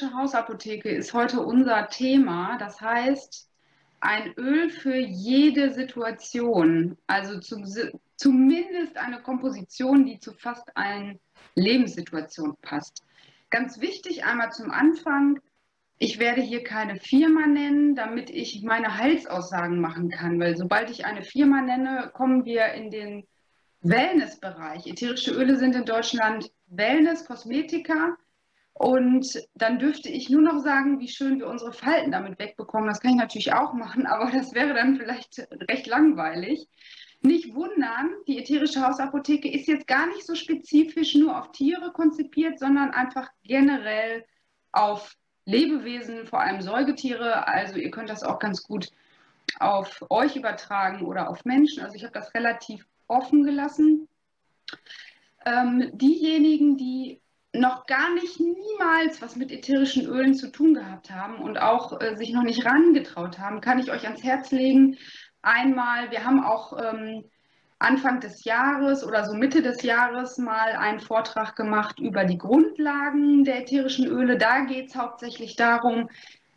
[0.00, 2.56] ätherische Hausapotheke ist heute unser Thema.
[2.58, 3.48] Das heißt,
[4.00, 6.96] ein Öl für jede Situation.
[7.06, 7.64] Also zum,
[8.16, 11.18] zumindest eine Komposition, die zu fast allen
[11.54, 13.04] Lebenssituationen passt.
[13.50, 15.40] Ganz wichtig einmal zum Anfang,
[15.98, 21.04] ich werde hier keine Firma nennen, damit ich meine Heilsaussagen machen kann, weil sobald ich
[21.04, 23.26] eine Firma nenne, kommen wir in den
[23.82, 24.86] Wellnessbereich.
[24.86, 28.16] Ätherische Öle sind in Deutschland Wellness, Kosmetika.
[28.72, 32.88] Und dann dürfte ich nur noch sagen, wie schön wir unsere Falten damit wegbekommen.
[32.88, 36.68] Das kann ich natürlich auch machen, aber das wäre dann vielleicht recht langweilig.
[37.22, 42.58] Nicht wundern, die ätherische Hausapotheke ist jetzt gar nicht so spezifisch nur auf Tiere konzipiert,
[42.58, 44.24] sondern einfach generell
[44.72, 45.14] auf
[45.44, 47.46] Lebewesen, vor allem Säugetiere.
[47.46, 48.90] Also ihr könnt das auch ganz gut
[49.58, 51.82] auf euch übertragen oder auf Menschen.
[51.82, 54.08] Also ich habe das relativ offen gelassen.
[55.44, 57.20] Ähm, diejenigen, die
[57.52, 62.16] noch gar nicht niemals was mit ätherischen Ölen zu tun gehabt haben und auch äh,
[62.16, 64.96] sich noch nicht rangetraut haben, kann ich euch ans Herz legen.
[65.42, 67.24] Einmal, wir haben auch ähm,
[67.80, 73.42] Anfang des Jahres oder so Mitte des Jahres mal einen Vortrag gemacht über die Grundlagen
[73.42, 74.36] der ätherischen Öle.
[74.36, 76.08] Da geht es hauptsächlich darum,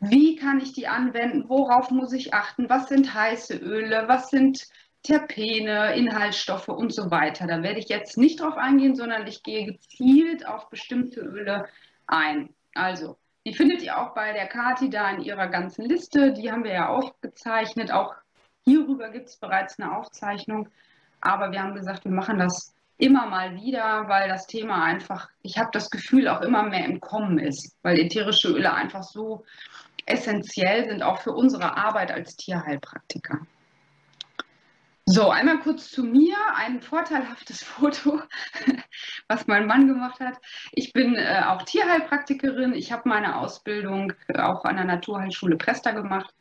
[0.02, 4.67] wie kann ich die anwenden, worauf muss ich achten, was sind heiße Öle, was sind
[5.03, 7.45] Terpene, Inhaltsstoffe und so weiter.
[7.45, 11.67] Da werde ich jetzt nicht drauf eingehen, sondern ich gehe gezielt auf bestimmte Öle
[12.07, 12.49] ein.
[12.73, 16.31] Also, die findet ihr auch bei der Kati da in ihrer ganzen Liste.
[16.31, 17.91] Die haben wir ja aufgezeichnet.
[17.91, 18.15] Auch
[18.63, 20.69] hierüber gibt es bereits eine Aufzeichnung.
[21.19, 25.57] Aber wir haben gesagt, wir machen das immer mal wieder, weil das Thema einfach, ich
[25.57, 29.43] habe das Gefühl, auch immer mehr im Kommen ist, weil ätherische Öle einfach so
[30.05, 33.39] essentiell sind, auch für unsere Arbeit als Tierheilpraktiker.
[35.05, 38.21] So, einmal kurz zu mir, ein vorteilhaftes Foto,
[39.27, 40.39] was mein Mann gemacht hat.
[40.71, 42.73] Ich bin äh, auch Tierheilpraktikerin.
[42.73, 46.33] Ich habe meine Ausbildung auch an der Naturheilschule Presta gemacht.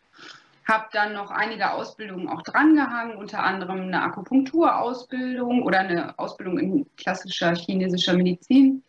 [0.69, 6.87] Habe dann noch einige Ausbildungen auch drangehangen, unter anderem eine Akupunkturausbildung oder eine Ausbildung in
[6.97, 8.85] klassischer chinesischer Medizin.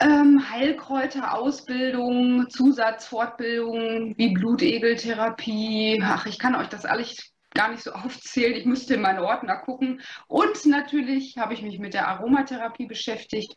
[0.00, 6.00] Ähm, Heilkräuterausbildung, Zusatzfortbildung wie Blutegeltherapie.
[6.02, 8.54] Ach, ich kann euch das alles gar nicht so aufzählen.
[8.54, 10.00] Ich müsste in meinen Ordner gucken.
[10.28, 13.56] Und natürlich habe ich mich mit der Aromatherapie beschäftigt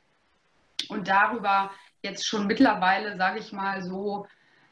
[0.88, 1.72] und darüber
[2.02, 4.26] jetzt schon mittlerweile, sage ich mal so,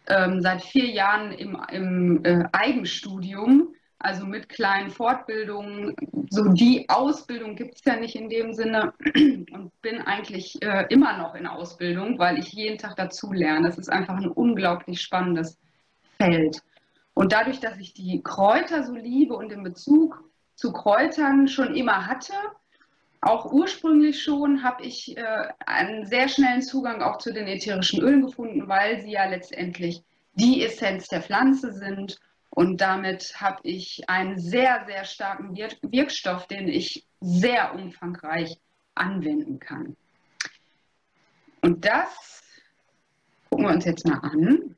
[0.08, 5.96] ähm, seit vier Jahren im, im äh, Eigenstudium, also mit kleinen Fortbildungen.
[6.30, 11.18] So die Ausbildung gibt es ja nicht in dem Sinne und bin eigentlich äh, immer
[11.18, 13.68] noch in Ausbildung, weil ich jeden Tag dazu lerne.
[13.68, 15.58] Es ist einfach ein unglaublich spannendes
[16.18, 16.62] Feld.
[17.18, 20.24] Und dadurch, dass ich die Kräuter so liebe und den Bezug
[20.54, 22.34] zu Kräutern schon immer hatte,
[23.22, 28.22] auch ursprünglich schon, habe ich äh, einen sehr schnellen Zugang auch zu den ätherischen Ölen
[28.22, 30.04] gefunden, weil sie ja letztendlich
[30.36, 32.20] die Essenz der Pflanze sind.
[32.52, 38.60] Und damit habe ich einen sehr, sehr starken Wir Wirkstoff, den ich sehr umfangreich
[38.94, 39.98] anwenden kann.
[41.62, 42.44] Und das
[43.50, 44.76] gucken wir uns jetzt mal an.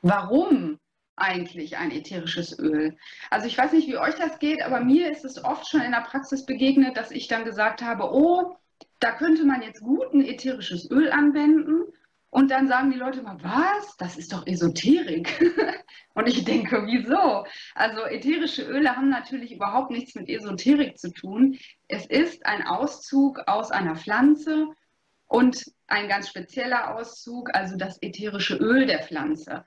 [0.00, 0.78] Warum
[1.20, 2.96] eigentlich ein ätherisches Öl?
[3.30, 5.92] Also ich weiß nicht, wie euch das geht, aber mir ist es oft schon in
[5.92, 8.56] der Praxis begegnet, dass ich dann gesagt habe, oh,
[8.98, 11.84] da könnte man jetzt gut ein ätherisches Öl anwenden.
[12.30, 13.96] Und dann sagen die Leute immer, was?
[13.96, 15.40] Das ist doch Esoterik.
[16.14, 17.44] Und ich denke, wieso?
[17.74, 21.58] Also ätherische Öle haben natürlich überhaupt nichts mit Esoterik zu tun.
[21.88, 24.68] Es ist ein Auszug aus einer Pflanze
[25.26, 29.64] und ein ganz spezieller Auszug, also das ätherische Öl der Pflanze.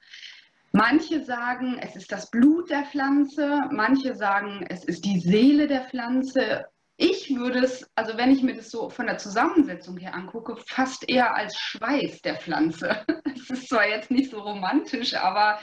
[0.75, 5.81] Manche sagen, es ist das Blut der Pflanze, manche sagen, es ist die Seele der
[5.81, 6.65] Pflanze.
[6.97, 11.07] Ich würde es, also wenn ich mir das so von der Zusammensetzung her angucke, fast
[11.07, 13.05] eher als Schweiß der Pflanze.
[13.35, 15.59] Es ist zwar jetzt nicht so romantisch, aber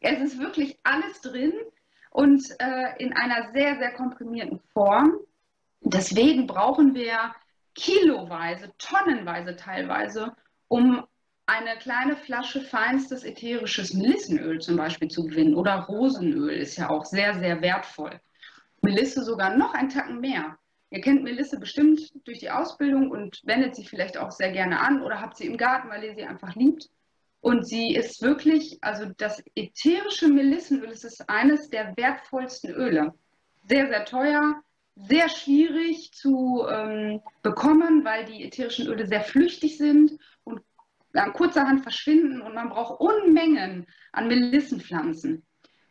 [0.00, 1.52] es ist wirklich alles drin
[2.10, 5.12] und äh, in einer sehr, sehr komprimierten Form.
[5.80, 7.34] Deswegen brauchen wir
[7.74, 10.34] kiloweise, tonnenweise teilweise,
[10.66, 11.06] um
[11.50, 17.04] eine kleine Flasche feinstes ätherisches Melissenöl zum Beispiel zu gewinnen oder Rosenöl ist ja auch
[17.04, 18.20] sehr, sehr wertvoll.
[18.82, 20.56] Melisse sogar noch ein Tacken mehr.
[20.90, 25.02] Ihr kennt Melisse bestimmt durch die Ausbildung und wendet sie vielleicht auch sehr gerne an
[25.02, 26.88] oder habt sie im Garten, weil ihr sie einfach liebt.
[27.40, 33.12] Und sie ist wirklich, also das ätherische Melissenöl ist eines der wertvollsten Öle.
[33.68, 34.62] Sehr, sehr teuer,
[34.94, 40.18] sehr schwierig zu ähm, bekommen, weil die ätherischen Öle sehr flüchtig sind
[41.32, 45.44] kurzerhand verschwinden und man braucht Unmengen an Melissenpflanzen.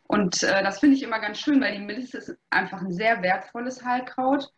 [0.04, 3.22] Und äh, das finde ich immer ganz schön, weil die Melisse ist einfach ein sehr
[3.22, 4.50] wertvolles Heilkraut.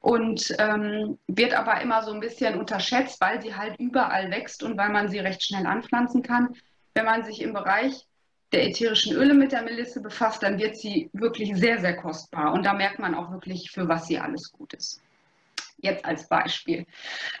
[0.00, 4.76] und ähm, wird aber immer so ein bisschen unterschätzt, weil sie halt überall wächst und
[4.78, 6.54] weil man sie recht schnell anpflanzen kann.
[6.94, 8.06] Wenn man sich im Bereich
[8.52, 12.52] der ätherischen Öle mit der Melisse befasst, dann wird sie wirklich sehr, sehr kostbar.
[12.52, 15.02] Und da merkt man auch wirklich, für was sie alles gut ist.
[15.78, 16.86] Jetzt als Beispiel.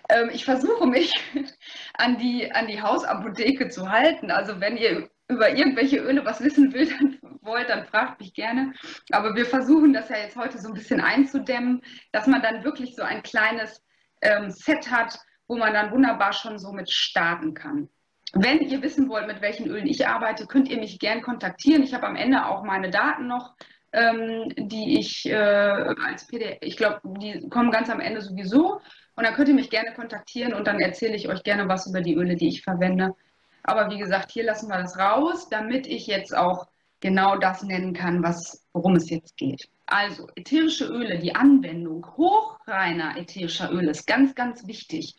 [0.08, 1.12] Ähm, ich versuche mich
[1.94, 4.30] an die, an die Hausapotheke zu halten.
[4.30, 8.72] Also wenn ihr über irgendwelche Öle was wissen will, dann wollt, dann fragt mich gerne.
[9.10, 12.94] Aber wir versuchen das ja jetzt heute so ein bisschen einzudämmen, dass man dann wirklich
[12.94, 13.82] so ein kleines
[14.22, 15.18] ähm, Set hat,
[15.48, 17.88] wo man dann wunderbar schon so mit starten kann.
[18.32, 21.82] Wenn ihr wissen wollt, mit welchen Ölen ich arbeite, könnt ihr mich gern kontaktieren.
[21.82, 23.54] Ich habe am Ende auch meine Daten noch,
[23.96, 28.80] ähm, die ich äh, als PDF, ich glaube, die kommen ganz am Ende sowieso.
[29.16, 32.02] Und dann könnt ihr mich gerne kontaktieren und dann erzähle ich euch gerne was über
[32.02, 33.14] die Öle, die ich verwende.
[33.62, 36.68] Aber wie gesagt, hier lassen wir das raus, damit ich jetzt auch
[37.00, 39.68] genau das nennen kann, was, worum es jetzt geht.
[39.86, 45.14] Also ätherische Öle, die Anwendung hochreiner ätherischer Öle ist ganz, ganz wichtig.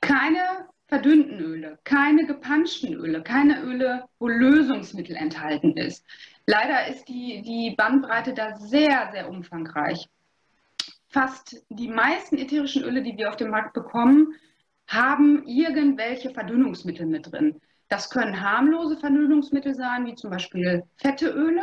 [0.00, 6.04] Keine verdünnten Öle, keine gepanschten Öle, keine Öle, wo Lösungsmittel enthalten ist.
[6.46, 10.08] Leider ist die, die Bandbreite da sehr, sehr umfangreich.
[11.08, 14.34] Fast die meisten ätherischen Öle, die wir auf dem Markt bekommen,
[14.86, 17.60] haben irgendwelche Verdünnungsmittel mit drin.
[17.88, 21.62] Das können harmlose Verdünnungsmittel sein, wie zum Beispiel fette Öle.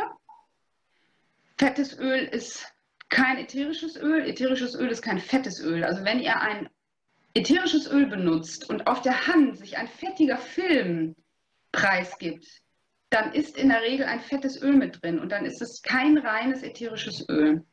[1.56, 2.66] Fettes Öl ist
[3.08, 4.28] kein ätherisches Öl.
[4.28, 5.84] Ätherisches Öl ist kein fettes Öl.
[5.84, 6.68] Also wenn ihr ein
[7.34, 11.14] ätherisches Öl benutzt und auf der Hand sich ein fettiger Film
[11.72, 12.63] preisgibt,
[13.14, 16.18] dann ist in der Regel ein fettes Öl mit drin und dann ist es kein
[16.18, 17.64] reines ätherisches Öl.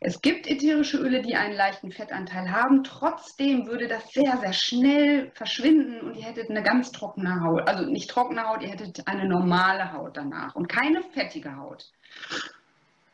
[0.00, 2.82] Es gibt ätherische Öle, die einen leichten Fettanteil haben.
[2.82, 7.68] Trotzdem würde das sehr, sehr schnell verschwinden und ihr hättet eine ganz trockene Haut.
[7.68, 11.92] Also nicht trockene Haut, ihr hättet eine normale Haut danach und keine fettige Haut.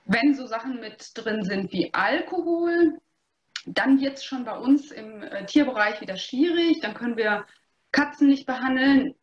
[0.06, 2.98] Wenn so Sachen mit drin sind wie Alkohol,
[3.66, 6.80] dann wird es schon bei uns im äh, Tierbereich wieder schwierig.
[6.80, 7.44] Dann können wir
[7.92, 9.14] Katzen nicht behandeln.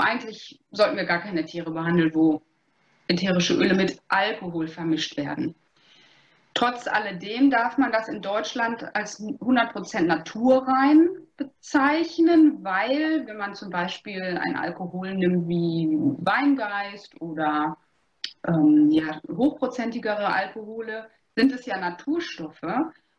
[0.00, 2.42] Eigentlich sollten wir gar keine Tiere behandeln, wo
[3.08, 5.54] ätherische Öle mit Alkohol vermischt werden.
[6.54, 13.70] Trotz alledem darf man das in Deutschland als 100% naturrein bezeichnen, weil wenn man zum
[13.70, 15.86] Beispiel einen Alkohol nimmt wie
[16.18, 17.76] Weingeist oder
[18.46, 22.62] ähm, ja, hochprozentigere Alkohole, sind es ja Naturstoffe.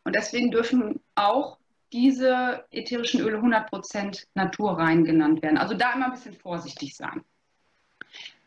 [0.04, 1.59] Und deswegen dürfen auch
[1.92, 5.58] diese ätherischen Öle 100% naturrein genannt werden.
[5.58, 7.22] Also da immer ein bisschen vorsichtig sein.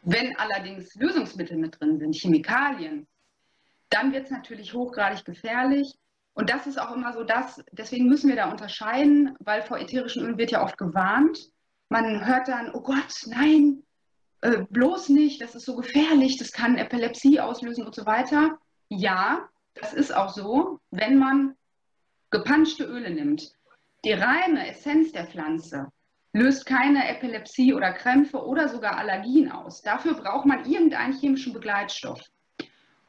[0.04, 3.08] Wenn allerdings Lösungsmittel mit drin sind, Chemikalien,
[3.90, 5.94] dann wird es natürlich hochgradig gefährlich.
[6.34, 10.24] Und das ist auch immer so das, deswegen müssen wir da unterscheiden, weil vor ätherischen
[10.24, 11.52] Ölen wird ja oft gewarnt.
[11.90, 13.84] Man hört dann, oh Gott, nein,
[14.42, 18.58] äh, bloß nicht, das ist so gefährlich, das kann Epilepsie auslösen und so weiter.
[18.90, 21.56] Ja, das ist auch so, wenn man
[22.34, 23.54] gepanschte Öle nimmt.
[24.04, 25.88] Die reine Essenz der Pflanze
[26.34, 29.82] löst keine Epilepsie oder Krämpfe oder sogar Allergien aus.
[29.82, 32.20] Dafür braucht man irgendeinen chemischen Begleitstoff.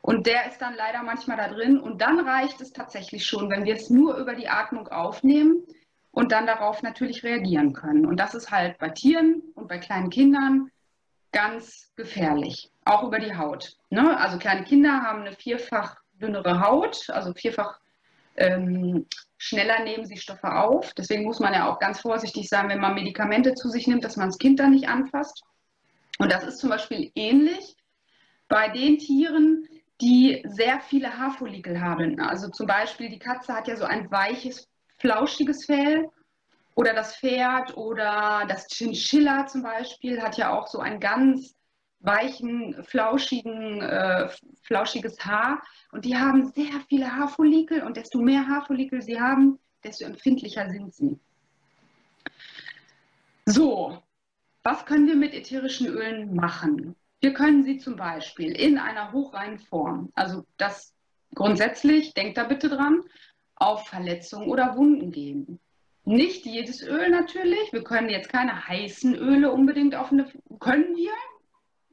[0.03, 1.81] Und der ist dann leider manchmal da drin.
[1.81, 5.65] Und dann reicht es tatsächlich schon, wenn wir es nur über die Atmung aufnehmen
[6.13, 8.05] und dann darauf natürlich reagieren können.
[8.05, 10.71] Und das ist halt bei Tieren und bei kleinen Kindern
[11.33, 13.77] ganz gefährlich, auch über die Haut.
[13.89, 14.17] Ne?
[14.19, 17.81] Also kleine Kinder haben eine vierfach dünnere Haut, also vierfach
[18.37, 20.93] ähm, schneller nehmen sie Stoffe auf.
[20.95, 24.17] Deswegen muss man ja auch ganz vorsichtig sein, wenn man Medikamente zu sich nimmt, dass
[24.17, 25.43] man das Kind dann nicht anfasst.
[26.19, 27.77] Und das ist zum Beispiel ähnlich
[28.49, 29.69] bei den Tieren,
[30.01, 32.21] die sehr viele Haarfollikel haben.
[32.21, 36.09] Also zum Beispiel die Katze hat ja so ein weiches, flauschiges Fell
[36.75, 41.55] oder das Pferd oder das Chinchilla zum Beispiel hat ja auch so ein ganz
[42.05, 44.29] weichen, flauschigen, äh,
[44.63, 45.63] flauschiges Haar.
[45.93, 50.95] Und die haben sehr viele Haarfollikel und desto mehr Haarfollikel sie haben, desto empfindlicher sind
[50.95, 51.19] sie.
[53.47, 53.99] So,
[54.63, 56.95] was können wir mit ätherischen Ölen machen?
[57.21, 60.95] Wir können sie zum Beispiel in einer hochreinen Form, also das
[61.35, 63.03] grundsätzlich, denkt da bitte dran,
[63.57, 65.61] auf Verletzungen oder Wunden geben.
[66.05, 67.73] Nicht jedes Öl natürlich.
[67.73, 70.31] Wir können jetzt keine heißen Öle unbedingt auf eine,
[70.61, 71.13] können wir,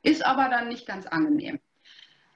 [0.04, 1.60] ist aber dann nicht ganz angenehm.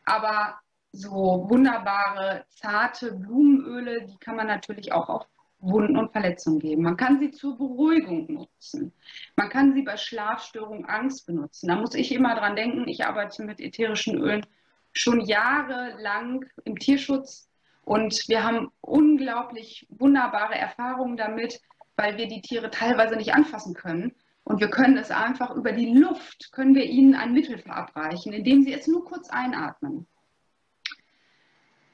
[0.05, 0.59] Aber
[0.91, 5.27] so wunderbare, zarte Blumenöle, die kann man natürlich auch auf
[5.59, 6.83] Wunden und Verletzungen geben.
[6.83, 8.93] Man kann sie zur Beruhigung nutzen.
[9.35, 11.67] Man kann sie bei Schlafstörungen, Angst benutzen.
[11.67, 14.45] Da muss ich immer dran denken, ich arbeite mit ätherischen Ölen
[14.93, 17.49] schon jahrelang im Tierschutz
[17.83, 21.61] und wir haben unglaublich wunderbare Erfahrungen damit,
[21.95, 24.13] weil wir die Tiere teilweise nicht anfassen können.
[24.45, 28.61] Und wir können es einfach über die Luft, können wir ihnen ein Mittel verabreichen, indem
[28.61, 30.07] sie es nur kurz einatmen.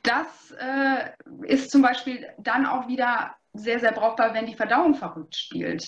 [0.03, 1.11] Das äh,
[1.43, 5.87] ist zum Beispiel dann auch wieder sehr, sehr brauchbar, wenn die Verdauung verrückt spielt.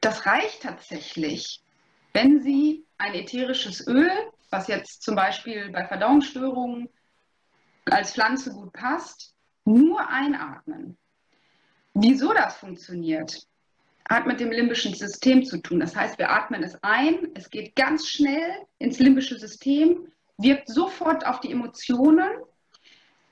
[0.00, 1.60] Das reicht tatsächlich,
[2.12, 4.10] wenn Sie ein ätherisches Öl,
[4.50, 6.88] was jetzt zum Beispiel bei Verdauungsstörungen
[7.86, 9.34] als Pflanze gut passt,
[9.64, 10.96] nur einatmen.
[11.94, 13.46] Wieso das funktioniert,
[14.08, 15.80] hat mit dem limbischen System zu tun.
[15.80, 20.08] Das heißt, wir atmen es ein, es geht ganz schnell ins limbische System,
[20.38, 22.28] wirkt sofort auf die Emotionen,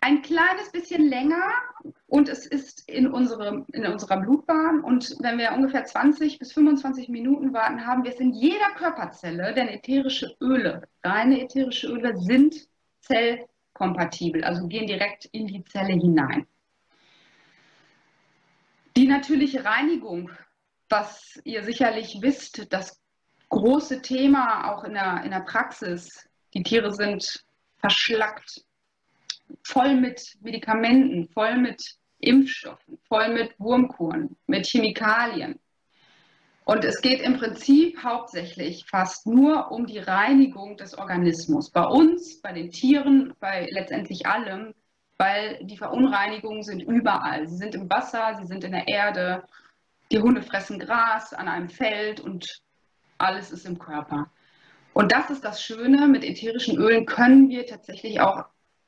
[0.01, 1.51] ein kleines bisschen länger
[2.09, 4.81] und es ist in, unsere, in unserer Blutbahn.
[4.81, 9.55] Und wenn wir ungefähr 20 bis 25 Minuten warten, haben wir es in jeder Körperzelle,
[9.55, 12.69] denn ätherische Öle, reine ätherische Öle sind
[13.01, 16.47] zellkompatibel, also gehen direkt in die Zelle hinein.
[18.97, 20.31] Die natürliche Reinigung,
[20.95, 23.01] was ihr sicherlich wisst, das
[23.49, 26.29] große Thema auch in der, in der Praxis.
[26.55, 27.45] Die Tiere sind
[27.79, 28.65] verschlackt,
[29.65, 31.83] voll mit Medikamenten, voll mit
[32.21, 35.59] Impfstoffen, voll mit Wurmkuren, mit Chemikalien.
[36.65, 41.71] Und es geht im Prinzip hauptsächlich fast nur um die Reinigung des Organismus.
[41.71, 44.75] Bei uns, bei den Tieren, bei letztendlich allem,
[45.19, 47.49] weil die Verunreinigungen sind überall.
[47.49, 49.43] Sie sind im Wasser, sie sind in der Erde,
[50.11, 52.63] die Hunde fressen Gras an einem Feld und
[53.19, 54.31] alles ist im Körper.
[54.93, 58.45] Und das ist das Schöne, mit ätherischen Ölen können wir tatsächlich auch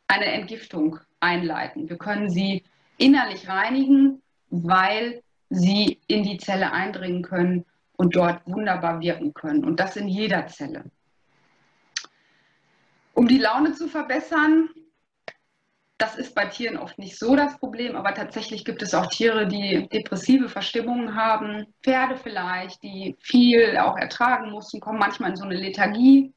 [0.09, 1.89] eine Entgiftung einleiten.
[1.89, 2.63] Wir können sie
[2.97, 7.65] innerlich reinigen, weil sie in die Zelle eindringen können
[7.97, 9.65] und dort wunderbar wirken können.
[9.65, 10.85] Und das in jeder Zelle.
[13.15, 14.69] Um die Laune zu verbessern,
[15.99, 19.47] das ist bei Tieren oft nicht so das Problem, aber tatsächlich gibt es auch Tiere,
[19.47, 21.67] die depressive Verstimmungen haben.
[21.83, 26.35] Pferde vielleicht, die viel auch ertragen mussten, kommen manchmal in so eine Lethargie.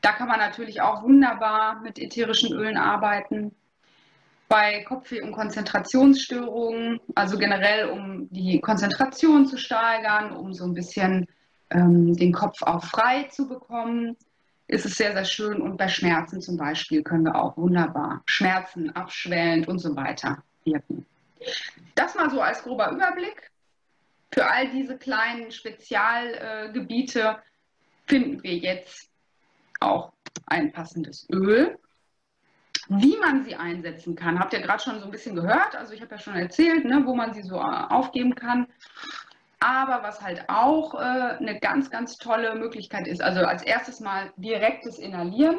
[0.00, 3.56] Da kann man natürlich auch wunderbar mit ätherischen Ölen arbeiten.
[4.48, 11.26] Bei Kopfweh und Konzentrationsstörungen, also generell um die Konzentration zu steigern, um so ein bisschen
[11.70, 14.16] ähm, den Kopf auch frei zu bekommen,
[14.66, 15.60] ist es sehr, sehr schön.
[15.60, 21.06] Und bei Schmerzen zum Beispiel können wir auch wunderbar Schmerzen abschwellend und so weiter wirken.
[21.94, 23.50] Das mal so als grober Überblick.
[24.32, 27.38] Für all diese kleinen Spezialgebiete
[28.06, 29.08] finden wir jetzt
[29.80, 30.12] auch
[30.46, 31.78] ein passendes Öl.
[32.88, 35.74] Wie man sie einsetzen kann, habt ihr gerade schon so ein bisschen gehört.
[35.74, 38.66] Also ich habe ja schon erzählt, ne, wo man sie so äh, aufgeben kann.
[39.64, 44.30] Aber was halt auch äh, eine ganz, ganz tolle Möglichkeit ist, also als erstes mal
[44.36, 45.56] direktes Inhalieren.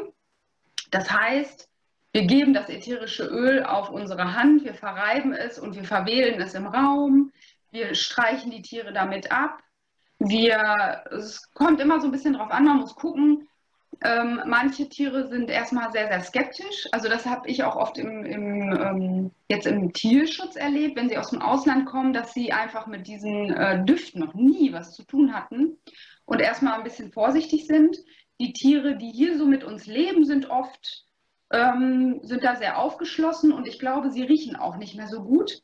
[0.91, 1.67] Das heißt,
[2.11, 6.53] wir geben das ätherische Öl auf unsere Hand, wir verreiben es und wir verwählen es
[6.53, 7.31] im Raum.
[7.71, 9.63] Wir streichen die Tiere damit ab.
[10.19, 13.47] Wir, es kommt immer so ein bisschen drauf an, man muss gucken,
[14.03, 16.87] ähm, manche Tiere sind erstmal sehr, sehr skeptisch.
[16.91, 21.17] Also das habe ich auch oft im, im ähm, jetzt im Tierschutz erlebt, wenn sie
[21.17, 25.03] aus dem Ausland kommen, dass sie einfach mit diesen äh, Düften noch nie was zu
[25.03, 25.77] tun hatten
[26.25, 27.97] und erstmal ein bisschen vorsichtig sind.
[28.39, 31.05] Die Tiere, die hier so mit uns leben, sind oft
[31.51, 35.61] ähm, sind da sehr aufgeschlossen und ich glaube, sie riechen auch nicht mehr so gut.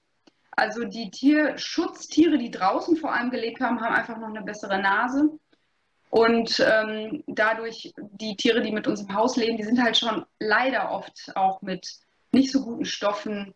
[0.51, 5.39] Also die Tierschutztiere, die draußen vor allem gelebt haben, haben einfach noch eine bessere Nase.
[6.11, 10.25] Und ähm, dadurch, die Tiere, die mit uns im Haus leben, die sind halt schon
[10.39, 11.87] leider oft auch mit
[12.33, 13.53] nicht so guten Stoffen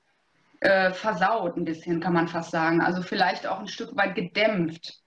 [0.61, 2.79] äh, versaut, ein bisschen, kann man fast sagen.
[2.79, 5.01] Also vielleicht auch ein Stück weit gedämpft.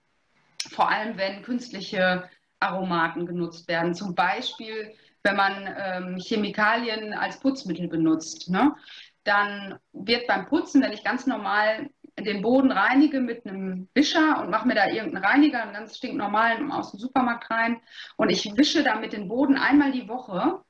[0.71, 2.28] Vor allem, wenn künstliche
[2.61, 3.95] Aromaten genutzt werden.
[3.95, 8.50] Zum Beispiel, wenn man ähm, Chemikalien als Putzmittel benutzt.
[8.50, 8.75] Ne?
[9.25, 11.88] Dann wird beim Putzen, wenn ich ganz normal
[12.23, 16.71] den Boden reinige mit einem Wischer und mache mir da irgendeinen Reiniger, einen ganz stinknormalen
[16.71, 17.81] aus dem Supermarkt rein
[18.17, 20.63] und ich wische damit den Boden einmal die Woche,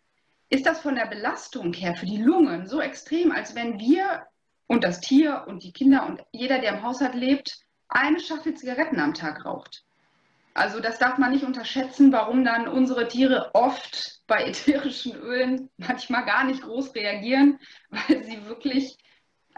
[0.50, 4.26] ist das von der Belastung her für die Lungen so extrem, als wenn wir
[4.66, 9.00] und das Tier und die Kinder und jeder, der im Haushalt lebt, eine Schachtel Zigaretten
[9.00, 9.84] am Tag raucht.
[10.54, 16.24] Also das darf man nicht unterschätzen, warum dann unsere Tiere oft bei ätherischen Ölen manchmal
[16.24, 18.98] gar nicht groß reagieren, weil sie wirklich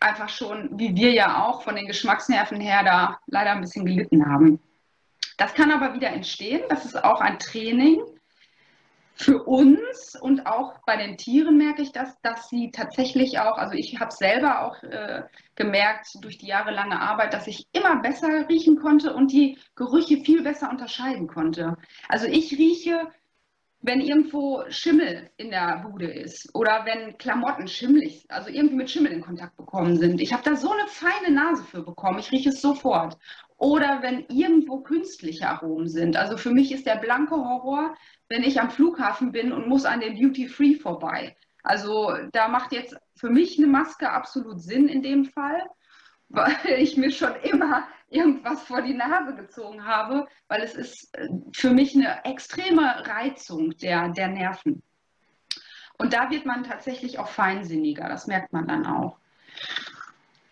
[0.00, 4.26] einfach schon, wie wir ja auch, von den Geschmacksnerven her da leider ein bisschen gelitten
[4.26, 4.60] haben.
[5.36, 6.62] Das kann aber wieder entstehen.
[6.68, 8.02] Das ist auch ein Training
[9.20, 13.74] für uns und auch bei den Tieren merke ich das, dass sie tatsächlich auch, also
[13.74, 15.24] ich habe selber auch äh,
[15.56, 20.42] gemerkt durch die jahrelange Arbeit, dass ich immer besser riechen konnte und die Gerüche viel
[20.42, 21.76] besser unterscheiden konnte.
[22.08, 23.08] Also ich rieche
[23.82, 29.12] wenn irgendwo Schimmel in der Bude ist oder wenn Klamotten schimmelig, also irgendwie mit Schimmel
[29.12, 30.20] in Kontakt bekommen sind.
[30.20, 33.16] Ich habe da so eine feine Nase für bekommen, ich rieche es sofort.
[33.56, 36.16] Oder wenn irgendwo künstliche Aromen sind.
[36.16, 37.94] Also für mich ist der blanke Horror,
[38.28, 41.36] wenn ich am Flughafen bin und muss an den Duty Free vorbei.
[41.62, 45.62] Also da macht jetzt für mich eine Maske absolut Sinn in dem Fall,
[46.28, 51.28] weil ich mir schon immer irgendwas vor die Nase gezogen habe, weil es ist äh,
[51.52, 54.82] für mich eine extreme Reizung der, der Nerven.
[55.96, 59.16] Und da wird man tatsächlich auch feinsinniger, das merkt man dann auch.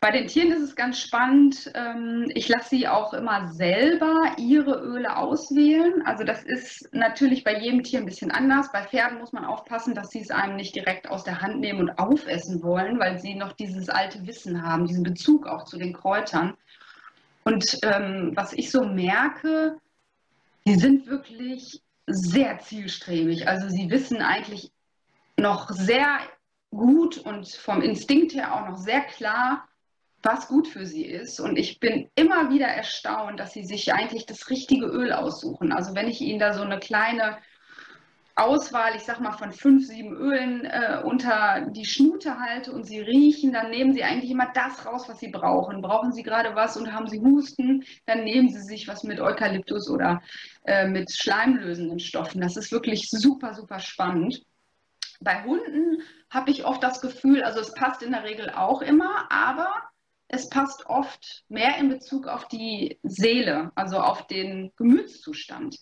[0.00, 1.72] Bei den Tieren ist es ganz spannend.
[1.74, 6.06] Ähm, ich lasse sie auch immer selber ihre Öle auswählen.
[6.06, 8.70] Also das ist natürlich bei jedem Tier ein bisschen anders.
[8.70, 11.80] Bei Pferden muss man aufpassen, dass sie es einem nicht direkt aus der Hand nehmen
[11.80, 15.92] und aufessen wollen, weil sie noch dieses alte Wissen haben, diesen Bezug auch zu den
[15.92, 16.56] Kräutern.
[17.48, 19.78] Und ähm, was ich so merke,
[20.66, 23.48] die sind wirklich sehr zielstrebig.
[23.48, 24.70] Also sie wissen eigentlich
[25.38, 26.18] noch sehr
[26.70, 29.66] gut und vom Instinkt her auch noch sehr klar,
[30.22, 31.40] was gut für sie ist.
[31.40, 35.72] Und ich bin immer wieder erstaunt, dass sie sich eigentlich das richtige Öl aussuchen.
[35.72, 37.38] Also wenn ich ihnen da so eine kleine
[38.38, 43.00] Auswahl, ich sag mal von fünf, sieben Ölen äh, unter die Schnute halte und sie
[43.00, 45.82] riechen, dann nehmen sie eigentlich immer das raus, was sie brauchen.
[45.82, 49.90] Brauchen sie gerade was und haben sie Husten, dann nehmen sie sich was mit Eukalyptus
[49.90, 50.22] oder
[50.64, 52.40] äh, mit schleimlösenden Stoffen.
[52.40, 54.42] Das ist wirklich super, super spannend.
[55.20, 59.30] Bei Hunden habe ich oft das Gefühl, also es passt in der Regel auch immer,
[59.30, 59.72] aber
[60.28, 65.76] es passt oft mehr in Bezug auf die Seele, also auf den Gemütszustand,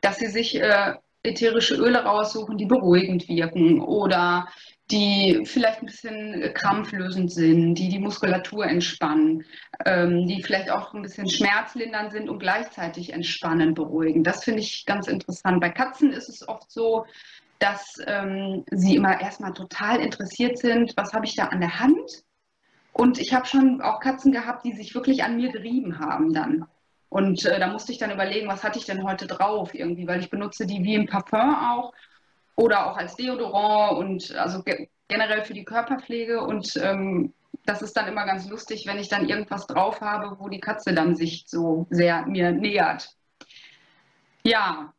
[0.00, 4.48] dass sie sich äh, ätherische Öle raussuchen, die beruhigend wirken oder
[4.90, 9.44] die vielleicht ein bisschen krampflösend sind, die die Muskulatur entspannen,
[9.84, 14.24] ähm, die vielleicht auch ein bisschen schmerzlindernd sind und gleichzeitig entspannen, beruhigen.
[14.24, 15.60] Das finde ich ganz interessant.
[15.60, 17.04] Bei Katzen ist es oft so,
[17.58, 22.24] dass ähm, sie immer erstmal total interessiert sind, was habe ich da an der Hand?
[22.92, 26.66] Und ich habe schon auch Katzen gehabt, die sich wirklich an mir gerieben haben dann.
[27.08, 30.20] Und äh, da musste ich dann überlegen, was hatte ich denn heute drauf irgendwie, weil
[30.20, 31.92] ich benutze die wie im Parfum auch
[32.56, 36.42] oder auch als Deodorant und also ge generell für die Körperpflege.
[36.42, 37.32] Und ähm,
[37.64, 40.92] das ist dann immer ganz lustig, wenn ich dann irgendwas drauf habe, wo die Katze
[40.92, 43.08] dann sich so sehr mir nähert.
[44.44, 44.92] Ja,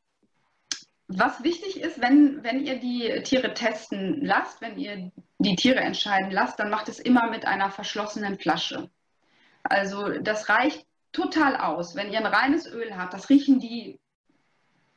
[1.07, 6.31] was wichtig ist, wenn, wenn ihr die Tiere testen lasst, wenn ihr die Tiere entscheiden
[6.31, 8.89] lasst, dann macht es immer mit einer verschlossenen Flasche.
[9.63, 11.95] Also das reicht total aus.
[11.95, 13.99] Wenn ihr ein reines Öl habt, das riechen die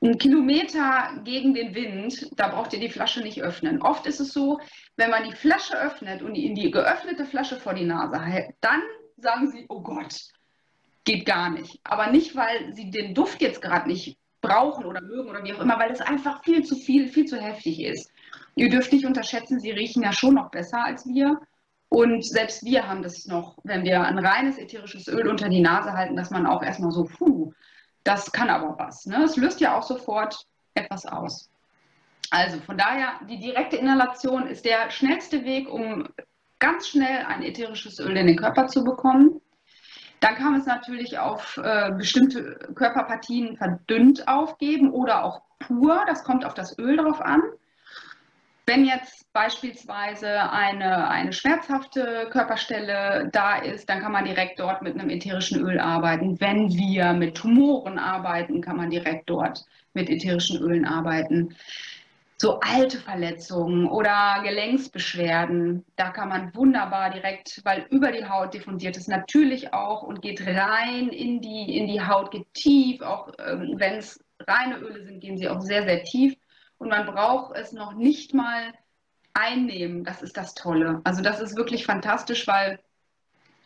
[0.03, 3.81] einen Kilometer gegen den Wind, da braucht ihr die Flasche nicht öffnen.
[3.83, 4.61] Oft ist es so,
[4.97, 8.83] wenn man die Flasche öffnet und in die geöffnete Flasche vor die Nase hält, dann
[9.17, 10.15] sagen sie, oh Gott,
[11.05, 11.81] geht gar nicht.
[11.85, 15.61] Aber nicht, weil sie den Duft jetzt gerade nicht brauchen oder mögen oder wie auch
[15.61, 18.11] immer, weil es einfach viel zu viel, viel zu heftig ist.
[18.57, 21.41] Ihr dürft nicht unterschätzen, sie riechen ja schon noch besser als wir.
[21.93, 25.93] Und selbst wir haben das noch, wenn wir ein reines ätherisches Öl unter die Nase
[25.93, 27.53] halten, dass man auch erstmal so, puh,
[28.03, 29.05] das kann aber was.
[29.05, 29.23] Ne?
[29.23, 31.51] Es löst ja auch sofort etwas aus.
[32.31, 36.09] Also von daher, die direkte Inhalation ist der schnellste Weg, um
[36.61, 39.43] ganz schnell ein ätherisches Öl in den Körper zu bekommen.
[40.21, 46.03] Dann kann man es natürlich auf äh, bestimmte Körperpartien verdünnt aufgeben oder auch pur.
[46.07, 47.43] Das kommt auf das Öl drauf an.
[48.65, 54.95] Wenn jetzt beispielsweise eine, eine schmerzhafte Körperstelle da ist, dann kann man direkt dort mit
[54.95, 56.41] einem ätherischen Öl arbeiten.
[56.41, 61.57] Wenn wir mit Tumoren arbeiten, kann man direkt dort mit ätherischen Ölen arbeiten.
[62.37, 68.97] So alte Verletzungen oder Gelenksbeschwerden, da kann man wunderbar direkt, weil über die Haut diffundiert
[68.97, 73.75] es natürlich auch und geht rein in die, in die Haut, geht tief, auch ähm,
[73.77, 76.37] wenn es reine Öle sind, gehen sie auch sehr, sehr tief
[76.83, 78.73] und man braucht es noch nicht mal
[79.35, 80.05] einnehmen.
[80.05, 81.01] Das ist das Tolle.
[81.05, 82.81] Also das ist wirklich fantastisch, weil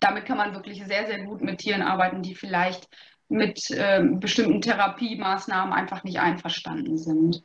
[0.00, 2.88] damit kann man wirklich sehr, sehr gut mit Tieren arbeiten, die vielleicht
[3.28, 7.42] mit äh, bestimmten Therapiemaßnahmen einfach nicht einverstanden sind.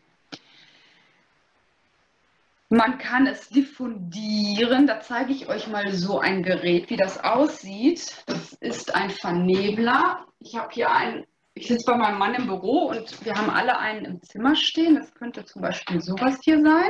[2.69, 4.87] Man kann es diffundieren.
[4.87, 8.23] Da zeige ich euch mal so ein Gerät, wie das aussieht.
[8.27, 10.25] Das ist ein Vernebler.
[10.39, 13.77] Ich habe hier einen, ich sitze bei meinem Mann im Büro und wir haben alle
[13.77, 14.95] einen im Zimmer stehen.
[14.95, 16.89] Das könnte zum Beispiel sowas hier sein.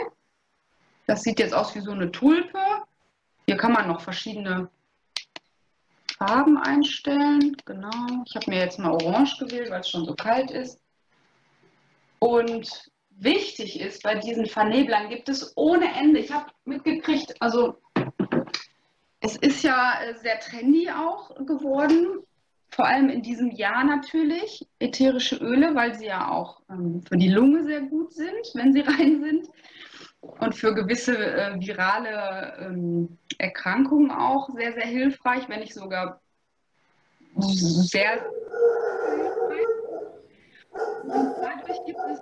[1.07, 2.59] Das sieht jetzt aus wie so eine Tulpe.
[3.47, 4.69] Hier kann man noch verschiedene
[6.17, 7.57] Farben einstellen.
[7.65, 8.23] Genau.
[8.25, 10.79] Ich habe mir jetzt mal Orange gewählt, weil es schon so kalt ist.
[12.19, 16.19] Und wichtig ist bei diesen Verneblern, gibt es ohne Ende.
[16.19, 17.77] Ich habe mitgekriegt, also
[19.19, 22.19] es ist ja äh, sehr trendy auch geworden,
[22.71, 27.29] vor allem in diesem Jahr natürlich, ätherische Öle, weil sie ja auch ähm, für die
[27.29, 29.49] Lunge sehr gut sind, wenn sie rein sind.
[30.21, 36.21] Und für gewisse äh, virale ähm, Erkrankungen auch sehr, sehr hilfreich, wenn nicht sogar
[37.37, 38.25] sehr.
[41.03, 42.21] Und dadurch gibt es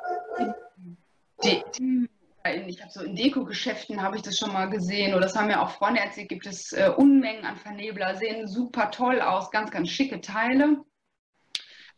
[1.44, 2.10] die
[2.54, 5.48] in, ich habe so in Deko-Geschäften habe ich das schon mal gesehen oder das haben
[5.48, 9.72] mir auch Freunde erzählt, gibt es äh, Unmengen an Vernebler, sehen super toll aus, ganz,
[9.72, 10.84] ganz schicke Teile.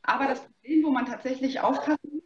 [0.03, 2.23] Aber das Problem, wo man tatsächlich aufpassen muss,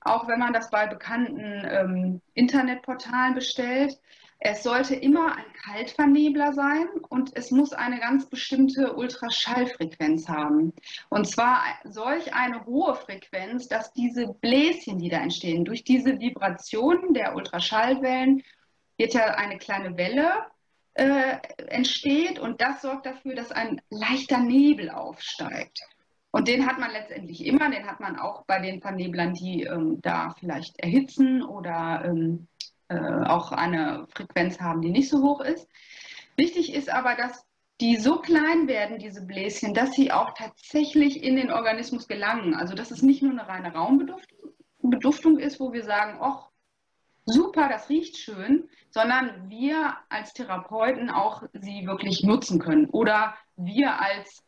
[0.00, 3.98] auch wenn man das bei bekannten ähm, Internetportalen bestellt,
[4.38, 10.72] es sollte immer ein Kaltvernebler sein und es muss eine ganz bestimmte Ultraschallfrequenz haben.
[11.08, 17.14] Und zwar solch eine hohe Frequenz, dass diese Bläschen, die da entstehen, durch diese Vibrationen
[17.14, 18.42] der Ultraschallwellen
[18.98, 20.30] wird ja eine kleine Welle
[20.94, 25.80] äh, entsteht und das sorgt dafür, dass ein leichter Nebel aufsteigt.
[26.30, 30.00] Und den hat man letztendlich immer, den hat man auch bei den Verneblern, die ähm,
[30.02, 32.48] da vielleicht erhitzen oder ähm,
[32.88, 35.68] äh, auch eine Frequenz haben, die nicht so hoch ist.
[36.36, 37.44] Wichtig ist aber, dass
[37.80, 42.54] die so klein werden, diese Bläschen, dass sie auch tatsächlich in den Organismus gelangen.
[42.54, 46.48] Also dass es nicht nur eine reine Raumbeduftung ist, wo wir sagen, ach,
[47.26, 52.86] super, das riecht schön, sondern wir als Therapeuten auch sie wirklich nutzen können.
[52.86, 54.42] Oder wir als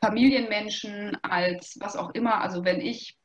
[0.00, 2.40] Familienmenschen, als was auch immer.
[2.40, 3.19] Also wenn ich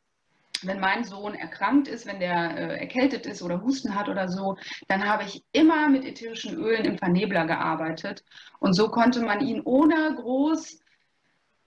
[0.68, 4.58] wenn mein Sohn erkrankt ist, wenn der äh, erkältet ist oder Husten hat oder so,
[4.88, 8.24] dann habe ich immer mit ätherischen Ölen im Vernebler gearbeitet.
[8.60, 10.80] Und so konnte man ihn ohne groß,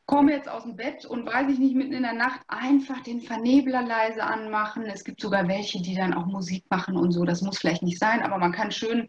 [0.07, 3.21] komme jetzt aus dem Bett und weiß ich nicht, mitten in der Nacht einfach den
[3.21, 4.85] Vernebler leise anmachen.
[4.85, 7.25] Es gibt sogar welche, die dann auch Musik machen und so.
[7.25, 9.09] Das muss vielleicht nicht sein, aber man kann schön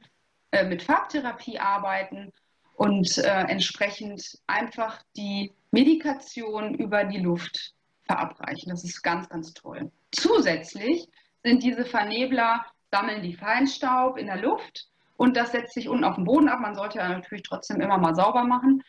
[0.52, 2.34] äh, mit Farbtherapie arbeiten
[2.76, 7.76] und äh, entsprechend einfach die Medikation über die Luft
[8.10, 8.70] verabreichen.
[8.70, 9.92] Das ist ganz, ganz toll.
[10.12, 11.08] Zusätzlich
[11.44, 16.16] sind diese Vernebler, sammeln die Feinstaub in der Luft und das setzt sich unten auf
[16.16, 16.60] den Boden ab.
[16.60, 18.84] Man sollte ja natürlich trotzdem immer mal sauber machen.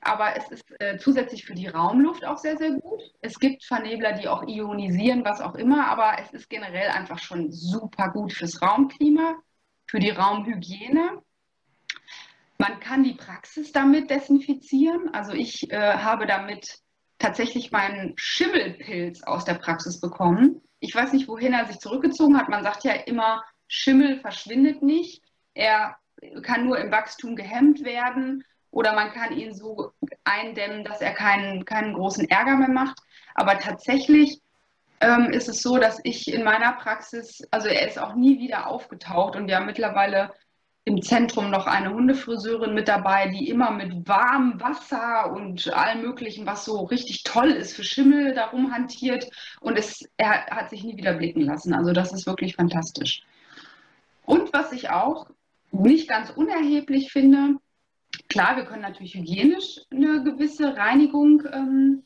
[0.00, 3.00] Aber es ist äh, zusätzlich für die Raumluft auch sehr, sehr gut.
[3.22, 7.50] Es gibt Vernebler, die auch ionisieren, was auch immer, aber es ist generell einfach schon
[7.50, 9.36] super gut fürs Raumklima,
[9.86, 11.22] für die Raumhygiene.
[12.58, 15.14] Man kann die Praxis damit desinfizieren.
[15.14, 16.83] Also ich äh, habe damit
[17.24, 20.60] tatsächlich meinen Schimmelpilz aus der Praxis bekommen.
[20.80, 22.50] Ich weiß nicht, wohin er sich zurückgezogen hat.
[22.50, 25.22] Man sagt ja immer, Schimmel verschwindet nicht.
[25.54, 25.96] Er
[26.42, 29.92] kann nur im Wachstum gehemmt werden oder man kann ihn so
[30.24, 32.98] eindämmen, dass er keinen, keinen großen Ärger mehr macht.
[33.34, 34.42] Aber tatsächlich
[35.00, 38.66] ähm, ist es so, dass ich in meiner Praxis, also er ist auch nie wieder
[38.66, 40.30] aufgetaucht und wir haben mittlerweile
[40.86, 46.44] im Zentrum noch eine Hundefriseurin mit dabei, die immer mit warmem Wasser und allem Möglichen,
[46.46, 49.30] was so richtig toll ist für Schimmel, darum hantiert.
[49.60, 51.72] Und es, er hat sich nie wieder blicken lassen.
[51.72, 53.22] Also das ist wirklich fantastisch.
[54.26, 55.30] Und was ich auch
[55.72, 57.56] nicht ganz unerheblich finde,
[58.28, 62.04] klar, wir können natürlich hygienisch eine gewisse Reinigung ähm,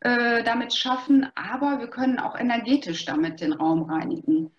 [0.00, 4.50] äh, damit schaffen, aber wir können auch energetisch damit den Raum reinigen.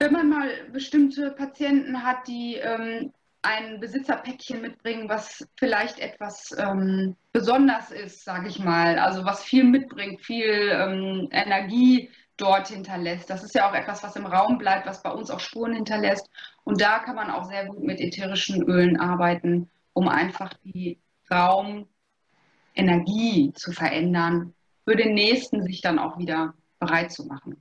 [0.00, 7.16] Wenn man mal bestimmte Patienten hat, die ähm, ein Besitzerpäckchen mitbringen, was vielleicht etwas ähm,
[7.32, 13.28] besonders ist, sage ich mal, also was viel mitbringt, viel ähm, Energie dort hinterlässt.
[13.28, 16.30] Das ist ja auch etwas, was im Raum bleibt, was bei uns auch Spuren hinterlässt.
[16.64, 20.98] Und da kann man auch sehr gut mit ätherischen Ölen arbeiten, um einfach die
[21.30, 27.60] Raumenergie zu verändern, für den nächsten sich dann auch wieder bereit zu machen.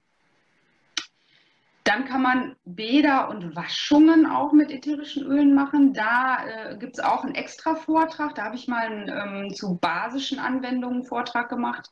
[1.89, 5.91] Dann kann man Bäder und Waschungen auch mit ätherischen Ölen machen.
[5.91, 8.35] Da äh, gibt es auch einen extra Vortrag.
[8.35, 11.89] Da habe ich mal einen, ähm, zu basischen Anwendungen Vortrag gemacht.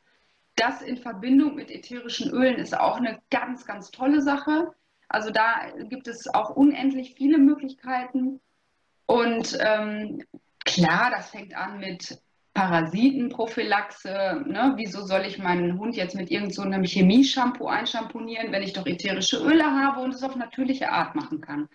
[0.55, 4.71] Das in Verbindung mit ätherischen Ölen ist auch eine ganz, ganz tolle Sache.
[5.10, 8.39] Also da gibt es auch unendlich viele Möglichkeiten.
[9.07, 10.23] Und ähm,
[10.63, 12.21] klar, das fängt an mit
[12.58, 14.43] Parasitenprophylaxe.
[14.48, 14.74] Ne?
[14.78, 19.38] Wieso soll ich meinen Hund jetzt mit irgendeinem so Chemieshampoo einschamponieren, wenn ich doch ätherische
[19.38, 21.70] Öle habe und es auf natürliche Art machen kann?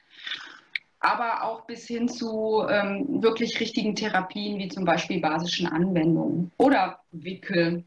[0.98, 6.98] Aber auch bis hin zu ähm, wirklich richtigen Therapien, wie zum Beispiel basischen Anwendungen oder
[7.12, 7.84] Wickel.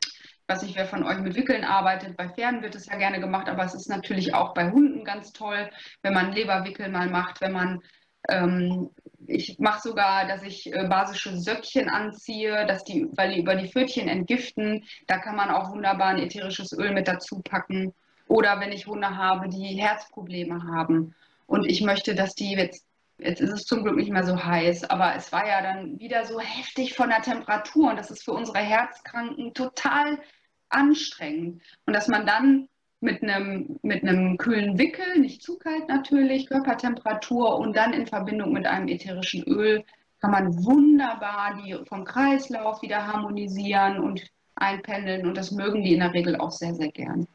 [0.00, 2.16] Ich weiß nicht, wer von euch mit Wickeln arbeitet.
[2.16, 5.34] Bei Pferden wird es ja gerne gemacht, aber es ist natürlich auch bei Hunden ganz
[5.34, 5.68] toll,
[6.00, 7.82] wenn man Leberwickel mal macht, wenn man
[8.30, 8.90] ähm,
[9.32, 13.68] ich mache sogar, dass ich äh, basische Söckchen anziehe, dass die, weil die über die
[13.68, 14.84] Pfötchen entgiften.
[15.06, 17.94] Da kann man auch wunderbar ein ätherisches Öl mit dazu packen.
[18.28, 21.14] Oder wenn ich Hunde habe, die Herzprobleme haben.
[21.46, 22.86] Und ich möchte, dass die jetzt,
[23.18, 26.24] jetzt ist es zum Glück nicht mehr so heiß, aber es war ja dann wieder
[26.24, 27.90] so heftig von der Temperatur.
[27.90, 30.18] Und das ist für unsere Herzkranken total
[30.68, 31.62] anstrengend.
[31.86, 32.68] Und dass man dann
[33.02, 38.52] mit einem, mit einem kühlen Wickel, nicht zu kalt natürlich, Körpertemperatur und dann in Verbindung
[38.52, 39.84] mit einem ätherischen Öl
[40.20, 44.22] kann man wunderbar die vom Kreislauf wieder harmonisieren und
[44.54, 47.26] einpendeln und das mögen die in der Regel auch sehr, sehr gern.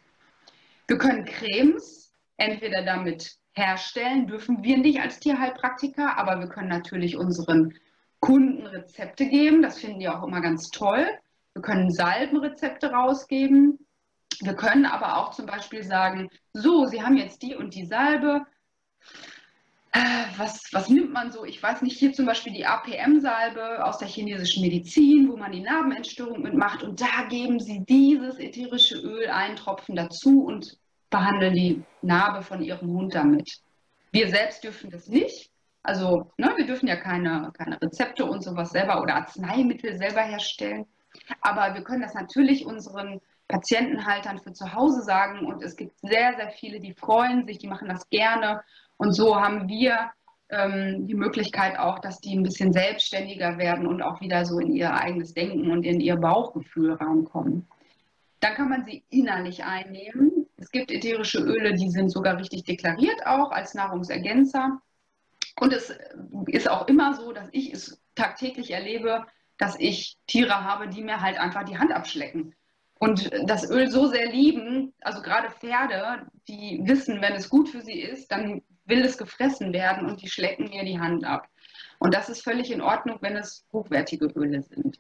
[0.88, 7.18] Wir können Cremes entweder damit herstellen dürfen wir nicht als Tierheilpraktiker, aber wir können natürlich
[7.18, 7.74] unseren
[8.22, 9.62] Kunden Rezepte geben.
[9.62, 11.08] Das finden die auch immer ganz toll.
[11.54, 13.80] Wir können Salbenrezepte rausgeben.
[14.40, 18.46] Wir können aber auch zum Beispiel sagen, so, Sie haben jetzt die und die Salbe.
[19.94, 20.00] Äh,
[20.38, 21.44] was, was nimmt man so?
[21.44, 25.62] Ich weiß nicht, hier zum Beispiel die APM-Salbe aus der chinesischen Medizin, wo man die
[25.62, 26.84] Narbenentstörung mitmacht.
[26.84, 30.78] Und da geben Sie dieses ätherische Öl, einen Tropfen dazu und
[31.10, 33.50] behandeln die Narbe von Ihrem Hund damit.
[34.12, 35.50] Wir selbst dürfen das nicht.
[35.84, 40.86] Also ne, wir dürfen ja keine, keine Rezepte und sowas selber oder Arzneimittel selber herstellen.
[41.42, 45.46] Aber wir können das natürlich unseren Patientenhaltern für zu Hause sagen.
[45.46, 48.62] Und es gibt sehr, sehr viele, die freuen sich, die machen das gerne.
[48.98, 50.12] Und so haben wir
[50.50, 54.74] ähm, die Möglichkeit auch, dass die ein bisschen selbstständiger werden und auch wieder so in
[54.74, 57.68] ihr eigenes Denken und in ihr Bauchgefühl reinkommen.
[58.40, 60.48] Dann kann man sie innerlich einnehmen.
[60.58, 64.82] Es gibt ätherische Öle, die sind sogar richtig deklariert auch als Nahrungsergänzer.
[65.60, 65.94] Und es
[66.48, 69.26] ist auch immer so, dass ich es tagtäglich erlebe,
[69.58, 72.56] dass ich Tiere habe, die mir halt einfach die Hand abschlecken.
[73.00, 77.82] Und das Öl so sehr lieben, also gerade Pferde, die wissen, wenn es gut für
[77.82, 81.48] sie ist, dann will es gefressen werden und die schlecken mir die Hand ab.
[82.00, 85.00] Und das ist völlig in Ordnung, wenn es hochwertige Öle sind.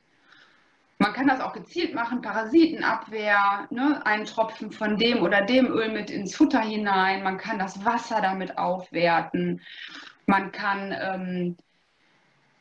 [1.00, 4.04] Man kann das auch gezielt machen, Parasitenabwehr, ne?
[4.06, 7.24] einen Tropfen von dem oder dem Öl mit ins Futter hinein.
[7.24, 9.62] Man kann das Wasser damit aufwerten.
[10.26, 11.58] Man kann ähm,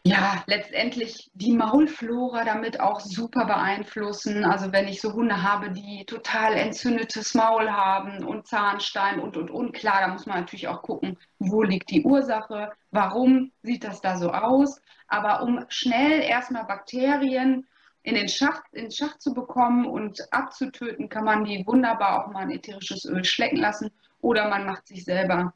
[0.07, 4.45] ja letztendlich die Maulflora damit auch super beeinflussen.
[4.45, 9.51] Also wenn ich so Hunde habe, die total entzündetes Maul haben und Zahnstein und und
[9.51, 14.01] und, klar, da muss man natürlich auch gucken, wo liegt die Ursache, warum sieht das
[14.01, 14.81] da so aus.
[15.09, 17.67] Aber um schnell erstmal Bakterien
[18.03, 22.43] in den Schacht, in Schacht zu bekommen und abzutöten, kann man die wunderbar auch mal
[22.43, 23.91] ein ätherisches Öl schlecken lassen
[24.21, 25.53] oder man macht sich selber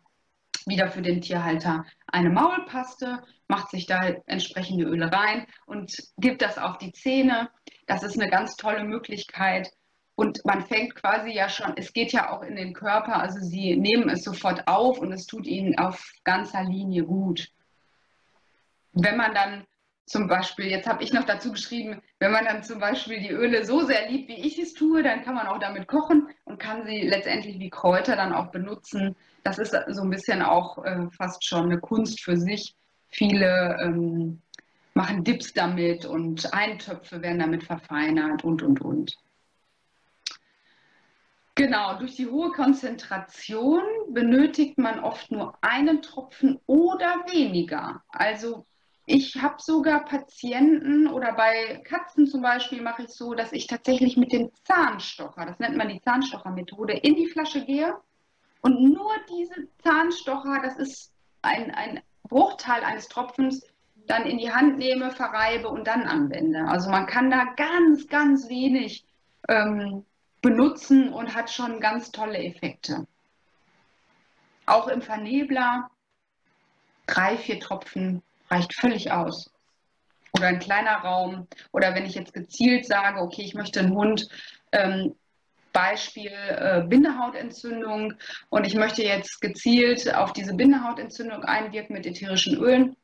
[0.66, 6.58] wieder für den Tierhalter eine Maulpaste, macht sich da entsprechende Öle rein und gibt das
[6.58, 7.50] auf die Zähne.
[7.86, 9.70] Das ist eine ganz tolle Möglichkeit.
[10.14, 13.76] Und man fängt quasi ja schon, es geht ja auch in den Körper, also sie
[13.76, 17.48] nehmen es sofort auf und es tut ihnen auf ganzer Linie gut.
[18.92, 19.64] Wenn man dann
[20.10, 23.64] zum Beispiel, jetzt habe ich noch dazu geschrieben, wenn man dann zum Beispiel die Öle
[23.64, 26.84] so sehr liebt, wie ich es tue, dann kann man auch damit kochen und kann
[26.84, 29.14] sie letztendlich wie Kräuter dann auch benutzen.
[29.44, 32.74] Das ist so ein bisschen auch äh, fast schon eine Kunst für sich.
[33.06, 34.42] Viele ähm,
[34.94, 39.16] machen Dips damit und Eintöpfe werden damit verfeinert und, und, und.
[41.54, 48.02] Genau, durch die hohe Konzentration benötigt man oft nur einen Tropfen oder weniger.
[48.08, 48.66] Also
[49.10, 54.16] ich habe sogar Patienten oder bei Katzen zum Beispiel mache ich so, dass ich tatsächlich
[54.16, 57.96] mit dem Zahnstocher, das nennt man die Zahnstochermethode, in die Flasche gehe
[58.60, 63.66] und nur diese Zahnstocher, das ist ein, ein Bruchteil eines Tropfens,
[64.06, 66.64] dann in die Hand nehme, verreibe und dann anwende.
[66.66, 69.04] Also man kann da ganz, ganz wenig
[69.48, 70.04] ähm,
[70.40, 73.06] benutzen und hat schon ganz tolle Effekte.
[74.66, 75.90] Auch im Vernebler
[77.06, 79.50] drei, vier Tropfen reicht völlig aus.
[80.36, 81.46] Oder ein kleiner Raum.
[81.72, 84.28] Oder wenn ich jetzt gezielt sage, okay, ich möchte einen Hund,
[84.72, 85.14] ähm,
[85.72, 88.14] Beispiel äh, Bindehautentzündung
[88.48, 92.96] und ich möchte jetzt gezielt auf diese Bindehautentzündung einwirken mit ätherischen Ölen,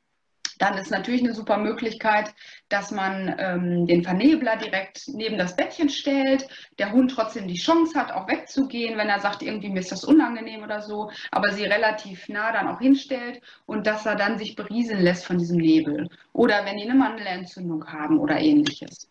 [0.58, 2.34] dann ist natürlich eine super Möglichkeit,
[2.68, 7.98] dass man ähm, den Vernebler direkt neben das Bettchen stellt, der Hund trotzdem die Chance
[7.98, 11.64] hat, auch wegzugehen, wenn er sagt, irgendwie mir ist das unangenehm oder so, aber sie
[11.64, 16.08] relativ nah dann auch hinstellt und dass er dann sich berieseln lässt von diesem Nebel.
[16.32, 19.08] Oder wenn die eine Mandelentzündung haben oder ähnliches.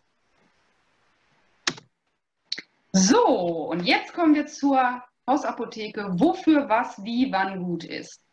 [2.92, 3.26] So,
[3.70, 8.25] und jetzt kommen wir zur Hausapotheke, wofür was wie wann gut ist.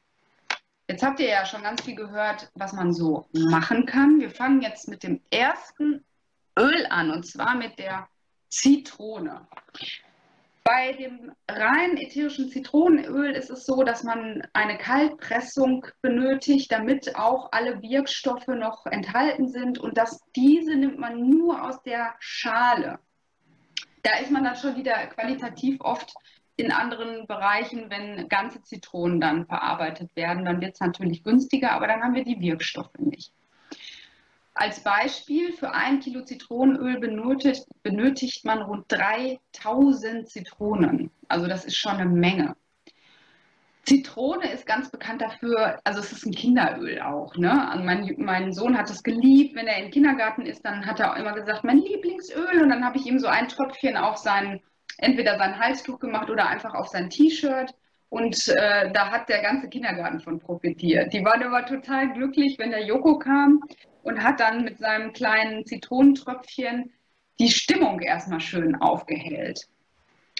[0.90, 4.20] Jetzt habt ihr ja schon ganz viel gehört, was man so machen kann.
[4.20, 6.04] Wir fangen jetzt mit dem ersten
[6.60, 8.08] Öl an und zwar mit der
[8.50, 9.48] Zitrone.
[10.66, 17.52] Bei dem rein ätherischen Zitronenöl ist es so, dass man eine Kaltpressung benötigt, damit auch
[17.52, 23.00] alle Wirkstoffe noch enthalten sind und dass diese nimmt man nur aus der Schale.
[24.04, 26.14] Da ist man dann schon wieder qualitativ oft
[26.56, 31.88] in anderen Bereichen, wenn ganze Zitronen dann verarbeitet werden, dann wird es natürlich günstiger, aber
[31.88, 33.34] dann haben wir die Wirkstoffe nicht.
[34.56, 41.10] Als Beispiel für ein Kilo Zitronenöl benötigt, benötigt man rund 3000 Zitronen.
[41.28, 42.56] Also das ist schon eine Menge.
[43.86, 47.36] Zitrone ist ganz bekannt dafür, also es ist ein Kinderöl auch.
[47.36, 47.70] Ne?
[47.70, 51.12] Also mein, mein Sohn hat es geliebt, wenn er im Kindergarten ist, dann hat er
[51.12, 52.62] auch immer gesagt, mein Lieblingsöl.
[52.62, 54.62] Und dann habe ich ihm so ein Tröpfchen auf seinen
[54.98, 57.74] entweder sein Halstuch gemacht oder einfach auf sein T-Shirt.
[58.10, 61.12] Und äh, da hat der ganze Kindergarten von profitiert.
[61.14, 63.62] Die waren immer total glücklich, wenn der Joko kam
[64.04, 66.94] und hat dann mit seinem kleinen Zitronentröpfchen
[67.40, 69.68] die Stimmung erstmal schön aufgehellt.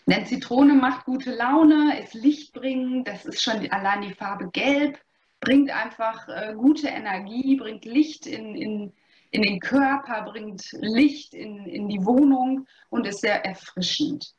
[0.06, 5.00] Denn Zitrone macht gute Laune, ist lichtbringend, das ist schon allein die Farbe gelb,
[5.40, 8.94] bringt einfach äh, gute Energie, bringt Licht in, in,
[9.32, 14.34] in den Körper, bringt Licht in, in die Wohnung und ist sehr erfrischend.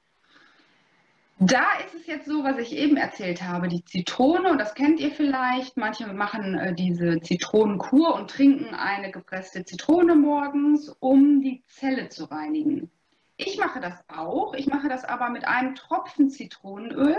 [1.41, 5.11] Da ist es jetzt so, was ich eben erzählt habe, die Zitrone, das kennt ihr
[5.11, 12.09] vielleicht, manche machen äh, diese Zitronenkur und trinken eine gepresste Zitrone morgens, um die Zelle
[12.09, 12.89] zu reinigen.
[13.37, 17.17] Ich mache das auch, ich mache das aber mit einem Tropfen Zitronenöl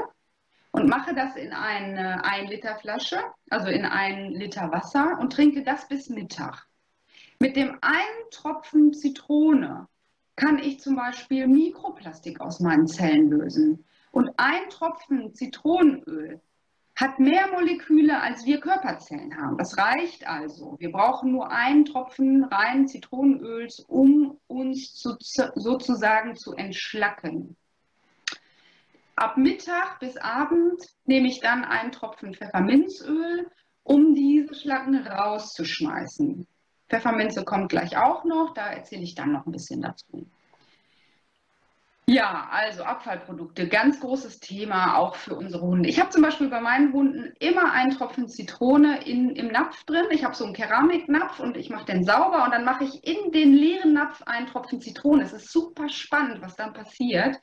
[0.71, 5.61] und mache das in eine 1 Liter Flasche, also in ein Liter Wasser und trinke
[5.63, 6.67] das bis Mittag.
[7.39, 9.89] Mit dem einen Tropfen Zitrone
[10.37, 13.85] kann ich zum Beispiel Mikroplastik aus meinen Zellen lösen.
[14.15, 16.39] Und ein Tropfen Zitronenöl
[16.95, 19.57] hat mehr Moleküle, als wir Körperzellen haben.
[19.57, 20.77] Das reicht also.
[20.79, 27.57] Wir brauchen nur einen Tropfen rein Zitronenöls, um uns zu, sozusagen zu entschlacken.
[29.17, 33.51] Ab Mittag bis Abend nehme ich dann einen Tropfen Pfefferminzöl,
[33.83, 36.47] um diese Schlacken rauszuschmeißen.
[36.87, 40.25] Pfefferminze kommt gleich auch noch, da erzähle ich dann noch ein bisschen dazu.
[42.07, 45.89] Ja, also Abfallprodukte, ganz großes Thema auch für unsere Hunde.
[45.89, 50.05] Ich habe zum Beispiel bei meinen Hunden immer einen Tropfen Zitrone in, im Napf drin.
[50.11, 53.31] Ich habe so einen Keramiknapf und ich mache den sauber und dann mache ich in
[53.31, 55.23] den leeren Napf einen Tropfen Zitrone.
[55.23, 57.39] Es ist super spannend, was dann passiert.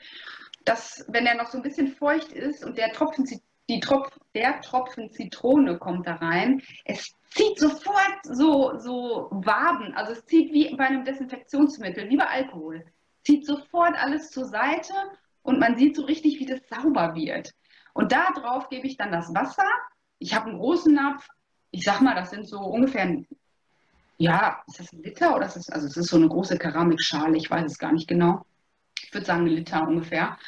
[0.65, 3.27] Dass, wenn er noch so ein bisschen feucht ist und der Tropfen,
[3.69, 9.93] die Tropf, der Tropfen Zitrone kommt da rein, es zieht sofort so, so Waben.
[9.95, 12.85] Also es zieht wie bei einem Desinfektionsmittel, wie bei Alkohol
[13.25, 14.95] zieht sofort alles zur Seite
[15.43, 17.53] und man sieht so richtig, wie das sauber wird.
[17.95, 19.67] Und da drauf gebe ich dann das Wasser.
[20.19, 21.29] Ich habe einen großen Napf.
[21.71, 23.23] Ich sag mal, das sind so ungefähr,
[24.19, 27.37] ja, ist das ein Liter oder ist das, also es ist so eine große Keramikschale,
[27.37, 28.45] ich weiß es gar nicht genau.
[29.03, 30.39] Ich würde sagen, ein Liter ungefähr.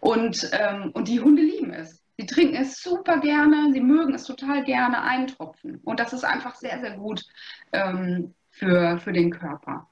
[0.00, 2.02] Und, ähm, und die Hunde lieben es.
[2.18, 5.80] Sie trinken es super gerne, sie mögen es total gerne eintropfen.
[5.84, 7.22] Und das ist einfach sehr, sehr gut
[7.72, 9.89] ähm, für, für den Körper.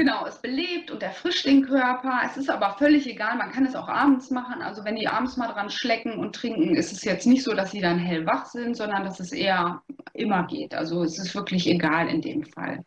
[0.00, 2.22] Genau, es belebt und erfrischt den Körper.
[2.24, 4.62] Es ist aber völlig egal, man kann es auch abends machen.
[4.62, 7.72] Also wenn die abends mal dran schlecken und trinken, ist es jetzt nicht so, dass
[7.72, 9.82] sie dann hellwach sind, sondern dass es eher
[10.14, 10.74] immer geht.
[10.74, 12.82] Also es ist wirklich egal in dem Fall.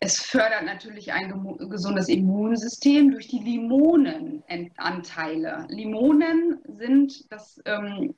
[0.00, 5.66] Es fördert natürlich ein gesundes Immunsystem durch die Limonenanteile.
[5.68, 8.14] Limonen sind, das ähm,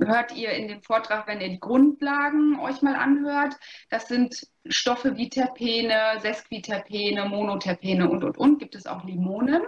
[0.00, 3.54] hört ihr in dem Vortrag, wenn ihr die Grundlagen euch mal anhört,
[3.90, 9.62] das sind Stoffe wie Terpene, Sesquiterpene, Monoterpene und, und, und, gibt es auch Limonen.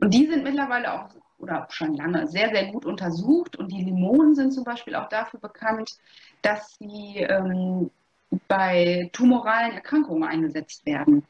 [0.00, 3.56] Und die sind mittlerweile auch oder schon lange sehr, sehr gut untersucht.
[3.56, 5.96] Und die Limonen sind zum Beispiel auch dafür bekannt,
[6.42, 7.90] dass sie ähm,
[8.48, 11.24] bei tumoralen Erkrankungen eingesetzt werden.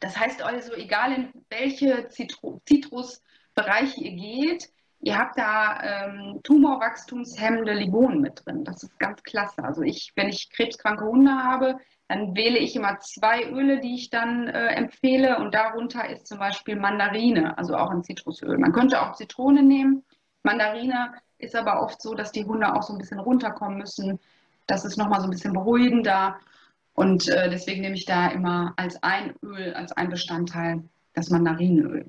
[0.00, 4.70] Das heißt also, egal in welche Zitrusbereiche ihr geht,
[5.00, 8.64] ihr habt da ähm, tumorwachstumshemmende Ligonen mit drin.
[8.64, 9.64] Das ist ganz klasse.
[9.64, 14.10] Also ich, wenn ich krebskranke Hunde habe, dann wähle ich immer zwei Öle, die ich
[14.10, 18.56] dann äh, empfehle und darunter ist zum Beispiel Mandarine, also auch ein Zitrusöl.
[18.58, 20.04] Man könnte auch Zitrone nehmen.
[20.42, 24.18] Mandarine ist aber oft so, dass die Hunde auch so ein bisschen runterkommen müssen
[24.68, 26.38] das ist nochmal so ein bisschen beruhigender.
[26.94, 32.08] Und äh, deswegen nehme ich da immer als ein Öl, als ein Bestandteil das Mandarinöl.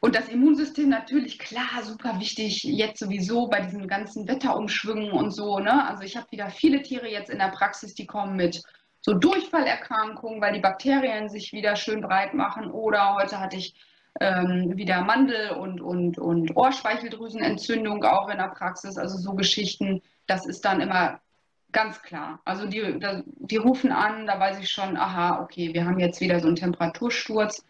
[0.00, 5.58] Und das Immunsystem natürlich, klar, super wichtig, jetzt sowieso bei diesen ganzen Wetterumschwüngen und so.
[5.58, 5.88] Ne?
[5.88, 8.62] Also ich habe wieder viele Tiere jetzt in der Praxis, die kommen mit
[9.00, 12.70] so Durchfallerkrankungen, weil die Bakterien sich wieder schön breit machen.
[12.70, 13.74] Oder heute hatte ich
[14.20, 18.96] ähm, wieder Mandel- und, und, und Ohrspeicheldrüsenentzündung auch in der Praxis.
[18.96, 21.20] Also so Geschichten, das ist dann immer
[21.72, 22.40] ganz klar.
[22.44, 26.40] Also die, die rufen an, da weiß ich schon, aha, okay, wir haben jetzt wieder
[26.40, 27.64] so einen Temperatursturz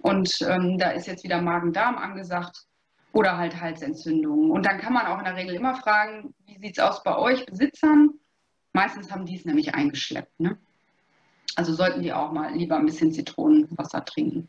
[0.00, 2.66] und ähm, da ist jetzt wieder Magen-Darm angesagt
[3.12, 4.50] oder halt Halsentzündungen.
[4.50, 7.16] Und dann kann man auch in der Regel immer fragen, wie sieht es aus bei
[7.16, 8.14] euch Besitzern?
[8.72, 10.38] Meistens haben die es nämlich eingeschleppt.
[10.40, 10.56] Ne?
[11.56, 14.48] Also sollten die auch mal lieber ein bisschen Zitronenwasser trinken.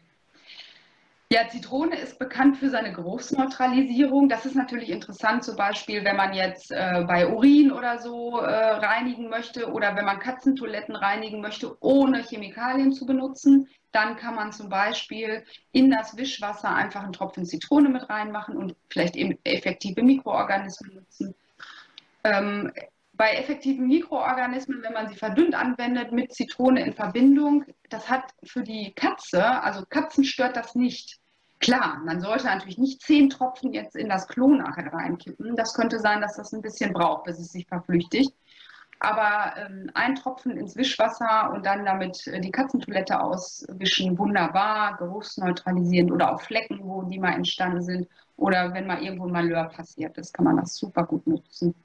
[1.31, 4.27] Ja, Zitrone ist bekannt für seine Geruchsneutralisierung.
[4.27, 8.51] Das ist natürlich interessant, zum Beispiel, wenn man jetzt äh, bei Urin oder so äh,
[8.51, 13.69] reinigen möchte oder wenn man Katzentoiletten reinigen möchte, ohne Chemikalien zu benutzen.
[13.93, 18.75] Dann kann man zum Beispiel in das Wischwasser einfach einen Tropfen Zitrone mit reinmachen und
[18.89, 19.15] vielleicht
[19.45, 21.33] effektive Mikroorganismen nutzen.
[22.25, 22.73] Ähm,
[23.13, 28.63] bei effektiven Mikroorganismen, wenn man sie verdünnt anwendet mit Zitrone in Verbindung, das hat für
[28.63, 31.20] die Katze, also Katzen stört das nicht
[31.61, 35.55] Klar, man sollte natürlich nicht zehn Tropfen jetzt in das Klo nachher reinkippen.
[35.55, 38.33] Das könnte sein, dass das ein bisschen braucht, bis es sich verflüchtigt.
[38.99, 46.11] Aber ähm, ein Tropfen ins Wischwasser und dann damit äh, die Katzentoilette auswischen, wunderbar, geruchsneutralisierend
[46.11, 48.07] oder auch Flecken, wo die mal entstanden sind.
[48.37, 51.75] Oder wenn mal irgendwo ein Malheur passiert ist, kann man das super gut nutzen.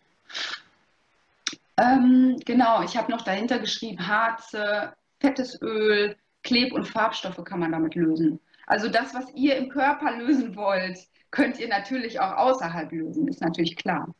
[1.76, 7.72] Ähm, genau, ich habe noch dahinter geschrieben, Harze, fettes Öl, Kleb- und Farbstoffe kann man
[7.72, 8.40] damit lösen.
[8.66, 10.98] Also das, was ihr im Körper lösen wollt,
[11.30, 14.14] könnt ihr natürlich auch außerhalb lösen, ist natürlich klar.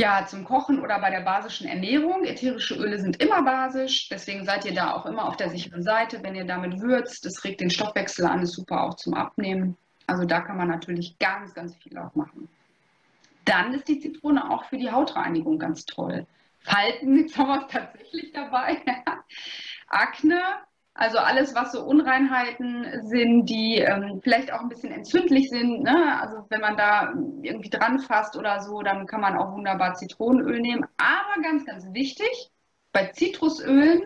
[0.00, 2.24] Ja, zum Kochen oder bei der basischen Ernährung.
[2.24, 6.22] Ätherische Öle sind immer basisch, deswegen seid ihr da auch immer auf der sicheren Seite,
[6.22, 7.24] wenn ihr damit würzt.
[7.24, 9.76] Das regt den Stoffwechsel an, ist super auch zum Abnehmen.
[10.06, 12.48] Also da kann man natürlich ganz, ganz viel auch machen.
[13.44, 16.26] Dann ist die Zitrone auch für die Hautreinigung ganz toll.
[16.60, 18.80] Falten, jetzt haben wir es tatsächlich dabei.
[19.88, 20.40] Akne,
[20.94, 25.82] also alles, was so Unreinheiten sind, die ähm, vielleicht auch ein bisschen entzündlich sind.
[25.82, 26.20] Ne?
[26.20, 30.60] Also wenn man da irgendwie dran fasst oder so, dann kann man auch wunderbar Zitronenöl
[30.60, 30.84] nehmen.
[30.98, 32.50] Aber ganz, ganz wichtig,
[32.92, 34.02] bei Zitrusölen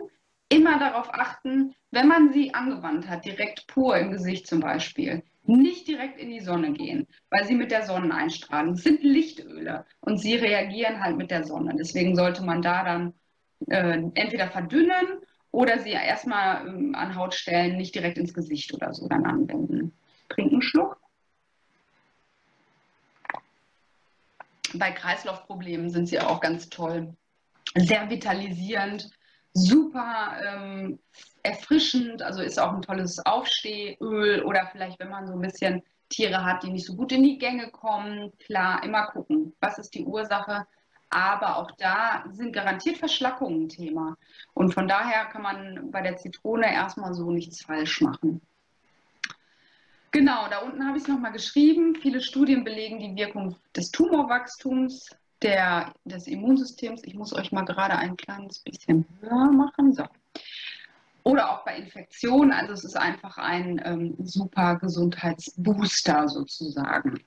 [0.49, 5.87] immer darauf achten, wenn man sie angewandt hat, direkt pur im Gesicht zum Beispiel, nicht
[5.87, 8.73] direkt in die Sonne gehen, weil sie mit der Sonne einstrahlen.
[8.73, 11.75] Es sind Lichtöle und sie reagieren halt mit der Sonne.
[11.77, 13.13] Deswegen sollte man da dann
[13.67, 15.21] äh, entweder verdünnen
[15.57, 19.91] oder sie erstmal ähm, an Hautstellen nicht direkt ins Gesicht oder so dann anwenden.
[20.29, 21.01] Trinken Schluck.
[24.75, 27.11] Bei Kreislaufproblemen sind sie auch ganz toll.
[27.73, 29.09] Sehr vitalisierend,
[29.53, 30.99] super ähm,
[31.41, 36.45] erfrischend, also ist auch ein tolles Aufstehöl oder vielleicht, wenn man so ein bisschen Tiere
[36.45, 40.05] hat, die nicht so gut in die Gänge kommen, klar, immer gucken, was ist die
[40.05, 40.67] Ursache,
[41.09, 44.17] aber auch da sind garantiert Verschlackungen Thema.
[44.53, 48.41] Und von daher kann man bei der Zitrone erstmal so nichts falsch machen.
[50.11, 51.95] Genau, da unten habe ich es nochmal geschrieben.
[51.95, 57.03] Viele Studien belegen die Wirkung des Tumorwachstums, der, des Immunsystems.
[57.03, 59.93] Ich muss euch mal gerade ein kleines bisschen höher machen.
[59.93, 60.05] So.
[61.23, 62.51] Oder auch bei Infektionen.
[62.51, 67.21] Also es ist einfach ein ähm, super Gesundheitsbooster sozusagen.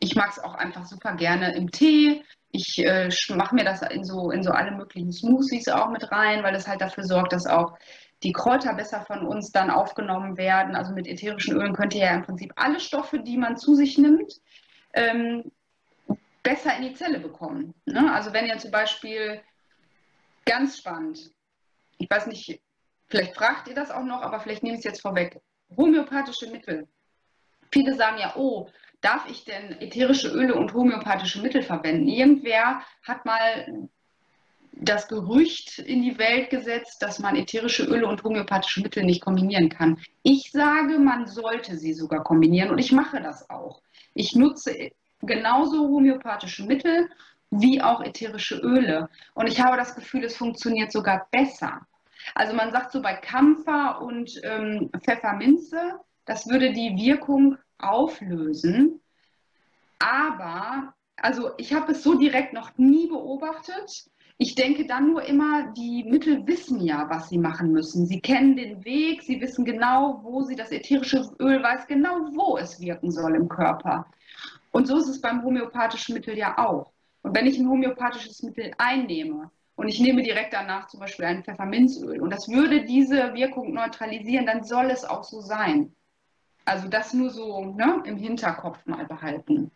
[0.00, 2.22] Ich mag es auch einfach super gerne im Tee.
[2.50, 6.42] Ich äh, mache mir das in so, in so alle möglichen Smoothies auch mit rein,
[6.42, 7.78] weil das halt dafür sorgt, dass auch
[8.22, 10.74] die Kräuter besser von uns dann aufgenommen werden.
[10.74, 13.98] Also mit ätherischen Ölen könnt ihr ja im Prinzip alle Stoffe, die man zu sich
[13.98, 14.32] nimmt,
[14.94, 15.52] ähm,
[16.42, 17.74] besser in die Zelle bekommen.
[17.84, 18.12] Ne?
[18.12, 19.40] Also wenn ihr zum Beispiel,
[20.44, 21.30] ganz spannend,
[21.98, 22.60] ich weiß nicht,
[23.08, 25.40] vielleicht fragt ihr das auch noch, aber vielleicht nehme ich es jetzt vorweg,
[25.76, 26.88] homöopathische Mittel.
[27.70, 28.68] Viele sagen ja, oh,
[29.00, 32.08] darf ich denn ätherische Öle und homöopathische Mittel verwenden?
[32.08, 33.88] Irgendwer hat mal
[34.80, 39.68] das Gerücht in die Welt gesetzt, dass man ätherische Öle und homöopathische Mittel nicht kombinieren
[39.68, 39.98] kann.
[40.22, 43.82] Ich sage, man sollte sie sogar kombinieren und ich mache das auch.
[44.14, 44.92] Ich nutze
[45.22, 47.08] genauso homöopathische Mittel
[47.50, 51.86] wie auch ätherische Öle und ich habe das Gefühl, es funktioniert sogar besser.
[52.34, 59.00] Also man sagt so bei Kampfer und ähm, Pfefferminze, das würde die Wirkung auflösen.
[59.98, 64.08] Aber, also ich habe es so direkt noch nie beobachtet.
[64.40, 68.06] Ich denke dann nur immer, die Mittel wissen ja, was sie machen müssen.
[68.06, 72.56] Sie kennen den Weg, sie wissen genau, wo sie das ätherische Öl weiß, genau wo
[72.56, 74.06] es wirken soll im Körper.
[74.70, 76.92] Und so ist es beim homöopathischen Mittel ja auch.
[77.22, 81.42] Und wenn ich ein homöopathisches Mittel einnehme und ich nehme direkt danach zum Beispiel ein
[81.42, 85.96] Pfefferminzöl und das würde diese Wirkung neutralisieren, dann soll es auch so sein.
[86.68, 89.70] Also das nur so ne, im Hinterkopf mal behalten.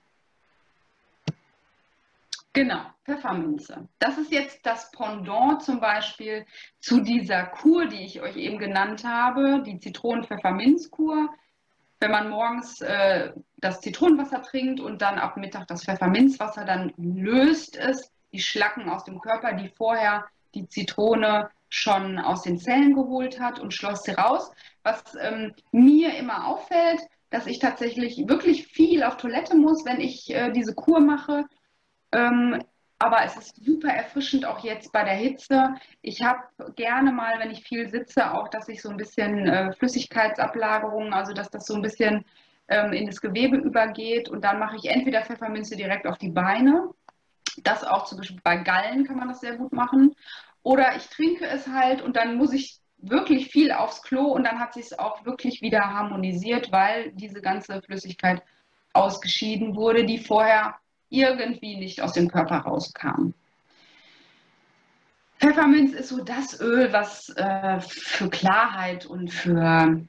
[2.52, 3.88] Genau, Pfefferminze.
[3.98, 6.44] Das ist jetzt das Pendant zum Beispiel
[6.80, 11.30] zu dieser Kur, die ich euch eben genannt habe, die Zitronen-Pfefferminz-Kur.
[11.98, 17.78] Wenn man morgens äh, das Zitronenwasser trinkt und dann ab Mittag das Pfefferminzwasser, dann löst
[17.78, 23.40] es die Schlacken aus dem Körper, die vorher die Zitrone schon aus den Zellen geholt
[23.40, 24.52] hat und schloss sie raus.
[24.82, 27.00] Was ähm, mir immer auffällt,
[27.30, 31.46] dass ich tatsächlich wirklich viel auf Toilette muss, wenn ich äh, diese Kur mache.
[32.12, 32.62] Ähm,
[32.98, 35.74] aber es ist super erfrischend auch jetzt bei der Hitze.
[36.02, 36.42] Ich habe
[36.76, 41.32] gerne mal, wenn ich viel sitze, auch, dass ich so ein bisschen äh, Flüssigkeitsablagerung, also
[41.32, 42.26] dass das so ein bisschen
[42.68, 44.28] ähm, in das Gewebe übergeht.
[44.28, 46.90] Und dann mache ich entweder Pfefferminze direkt auf die Beine.
[47.64, 50.14] Das auch zum Beispiel bei Gallen kann man das sehr gut machen.
[50.62, 54.60] Oder ich trinke es halt und dann muss ich wirklich viel aufs Klo und dann
[54.60, 58.42] hat sich es auch wirklich wieder harmonisiert, weil diese ganze Flüssigkeit
[58.92, 60.76] ausgeschieden wurde, die vorher
[61.10, 63.34] irgendwie nicht aus dem Körper rauskam.
[65.38, 70.06] Pfefferminz ist so das Öl, was äh, für Klarheit und für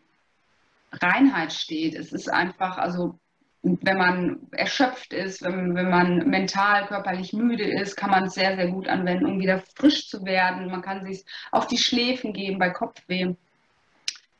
[0.91, 1.95] Reinheit steht.
[1.95, 3.19] Es ist einfach, also
[3.63, 8.57] wenn man erschöpft ist, wenn, wenn man mental, körperlich müde ist, kann man es sehr,
[8.57, 10.69] sehr gut anwenden, um wieder frisch zu werden.
[10.69, 13.35] Man kann es auf die Schläfen geben bei Kopfweh.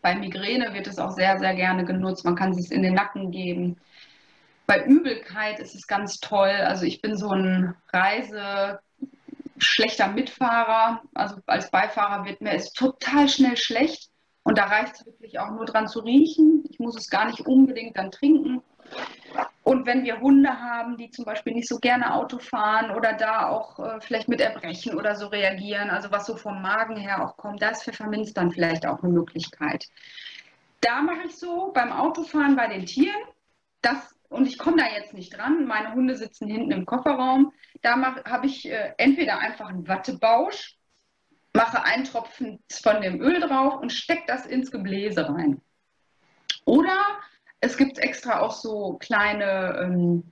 [0.02, 2.26] Bei Migräne wird es auch sehr, sehr gerne genutzt.
[2.26, 3.78] Man kann es in den Nacken geben.
[4.68, 6.50] Bei Übelkeit ist es ganz toll.
[6.50, 8.80] Also ich bin so ein Reise
[9.58, 11.02] schlechter Mitfahrer.
[11.14, 14.10] Also als Beifahrer wird mir es total schnell schlecht.
[14.44, 16.66] Und da reicht es wirklich auch nur dran zu riechen.
[16.70, 18.62] Ich muss es gar nicht unbedingt dann trinken.
[19.64, 23.48] Und wenn wir Hunde haben, die zum Beispiel nicht so gerne Auto fahren oder da
[23.48, 27.38] auch äh, vielleicht mit Erbrechen oder so reagieren, also was so vom Magen her auch
[27.38, 29.88] kommt, da ist Pfefferminz dann vielleicht auch eine Möglichkeit.
[30.82, 33.22] Da mache ich so beim Autofahren bei den Tieren,
[33.82, 38.16] das, und ich komme da jetzt nicht dran, meine Hunde sitzen hinten im Kofferraum, da
[38.26, 40.76] habe ich äh, entweder einfach einen Wattebausch,
[41.54, 45.62] mache einen Tropfen von dem Öl drauf und stecke das ins Gebläse rein.
[46.66, 46.98] Oder
[47.64, 50.24] es gibt extra auch so kleine, ähm,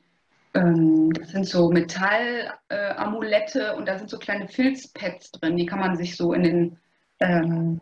[0.53, 5.79] ähm, das sind so Metallamulette äh, und da sind so kleine Filzpads drin, die kann
[5.79, 6.77] man sich so in den
[7.19, 7.79] ähm,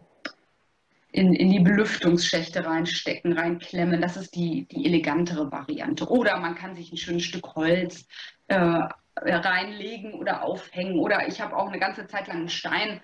[1.12, 4.00] in, in die Belüftungsschächte reinstecken, reinklemmen.
[4.00, 6.08] Das ist die, die elegantere Variante.
[6.08, 8.06] Oder man kann sich ein schönes Stück Holz
[8.48, 11.00] äh, reinlegen oder aufhängen.
[11.00, 13.02] Oder ich habe auch eine ganze Zeit lang einen Stein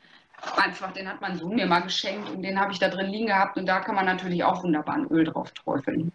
[0.55, 3.27] einfach, den hat mein Sohn mir mal geschenkt und den habe ich da drin liegen
[3.27, 6.11] gehabt und da kann man natürlich auch wunderbar ein Öl drauf träufeln.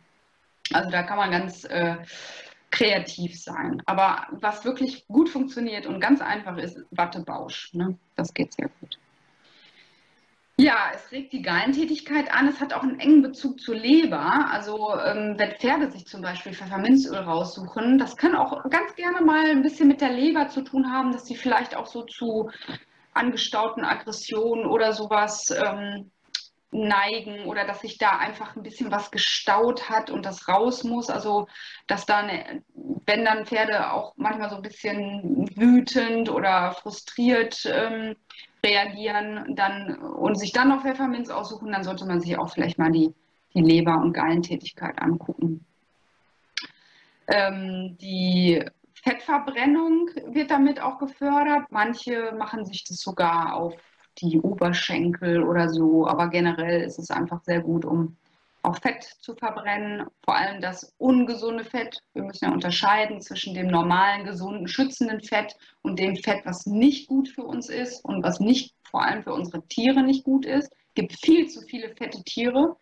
[0.73, 1.97] Also da kann man ganz äh,
[2.71, 3.83] kreativ sein.
[3.87, 7.73] Aber was wirklich gut funktioniert und ganz einfach ist, Wattebausch.
[7.75, 7.97] Ne?
[8.17, 8.99] Das geht sehr gut.
[10.61, 12.47] Ja, es regt die Gallentätigkeit an.
[12.47, 14.51] Es hat auch einen engen Bezug zur Leber.
[14.51, 19.47] Also ähm, wenn Pferde sich zum Beispiel Pfefferminzöl raussuchen, das kann auch ganz gerne mal
[19.47, 22.51] ein bisschen mit der Leber zu tun haben, dass sie vielleicht auch so zu
[23.15, 26.11] angestauten Aggressionen oder sowas ähm,
[26.73, 31.11] neigen oder dass sich da einfach ein bisschen was gestaut hat und das raus muss.
[31.11, 31.49] Also
[31.87, 32.31] dass dann,
[33.07, 38.15] wenn dann Pferde auch manchmal so ein bisschen wütend oder frustriert ähm,
[38.65, 42.93] reagieren dann, und sich dann noch Pfefferminz aussuchen, dann sollte man sich auch vielleicht mal
[42.93, 43.13] die,
[43.55, 45.65] die Leber- und Gallentätigkeit angucken.
[47.27, 48.65] Ähm, die
[49.03, 51.65] Fettverbrennung wird damit auch gefördert.
[51.71, 53.75] Manche machen sich das sogar auf
[54.21, 56.07] die Oberschenkel oder so.
[56.07, 58.17] Aber generell ist es einfach sehr gut, um
[58.63, 62.03] auch Fett zu verbrennen, vor allem das ungesunde Fett.
[62.13, 67.09] Wir müssen ja unterscheiden zwischen dem normalen, gesunden, schützenden Fett und dem Fett, was nicht
[67.09, 70.71] gut für uns ist und was nicht vor allem für unsere Tiere nicht gut ist.
[70.89, 72.77] Es gibt viel zu viele fette Tiere.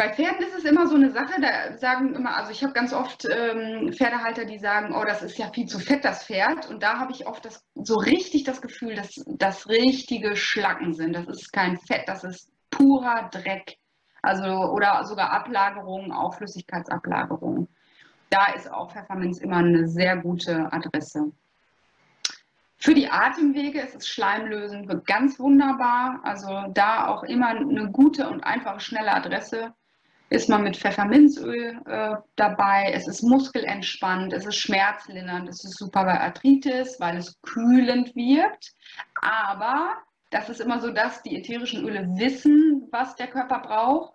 [0.00, 2.92] Bei Pferden ist es immer so eine Sache, da sagen immer, also ich habe ganz
[2.92, 6.68] oft ähm, Pferdehalter, die sagen, oh, das ist ja viel zu fett, das Pferd.
[6.68, 11.16] Und da habe ich oft das, so richtig das Gefühl, dass das richtige Schlacken sind.
[11.16, 13.76] Das ist kein Fett, das ist purer Dreck.
[14.22, 17.66] Also, oder sogar Ablagerungen, auch Flüssigkeitsablagerungen.
[18.30, 21.32] Da ist auch Pfefferminz immer eine sehr gute Adresse.
[22.76, 26.20] Für die Atemwege ist es schleimlösend ganz wunderbar.
[26.22, 29.74] Also da auch immer eine gute und einfache, schnelle Adresse
[30.30, 32.92] ist man mit Pfefferminzöl äh, dabei.
[32.92, 38.74] Es ist muskelentspannt, es ist schmerzlindernd, es ist super bei Arthritis, weil es kühlend wirkt.
[39.22, 39.94] Aber
[40.30, 44.14] das ist immer so, dass die ätherischen Öle wissen, was der Körper braucht.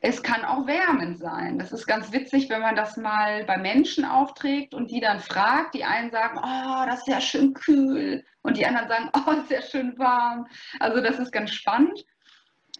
[0.00, 1.58] Es kann auch wärmend sein.
[1.58, 5.74] Das ist ganz witzig, wenn man das mal bei Menschen aufträgt und die dann fragt.
[5.74, 8.24] Die einen sagen, oh, das ist ja schön kühl.
[8.42, 10.46] Und die anderen sagen, oh, das ist ja schön warm.
[10.78, 12.04] Also das ist ganz spannend.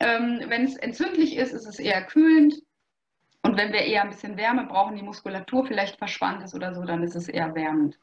[0.00, 2.62] Ähm, wenn es entzündlich ist, ist es eher kühlend.
[3.42, 6.84] Und wenn wir eher ein bisschen Wärme brauchen, die Muskulatur vielleicht verspannt ist oder so,
[6.84, 7.98] dann ist es eher wärmend.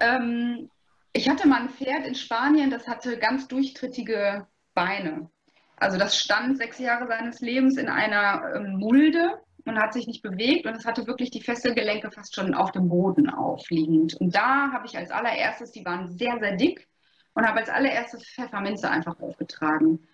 [0.00, 0.70] Ähm,
[1.12, 5.28] ich hatte mal ein Pferd in Spanien, das hatte ganz durchtrittige Beine.
[5.76, 10.22] Also das stand sechs Jahre seines Lebens in einer ähm, Mulde und hat sich nicht
[10.22, 14.14] bewegt und es hatte wirklich die Fesselgelenke fast schon auf dem Boden aufliegend.
[14.14, 16.86] Und da habe ich als allererstes, die waren sehr, sehr dick
[17.34, 20.06] und habe als allererstes Pfefferminze einfach aufgetragen.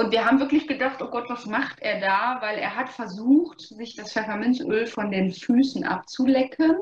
[0.00, 2.38] Und wir haben wirklich gedacht, oh Gott, was macht er da?
[2.40, 6.74] Weil er hat versucht, sich das Pfefferminzöl von den Füßen abzulecken,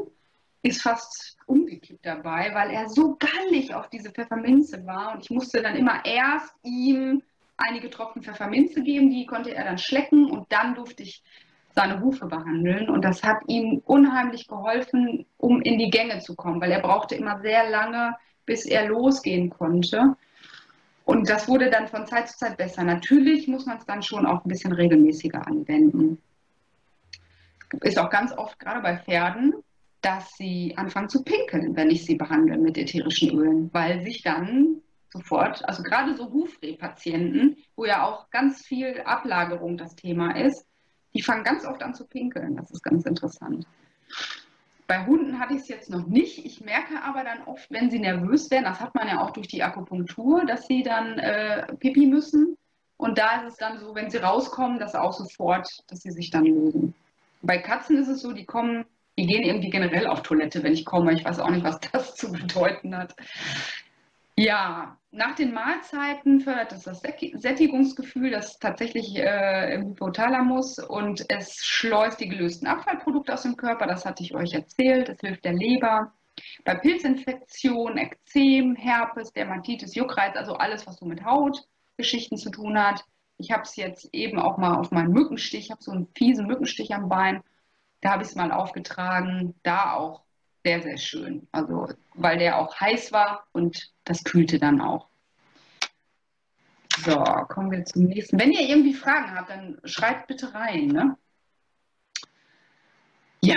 [0.63, 5.15] ist fast umgekippt dabei, weil er so gallig auf diese Pfefferminze war.
[5.15, 7.25] Und ich musste dann immer erst ihm
[7.57, 11.25] einige Tropfen Pfefferminze geben, die konnte er dann schlecken und dann durfte ich
[11.75, 12.89] seine Hufe behandeln.
[12.89, 17.17] Und das hat ihm unheimlich geholfen, um in die Gänge zu kommen, weil er brauchte
[17.17, 18.15] immer sehr lange,
[18.47, 20.15] bis er losgehen konnte.
[21.09, 22.85] Und das wurde dann von Zeit zu Zeit besser.
[22.85, 26.21] Natürlich muss man es dann schon auch ein bisschen regelmäßiger anwenden.
[27.81, 29.55] Ist auch ganz oft, gerade bei Pferden,
[30.03, 34.83] dass sie anfangen zu pinkeln, wenn ich sie behandle mit ätherischen Ölen, weil sich dann
[35.09, 35.67] sofort.
[35.67, 40.67] Also gerade so Hufreh-Patienten, wo ja auch ganz viel Ablagerung das Thema ist,
[41.15, 42.55] die fangen ganz oft an zu pinkeln.
[42.55, 43.67] Das ist ganz interessant.
[44.89, 46.47] Bei Hunden hatte ich es jetzt noch nicht.
[46.47, 49.47] Ich merke aber dann oft, wenn sie nervös werden, das hat man ja auch durch
[49.47, 52.57] die Akupunktur, dass sie dann äh, pipi müssen.
[52.97, 56.31] Und da ist es dann so, wenn sie rauskommen, dass auch sofort, dass sie sich
[56.31, 56.95] dann lösen.
[57.43, 58.87] Bei Katzen ist es so, die kommen,
[59.19, 61.13] die gehen irgendwie generell auf Toilette, wenn ich komme.
[61.13, 63.15] Ich weiß auch nicht, was das zu bedeuten hat.
[64.41, 71.57] Ja, nach den Mahlzeiten fördert es das Sättigungsgefühl, das tatsächlich äh, im Hypothalamus und es
[71.67, 75.55] schleust die gelösten Abfallprodukte aus dem Körper, das hatte ich euch erzählt, es hilft der
[75.55, 76.13] Leber.
[76.65, 83.05] Bei Pilzinfektionen, Ekzem, Herpes, Dermatitis, Juckreiz, also alles, was so mit Hautgeschichten zu tun hat.
[83.39, 86.47] Ich habe es jetzt eben auch mal auf meinen Mückenstich, ich habe so einen fiesen
[86.47, 87.43] Mückenstich am Bein,
[88.03, 90.28] da habe ich es mal aufgetragen, da auch
[90.69, 91.49] sehr, sehr schön.
[91.51, 95.09] Also, weil der auch heiß war und das kühlte dann auch.
[96.99, 97.17] So,
[97.49, 98.39] kommen wir zum nächsten.
[98.39, 100.89] Wenn ihr irgendwie Fragen habt, dann schreibt bitte rein.
[100.89, 101.17] Ne?
[103.41, 103.57] Ja,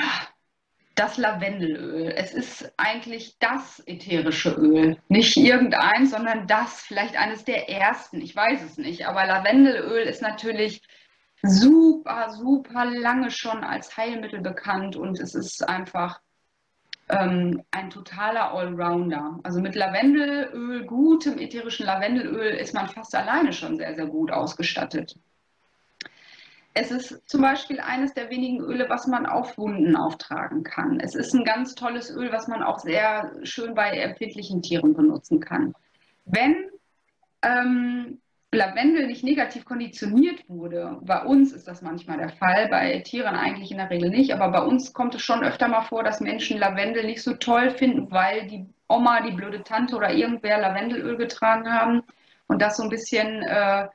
[0.95, 2.13] das Lavendelöl.
[2.15, 4.97] Es ist eigentlich das ätherische Öl.
[5.09, 8.21] Nicht irgendein, sondern das, vielleicht eines der ersten.
[8.21, 9.05] Ich weiß es nicht.
[9.05, 10.81] Aber Lavendelöl ist natürlich
[11.41, 16.21] super, super lange schon als Heilmittel bekannt und es ist einfach
[17.11, 19.39] ähm, ein totaler Allrounder.
[19.43, 25.17] Also mit Lavendelöl, gutem ätherischen Lavendelöl ist man fast alleine schon sehr, sehr gut ausgestattet.
[26.73, 31.01] Es ist zum Beispiel eines der wenigen Öle, was man auf Wunden auftragen kann.
[31.01, 35.41] Es ist ein ganz tolles Öl, was man auch sehr schön bei empfindlichen Tieren benutzen
[35.41, 35.75] kann.
[36.23, 36.69] Wenn
[37.41, 38.21] ähm,
[38.53, 43.71] Lavendel nicht negativ konditioniert wurde, bei uns ist das manchmal der Fall, bei Tieren eigentlich
[43.71, 46.57] in der Regel nicht, aber bei uns kommt es schon öfter mal vor, dass Menschen
[46.57, 51.71] Lavendel nicht so toll finden, weil die Oma, die blöde Tante oder irgendwer Lavendelöl getragen
[51.71, 52.03] haben
[52.47, 53.87] und das so ein bisschen äh,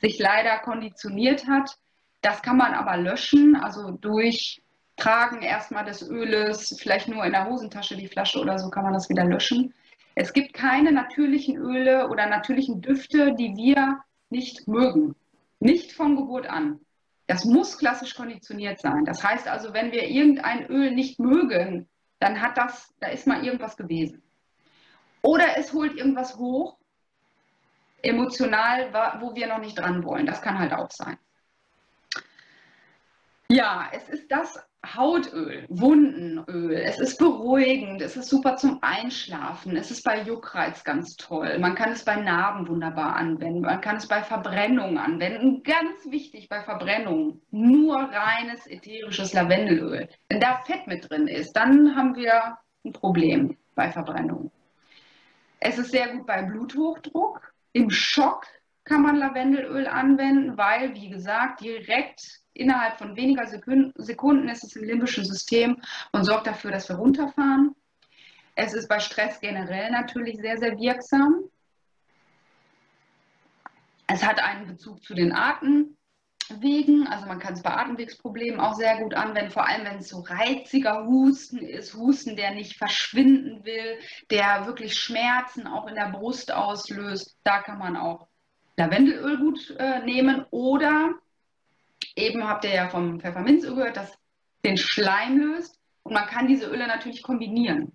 [0.00, 1.76] sich leider konditioniert hat.
[2.22, 4.62] Das kann man aber löschen, also durch
[4.96, 8.94] Tragen erstmal des Öles, vielleicht nur in der Hosentasche die Flasche oder so kann man
[8.94, 9.74] das wieder löschen.
[10.14, 15.14] Es gibt keine natürlichen Öle oder natürlichen Düfte, die wir nicht mögen.
[15.60, 16.80] Nicht von Geburt an.
[17.26, 19.04] Das muss klassisch konditioniert sein.
[19.04, 21.88] Das heißt also, wenn wir irgendein Öl nicht mögen,
[22.18, 24.22] dann hat das, da ist mal irgendwas gewesen.
[25.22, 26.76] Oder es holt irgendwas hoch,
[28.02, 30.26] emotional, wo wir noch nicht dran wollen.
[30.26, 31.16] Das kann halt auch sein.
[33.48, 36.72] Ja, es ist das Hautöl, Wundenöl.
[36.74, 39.76] Es ist beruhigend, es ist super zum Einschlafen.
[39.76, 41.58] Es ist bei Juckreiz ganz toll.
[41.60, 43.60] Man kann es bei Narben wunderbar anwenden.
[43.60, 45.62] Man kann es bei Verbrennungen anwenden.
[45.62, 50.08] Ganz wichtig bei Verbrennungen, nur reines ätherisches Lavendelöl.
[50.28, 54.50] Wenn da Fett mit drin ist, dann haben wir ein Problem bei Verbrennungen.
[55.60, 57.54] Es ist sehr gut bei Bluthochdruck.
[57.72, 58.46] Im Schock
[58.84, 64.84] kann man Lavendelöl anwenden, weil, wie gesagt, direkt innerhalb von weniger Sekunden ist es im
[64.84, 65.80] limbischen System
[66.12, 67.74] und sorgt dafür, dass wir runterfahren.
[68.54, 71.44] Es ist bei Stress generell natürlich sehr, sehr wirksam.
[74.06, 78.98] Es hat einen Bezug zu den Atemwegen, also man kann es bei Atemwegsproblemen auch sehr
[78.98, 83.98] gut anwenden, vor allem wenn es so reiziger Husten ist, Husten, der nicht verschwinden will,
[84.30, 87.38] der wirklich Schmerzen auch in der Brust auslöst.
[87.42, 88.28] Da kann man auch
[88.76, 91.14] Lavendelöl gut äh, nehmen oder
[92.16, 94.12] Eben habt ihr ja vom Pfefferminzöl gehört, das
[94.64, 95.78] den Schleim löst.
[96.02, 97.92] Und man kann diese Öle natürlich kombinieren.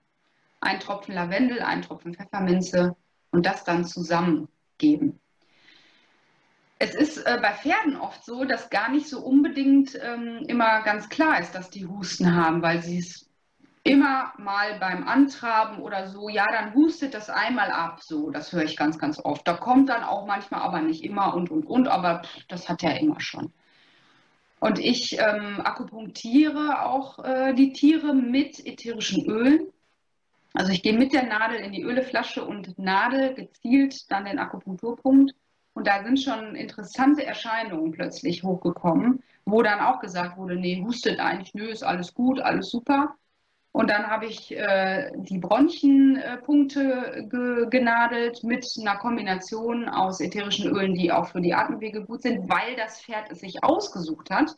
[0.62, 2.96] Ein Tropfen Lavendel, ein Tropfen Pfefferminze
[3.32, 5.20] und das dann zusammengeben.
[6.80, 11.10] Es ist äh, bei Pferden oft so, dass gar nicht so unbedingt ähm, immer ganz
[11.10, 13.28] klar ist, dass die Husten haben, weil sie es
[13.84, 18.64] immer mal beim Antraben oder so, ja, dann hustet das einmal ab, so, das höre
[18.64, 19.48] ich ganz, ganz oft.
[19.48, 22.84] Da kommt dann auch manchmal, aber nicht immer und, und, und, aber pff, das hat
[22.84, 23.54] er immer schon.
[24.60, 29.68] Und ich ähm, akupunktiere auch äh, die Tiere mit ätherischen Ölen.
[30.54, 35.36] Also ich gehe mit der Nadel in die Öleflasche und Nadel gezielt dann den Akupunkturpunkt.
[35.74, 41.20] Und da sind schon interessante Erscheinungen plötzlich hochgekommen, wo dann auch gesagt wurde, nee, hustet
[41.20, 43.16] eigentlich, nö, ist alles gut, alles super.
[43.78, 50.96] Und dann habe ich äh, die Bronchenpunkte ge genadelt mit einer Kombination aus ätherischen Ölen,
[50.96, 54.56] die auch für die Atemwege gut sind, weil das Pferd es sich ausgesucht hat.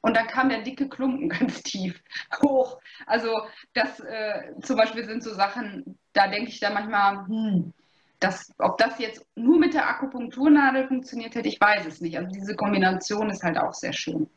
[0.00, 2.02] Und dann kam der dicke Klumpen ganz tief
[2.42, 2.80] hoch.
[3.04, 3.42] Also
[3.74, 7.74] das äh, zum Beispiel sind so Sachen, da denke ich dann manchmal, hm,
[8.20, 12.16] das, ob das jetzt nur mit der Akupunkturnadel funktioniert hätte, ich weiß es nicht.
[12.16, 14.30] Also diese Kombination ist halt auch sehr schön.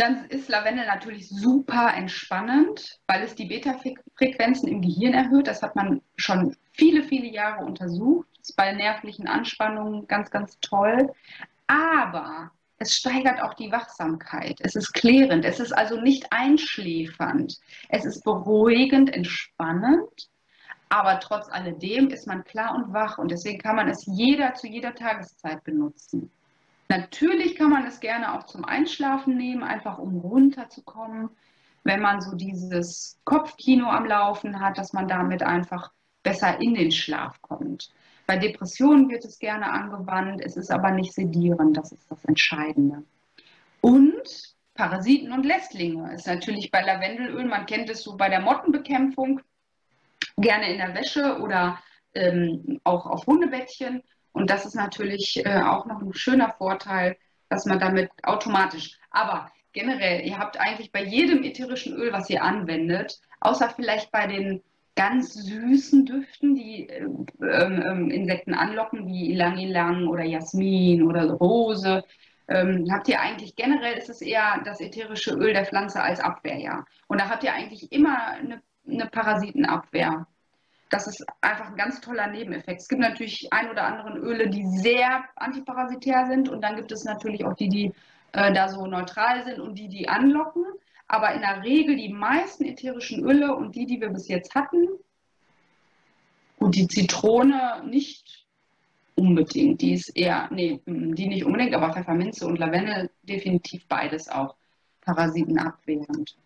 [0.00, 5.46] Dann ist Lavendel natürlich super entspannend, weil es die Beta-Frequenzen im Gehirn erhöht.
[5.46, 8.26] Das hat man schon viele, viele Jahre untersucht.
[8.40, 11.12] Ist bei nervlichen Anspannungen ganz, ganz toll.
[11.66, 14.56] Aber es steigert auch die Wachsamkeit.
[14.60, 15.44] Es ist klärend.
[15.44, 17.58] Es ist also nicht einschläfernd.
[17.90, 20.30] Es ist beruhigend, entspannend.
[20.88, 24.66] Aber trotz alledem ist man klar und wach und deswegen kann man es jeder zu
[24.66, 26.32] jeder Tageszeit benutzen.
[26.90, 31.30] Natürlich kann man es gerne auch zum Einschlafen nehmen, einfach um runterzukommen.
[31.84, 35.92] Wenn man so dieses Kopfkino am Laufen hat, dass man damit einfach
[36.24, 37.92] besser in den Schlaf kommt.
[38.26, 43.04] Bei Depressionen wird es gerne angewandt, es ist aber nicht sedierend, das ist das Entscheidende.
[43.80, 49.40] Und Parasiten und Lästlinge ist natürlich bei Lavendelöl, man kennt es so bei der Mottenbekämpfung,
[50.38, 51.78] gerne in der Wäsche oder
[52.14, 54.02] ähm, auch auf Hundebettchen.
[54.32, 57.16] Und das ist natürlich äh, auch noch ein schöner Vorteil,
[57.48, 62.42] dass man damit automatisch, aber generell, ihr habt eigentlich bei jedem ätherischen Öl, was ihr
[62.42, 64.62] anwendet, außer vielleicht bei den
[64.96, 67.06] ganz süßen Düften, die äh,
[67.40, 72.04] ähm, Insekten anlocken, wie Ilang-Ilang oder Jasmin oder Rose,
[72.48, 76.58] ähm, habt ihr eigentlich generell ist es eher das ätherische Öl der Pflanze als Abwehr,
[76.58, 76.84] ja.
[77.06, 80.26] Und da habt ihr eigentlich immer eine, eine Parasitenabwehr
[80.90, 82.82] das ist einfach ein ganz toller Nebeneffekt.
[82.82, 87.04] Es gibt natürlich ein oder andere Öle, die sehr antiparasitär sind und dann gibt es
[87.04, 87.92] natürlich auch die, die
[88.32, 90.64] äh, da so neutral sind und die, die anlocken.
[91.06, 94.88] Aber in der Regel die meisten ätherischen Öle und die, die wir bis jetzt hatten,
[96.60, 98.46] und die Zitrone nicht
[99.16, 104.56] unbedingt, die ist eher, nee, die nicht unbedingt, aber Pfefferminze und Lavendel definitiv beides auch
[105.00, 106.36] parasitenabwehrend.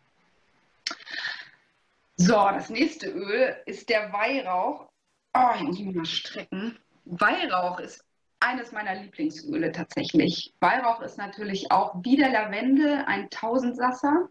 [2.17, 4.89] So, das nächste Öl ist der Weihrauch.
[5.35, 6.79] Oh, ich muss mich mal strecken.
[7.05, 8.05] Weihrauch ist
[8.39, 10.55] eines meiner Lieblingsöle tatsächlich.
[10.61, 14.29] Weihrauch ist natürlich auch wie der Lavendel ein Tausendsasser.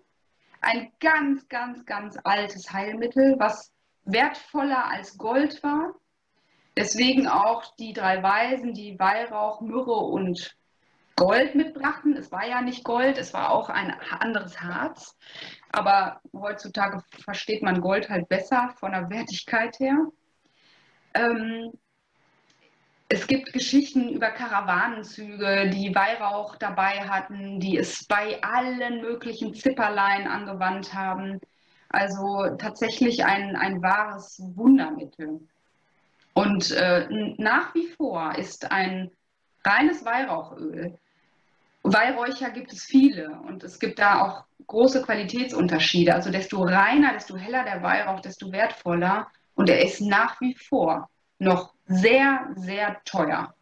[0.61, 3.73] Ein ganz, ganz, ganz altes Heilmittel, was
[4.05, 5.93] wertvoller als Gold war.
[6.77, 10.55] Deswegen auch die drei Weisen, die Weihrauch, Myrrhe und
[11.15, 12.15] Gold mitbrachten.
[12.15, 15.17] Es war ja nicht Gold, es war auch ein anderes Harz.
[15.73, 19.97] Aber heutzutage versteht man Gold halt besser von der Wertigkeit her.
[21.15, 21.71] Ähm,
[23.09, 30.27] es gibt Geschichten über Karawanenzüge, die Weihrauch dabei hatten, die es bei allen möglichen Zipperlein
[30.27, 31.41] angewandt haben.
[31.89, 35.41] Also tatsächlich ein, ein wahres Wundermittel.
[36.35, 37.07] Und äh,
[37.37, 39.09] nach wie vor ist ein
[39.65, 40.99] reines Weihrauchöl
[41.83, 46.13] Weihräucher gibt es viele und es gibt da auch große Qualitätsunterschiede.
[46.13, 49.27] Also desto reiner, desto heller der Weihrauch, desto wertvoller.
[49.55, 51.09] Und er ist nach wie vor
[51.39, 53.53] noch sehr, sehr teuer.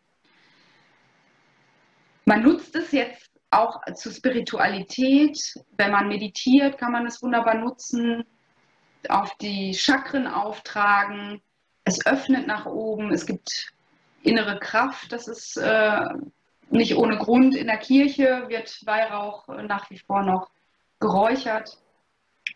[2.26, 5.38] Man nutzt es jetzt auch zur Spiritualität.
[5.78, 8.24] Wenn man meditiert, kann man es wunderbar nutzen,
[9.10, 11.42] auf die Chakren auftragen.
[11.84, 13.12] Es öffnet nach oben.
[13.12, 13.74] Es gibt
[14.24, 15.12] innere Kraft.
[15.12, 16.08] Das ist äh,
[16.70, 20.50] nicht ohne Grund in der Kirche wird Weihrauch nach wie vor noch
[21.02, 21.78] geräuchert.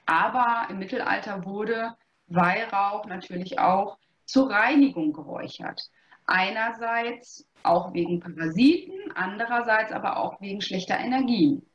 [0.06, 1.96] Aber im Mittelalter wurde
[2.28, 5.82] Weihrauch natürlich auch zur Reinigung geräuchert.
[6.26, 11.66] Einerseits auch wegen Parasiten, andererseits aber auch wegen schlechter Energien.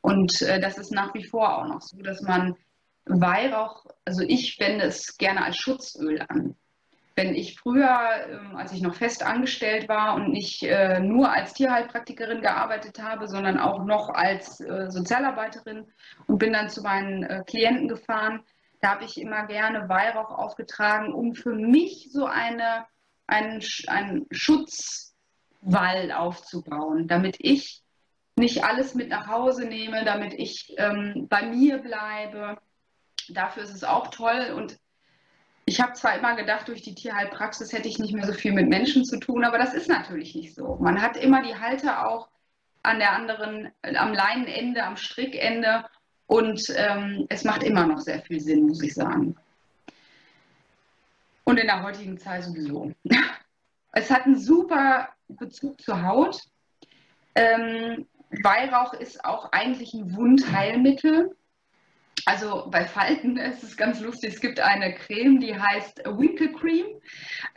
[0.00, 2.56] Und äh, das ist nach wie vor auch noch so, dass man
[3.04, 6.56] Weihrauch, also ich wende es gerne als Schutzöl an
[7.14, 11.52] wenn ich früher, ähm, als ich noch fest angestellt war und nicht äh, nur als
[11.54, 15.86] Tierheilpraktikerin gearbeitet habe, sondern auch noch als äh, Sozialarbeiterin
[16.26, 18.42] und bin dann zu meinen äh, Klienten gefahren,
[18.80, 22.86] da habe ich immer gerne Weihrauch aufgetragen, um für mich so eine,
[23.28, 27.82] einen, einen Schutzwall aufzubauen, damit ich
[28.36, 32.58] nicht alles mit nach Hause nehme, damit ich ähm, bei mir bleibe.
[33.28, 34.78] Dafür ist es auch toll und
[35.64, 38.68] ich habe zwar immer gedacht, durch die Tierheilpraxis hätte ich nicht mehr so viel mit
[38.68, 40.76] Menschen zu tun, aber das ist natürlich nicht so.
[40.80, 42.28] Man hat immer die Halter auch
[42.82, 45.84] an der anderen, am Leinenende, am Strickende
[46.26, 49.36] und ähm, es macht immer noch sehr viel Sinn, muss ich sagen.
[51.44, 52.92] Und in der heutigen Zeit sowieso.
[53.94, 56.40] Es hat einen super Bezug zur Haut.
[57.34, 58.06] Ähm,
[58.42, 61.36] Weihrauch ist auch eigentlich ein Wundheilmittel.
[62.26, 64.34] Also bei Falten ist es ganz lustig.
[64.34, 66.86] Es gibt eine Creme, die heißt Winkle Cream.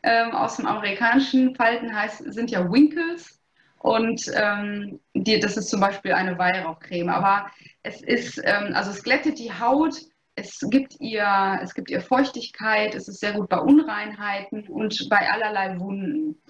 [0.03, 3.41] Ähm, aus dem amerikanischen Falten heißt, sind ja Winkles.
[3.79, 7.09] Und ähm, die, das ist zum Beispiel eine Weihrauchcreme.
[7.09, 7.51] Aber
[7.83, 10.01] es ist, ähm, also es glättet die Haut,
[10.37, 15.31] es gibt, ihr, es gibt ihr Feuchtigkeit, es ist sehr gut bei Unreinheiten und bei
[15.31, 16.41] allerlei Wunden.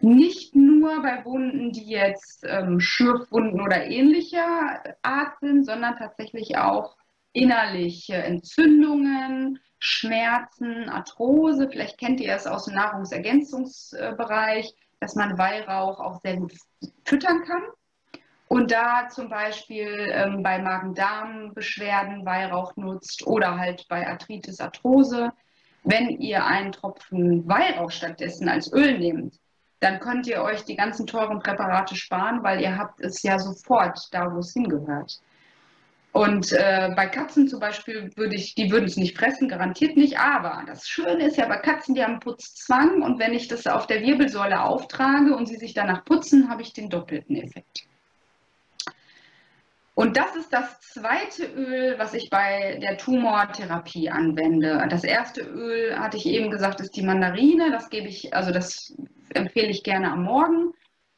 [0.00, 6.96] Nicht nur bei Wunden, die jetzt ähm, Schürfwunden oder ähnlicher Art sind, sondern tatsächlich auch
[7.32, 11.68] innerliche Entzündungen, Schmerzen, Arthrose.
[11.68, 16.52] Vielleicht kennt ihr es aus dem Nahrungsergänzungsbereich, dass man Weihrauch auch sehr gut
[17.04, 17.62] füttern kann.
[18.48, 25.32] Und da zum Beispiel ähm, bei Magen-Darm-Beschwerden Weihrauch nutzt oder halt bei Arthritis, Arthrose.
[25.84, 29.40] Wenn ihr einen Tropfen Weihrauch stattdessen als Öl nehmt,
[29.80, 33.98] dann könnt ihr euch die ganzen teuren Präparate sparen, weil ihr habt es ja sofort
[34.12, 35.20] da, wo es hingehört.
[36.12, 40.18] Und äh, bei Katzen zum Beispiel würde ich, die würden es nicht fressen, garantiert nicht.
[40.18, 43.86] Aber das Schöne ist ja bei Katzen, die haben Putzzwang und wenn ich das auf
[43.86, 47.86] der Wirbelsäule auftrage und sie sich danach putzen, habe ich den doppelten Effekt.
[49.94, 54.86] Und das ist das zweite Öl, was ich bei der Tumortherapie anwende.
[54.88, 57.70] Das erste Öl, hatte ich eben gesagt, ist die Mandarine.
[57.70, 58.94] Das gebe ich, also das
[59.34, 60.72] empfehle ich gerne am Morgen.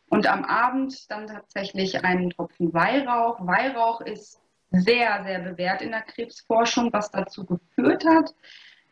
[0.08, 3.38] Und am Abend dann tatsächlich einen Tropfen Weihrauch.
[3.44, 4.40] Weihrauch ist
[4.80, 8.34] sehr, sehr bewährt in der Krebsforschung, was dazu geführt hat,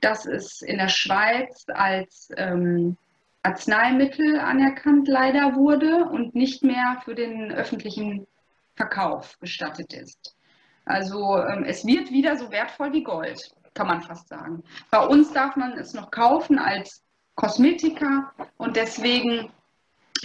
[0.01, 2.97] dass es in der Schweiz als ähm,
[3.43, 8.27] Arzneimittel anerkannt leider wurde und nicht mehr für den öffentlichen
[8.77, 10.37] Verkauf gestattet ist.
[10.85, 14.63] Also ähm, es wird wieder so wertvoll wie Gold, kann man fast sagen.
[14.91, 17.03] Bei uns darf man es noch kaufen als
[17.35, 19.51] Kosmetika und deswegen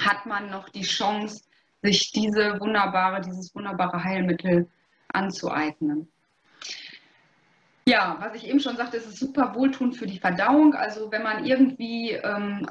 [0.01, 1.43] hat man noch die Chance,
[1.83, 4.67] sich diese wunderbare, dieses wunderbare Heilmittel
[5.13, 6.07] anzueignen.
[7.85, 10.73] Ja, was ich eben schon sagte, es ist super wohltuend für die Verdauung.
[10.73, 12.67] Also wenn man irgendwie ähm,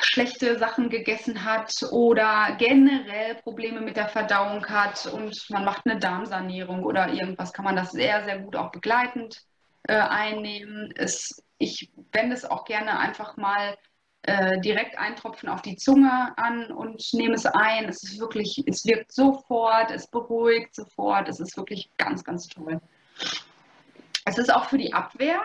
[0.00, 5.98] schlechte Sachen gegessen hat oder generell Probleme mit der Verdauung hat und man macht eine
[5.98, 9.42] Darmsanierung oder irgendwas, kann man das sehr, sehr gut auch begleitend
[9.84, 10.92] äh, einnehmen.
[10.96, 13.76] Es, ich wende es auch gerne einfach mal
[14.22, 17.88] äh, direkt eintropfen auf die Zunge an und nehme es ein.
[17.88, 22.80] Es ist wirklich, es wirkt sofort, es beruhigt sofort, es ist wirklich ganz, ganz toll.
[24.24, 25.40] Es ist auch für die Abwehr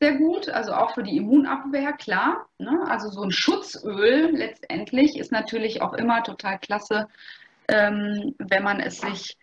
[0.00, 2.46] sehr gut, also auch für die Immunabwehr, klar.
[2.58, 2.84] Ne?
[2.88, 7.08] Also so ein Schutzöl letztendlich ist natürlich auch immer total klasse,
[7.66, 9.36] ähm, wenn man es sich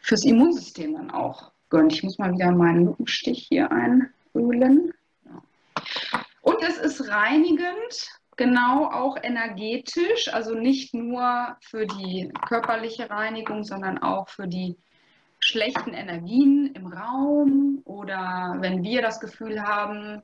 [0.00, 1.92] fürs Immunsystem dann auch gönnt.
[1.92, 4.92] Ich muss mal wieder meinen Lückenstich hier einölen.
[5.24, 5.42] Ja.
[6.58, 13.98] Und es ist reinigend, genau auch energetisch, also nicht nur für die körperliche Reinigung, sondern
[13.98, 14.76] auch für die
[15.38, 20.20] schlechten Energien im Raum oder wenn wir das Gefühl haben,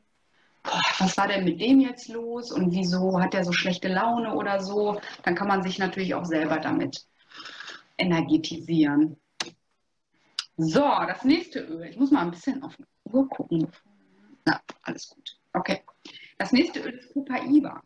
[0.65, 4.35] boah, was war denn mit dem jetzt los und wieso hat er so schlechte Laune
[4.35, 7.07] oder so, dann kann man sich natürlich auch selber damit
[7.97, 9.21] energetisieren.
[10.57, 11.85] So, das nächste Öl.
[11.85, 13.69] Ich muss mal ein bisschen auf die Uhr gucken.
[14.45, 15.39] Na, alles gut.
[15.53, 15.85] Okay.
[16.39, 17.83] Das nächste Öl ist Copaiba.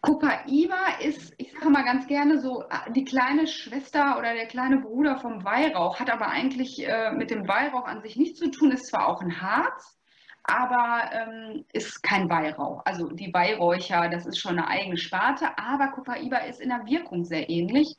[0.00, 4.78] Copaiba ist, ich sage mal ganz gerne so, äh, die kleine Schwester oder der kleine
[4.78, 8.72] Bruder vom Weihrauch, hat aber eigentlich äh, mit dem Weihrauch an sich nichts zu tun,
[8.72, 9.98] ist zwar auch ein Harz,
[10.42, 12.82] aber ähm, ist kein Weihrauch.
[12.86, 17.24] Also die Weihräucher, das ist schon eine eigene Sparte, aber Copaiba ist in der Wirkung
[17.24, 17.96] sehr ähnlich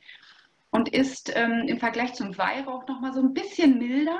[0.71, 4.19] und ist ähm, im Vergleich zum Weihrauch nochmal so ein bisschen milder.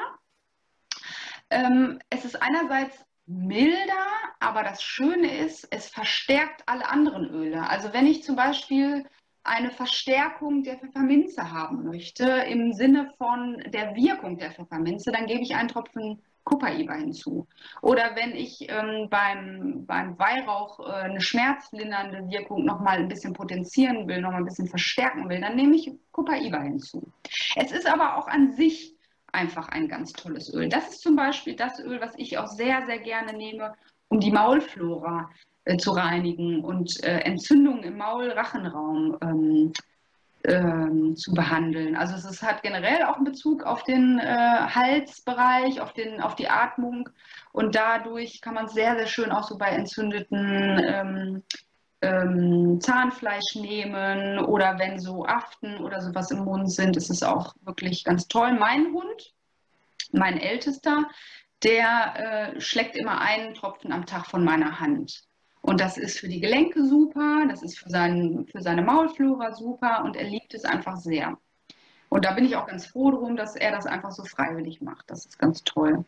[1.50, 4.08] Ähm, es ist einerseits milder,
[4.40, 7.70] aber das Schöne ist, es verstärkt alle anderen Öle.
[7.70, 9.06] Also wenn ich zum Beispiel
[9.44, 15.42] eine Verstärkung der Pfefferminze haben möchte, im Sinne von der Wirkung der Pfefferminze, dann gebe
[15.42, 17.48] ich einen Tropfen Copaiba hinzu.
[17.82, 24.08] Oder wenn ich ähm, beim, beim Weihrauch äh, eine schmerzlindernde Wirkung nochmal ein bisschen potenzieren
[24.08, 27.12] will, nochmal ein bisschen verstärken will, dann nehme ich Copaiba hinzu.
[27.56, 28.96] Es ist aber auch an sich
[29.32, 30.70] einfach ein ganz tolles Öl.
[30.70, 33.74] Das ist zum Beispiel das Öl, was ich auch sehr, sehr gerne nehme,
[34.10, 35.30] um die Maulflora
[35.66, 39.74] äh, zu reinigen und äh, Entzündungen im Maulrachenraum ähm,
[40.44, 41.96] ähm, zu behandeln.
[41.96, 46.36] Also es, es, hat generell auch einen Bezug auf den äh, Halsbereich, auf, den, auf
[46.36, 47.10] die Atmung
[47.52, 51.44] und dadurch kann man es sehr, sehr schön auch so bei entzündeten ähm,
[52.02, 57.54] ähm, Zahnfleisch nehmen oder wenn so Aften oder sowas im Mund sind, ist es auch
[57.62, 58.54] wirklich ganz toll.
[58.54, 59.34] Mein Hund,
[60.12, 61.08] mein Ältester,
[61.64, 65.24] der äh, schlägt immer einen Tropfen am Tag von meiner Hand.
[65.62, 70.04] Und das ist für die Gelenke super, das ist für, seinen, für seine Maulflora super
[70.04, 71.38] und er liebt es einfach sehr.
[72.10, 75.10] Und da bin ich auch ganz froh drum, dass er das einfach so freiwillig macht.
[75.10, 76.04] Das ist ganz toll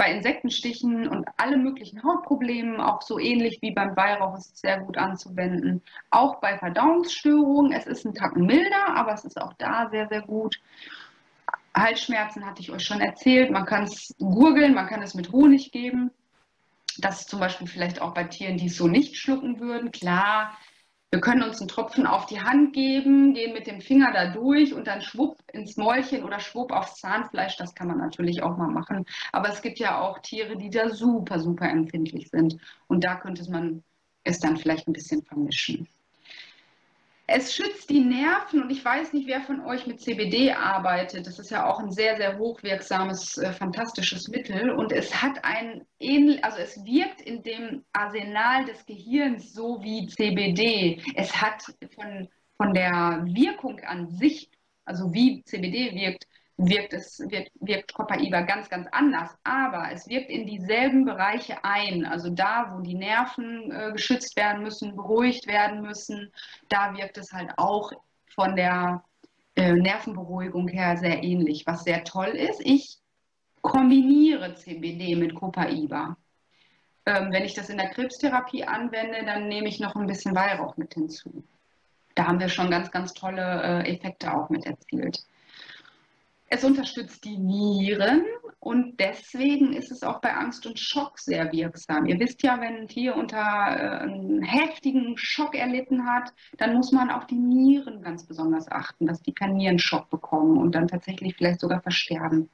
[0.00, 4.80] bei Insektenstichen und alle möglichen Hautproblemen, auch so ähnlich wie beim Weihrauch, ist es sehr
[4.80, 5.82] gut anzuwenden.
[6.08, 10.22] Auch bei Verdauungsstörungen, es ist ein Tacken milder, aber es ist auch da sehr, sehr
[10.22, 10.58] gut.
[11.74, 13.50] Halsschmerzen hatte ich euch schon erzählt.
[13.50, 16.10] Man kann es gurgeln, man kann es mit Honig geben.
[16.96, 19.92] Das ist zum Beispiel vielleicht auch bei Tieren, die es so nicht schlucken würden.
[19.92, 20.56] Klar,
[21.12, 24.72] Wir können uns einen Tropfen auf die Hand geben, gehen mit dem Finger da durch
[24.72, 27.56] und dann schwupp ins Mäulchen oder schwupp aufs Zahnfleisch.
[27.56, 29.04] Das kann man natürlich auch mal machen.
[29.32, 32.58] Aber es gibt ja auch Tiere, die da super, super empfindlich sind.
[32.86, 33.82] Und da könnte man
[34.22, 35.88] es dann vielleicht ein bisschen vermischen.
[37.32, 41.28] Es schützt die Nerven und ich weiß nicht, wer von euch mit CBD arbeitet.
[41.28, 45.86] Das ist ja auch ein sehr, sehr hochwirksames, äh, fantastisches Mittel und es hat ein
[46.00, 51.00] ähnlich, also es wirkt in dem Arsenal des Gehirns so wie CBD.
[51.14, 51.62] Es hat
[51.94, 54.50] von, von der Wirkung an sich,
[54.84, 56.26] also wie CBD wirkt,
[56.68, 59.30] wirkt, es, wirkt, wirkt Copaiba ganz, ganz anders.
[59.44, 62.04] Aber es wirkt in dieselben Bereiche ein.
[62.04, 66.32] Also da, wo die Nerven äh, geschützt werden müssen, beruhigt werden müssen,
[66.68, 67.92] da wirkt es halt auch
[68.34, 69.02] von der
[69.56, 71.66] äh, Nervenberuhigung her sehr ähnlich.
[71.66, 72.98] Was sehr toll ist, ich
[73.62, 76.16] kombiniere CBD mit Copaiba.
[77.06, 80.76] Ähm, wenn ich das in der Krebstherapie anwende, dann nehme ich noch ein bisschen Weihrauch
[80.76, 81.44] mit hinzu.
[82.14, 85.24] Da haben wir schon ganz, ganz tolle äh, Effekte auch mit erzielt.
[86.52, 88.24] Es unterstützt die Nieren
[88.58, 92.06] und deswegen ist es auch bei Angst und Schock sehr wirksam.
[92.06, 96.90] Ihr wisst ja, wenn ein Tier unter äh, einen heftigen Schock erlitten hat, dann muss
[96.90, 101.36] man auf die Nieren ganz besonders achten, dass die keinen Nierenschock bekommen und dann tatsächlich
[101.36, 102.50] vielleicht sogar versterben.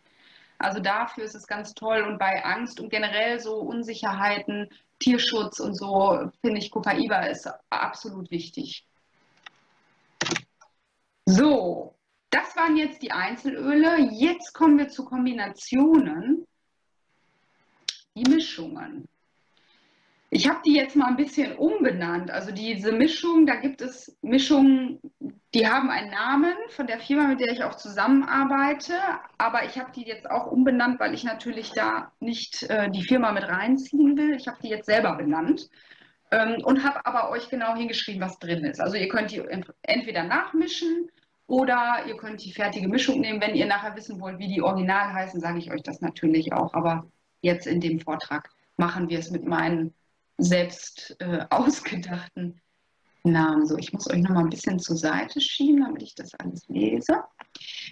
[0.59, 4.69] Also dafür ist es ganz toll und bei Angst und generell so Unsicherheiten,
[4.99, 8.87] Tierschutz und so, finde ich, Copaiba ist absolut wichtig.
[11.25, 11.96] So,
[12.31, 13.99] das waren jetzt die Einzelöle.
[14.13, 16.47] Jetzt kommen wir zu Kombinationen,
[18.15, 19.09] die Mischungen.
[20.31, 22.31] Ich habe die jetzt mal ein bisschen umbenannt.
[22.31, 25.01] Also diese Mischung, da gibt es Mischungen,
[25.55, 28.95] die haben einen Namen von der Firma, mit der ich auch zusammenarbeite.
[29.39, 33.31] Aber ich habe die jetzt auch umbenannt, weil ich natürlich da nicht äh, die Firma
[33.33, 34.35] mit reinziehen will.
[34.35, 35.71] Ich habe die jetzt selber benannt
[36.33, 38.81] ähm, und habe aber euch genau hingeschrieben, was drin ist.
[38.81, 39.43] Also ihr könnt die
[39.83, 41.09] entweder nachmischen
[41.47, 43.41] oder ihr könnt die fertige Mischung nehmen.
[43.41, 46.75] Wenn ihr nachher wissen wollt, wie die original heißen, sage ich euch das natürlich auch.
[46.75, 47.09] Aber
[47.41, 49.95] jetzt in dem Vortrag machen wir es mit meinen
[50.39, 52.61] selbst äh, ausgedachten
[53.23, 53.67] Namen.
[53.67, 56.67] So, ich muss euch noch mal ein bisschen zur Seite schieben, damit ich das alles
[56.69, 57.25] lese.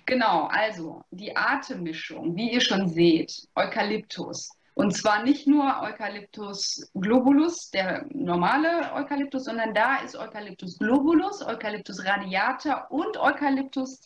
[0.07, 7.71] Genau, also die Atemmischung, wie ihr schon seht, Eukalyptus, und zwar nicht nur Eucalyptus globulus,
[7.71, 14.01] der normale Eukalyptus, sondern da ist Eucalyptus globulus, Eucalyptus radiata und Eucalyptus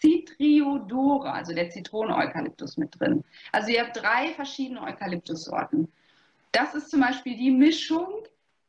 [0.00, 3.24] citriodora, also der Zitronen-Eukalyptus mit drin.
[3.52, 5.92] Also ihr habt drei verschiedene Eukalyptussorten.
[6.52, 8.24] Das ist zum Beispiel die Mischung,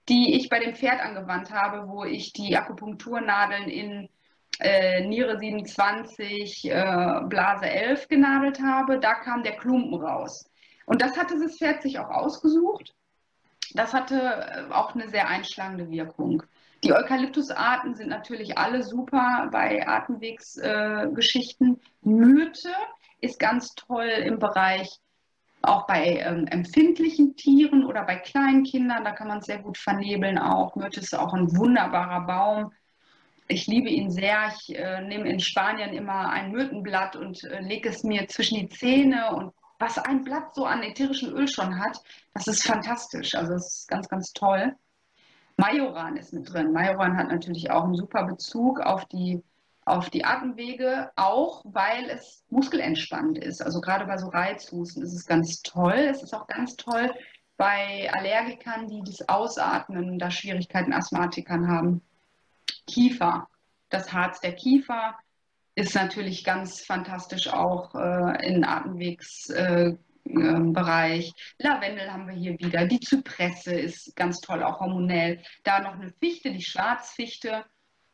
[0.09, 4.09] die ich bei dem Pferd angewandt habe, wo ich die Akupunkturnadeln in
[4.59, 8.99] äh, Niere 27, äh, Blase 11 genadelt habe.
[8.99, 10.48] Da kam der Klumpen raus.
[10.89, 12.95] Und das hatte das Pferd sich auch ausgesucht.
[13.75, 16.41] Das hatte äh, auch eine sehr einschlagende Wirkung.
[16.83, 21.75] Die Eukalyptusarten sind natürlich alle super bei Atemwegsgeschichten.
[21.75, 22.71] Äh, Myrte
[23.21, 24.89] ist ganz toll im Bereich
[25.61, 29.03] auch bei ähm, empfindlichen Tieren oder bei kleinen Kindern.
[29.03, 30.75] Da kann man es sehr gut vernebeln auch.
[30.75, 32.71] Myrte ist auch ein wunderbarer Baum.
[33.47, 34.51] Ich liebe ihn sehr.
[34.55, 38.69] Ich äh, nehme in Spanien immer ein Myrtenblatt und äh, lege es mir zwischen die
[38.69, 42.01] Zähne und was ein Blatt so an ätherischem Öl schon hat,
[42.33, 43.33] das ist fantastisch.
[43.35, 44.75] Also das ist ganz, ganz toll.
[45.57, 46.71] Majoran ist mit drin.
[46.71, 49.43] Majoran hat natürlich auch einen super Bezug auf die,
[49.85, 53.61] auf die Atemwege, auch weil es muskelentspannend ist.
[53.61, 55.93] Also gerade bei so Reizhusten ist es ganz toll.
[55.93, 57.11] Es ist auch ganz toll
[57.57, 62.01] bei Allergikern, die das Ausatmen, da Schwierigkeiten, Asthmatikern haben.
[62.87, 63.49] Kiefer,
[63.89, 65.15] das Harz der Kiefer,
[65.79, 71.33] ist natürlich ganz fantastisch auch äh, in Atemwegsbereich.
[71.57, 72.85] Äh, Lavendel haben wir hier wieder.
[72.85, 75.41] Die Zypresse ist ganz toll, auch hormonell.
[75.63, 77.63] Da noch eine Fichte, die Schwarzfichte,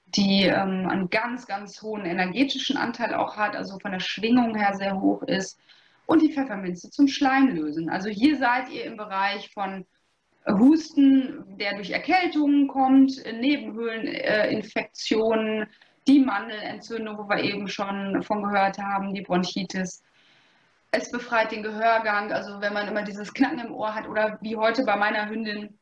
[0.05, 4.76] die ähm, einen ganz, ganz hohen energetischen Anteil auch hat, also von der Schwingung her
[4.76, 5.59] sehr hoch ist.
[6.05, 7.89] Und die Pfefferminze zum Schleimlösen.
[7.89, 9.88] Also hier seid ihr im Bereich von
[10.47, 15.66] Husten, der durch Erkältungen kommt, Nebenhöhleninfektionen,
[16.08, 20.03] die Mandelentzündung, wo wir eben schon von gehört haben, die Bronchitis.
[20.91, 24.56] Es befreit den Gehörgang, also wenn man immer dieses Knacken im Ohr hat oder wie
[24.56, 25.78] heute bei meiner Hündin,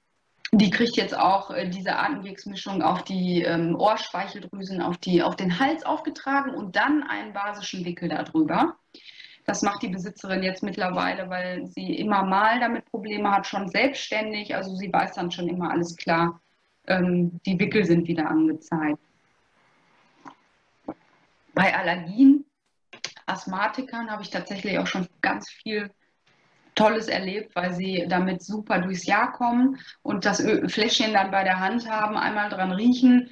[0.52, 5.60] die kriegt jetzt auch äh, diese Atemwegsmischung auf die ähm, Ohrspeicheldrüsen, auf, die, auf den
[5.60, 8.76] Hals aufgetragen und dann einen basischen Wickel darüber.
[9.46, 14.56] Das macht die Besitzerin jetzt mittlerweile, weil sie immer mal damit Probleme hat, schon selbstständig.
[14.56, 16.40] Also sie weiß dann schon immer alles klar.
[16.88, 19.00] Ähm, die Wickel sind wieder angezeigt.
[21.54, 22.46] Bei Allergien,
[23.26, 25.92] Asthmatikern habe ich tatsächlich auch schon ganz viel
[26.76, 31.60] Tolles erlebt, weil sie damit super durchs Jahr kommen und das Fläschchen dann bei der
[31.60, 33.30] Hand haben, einmal dran riechen.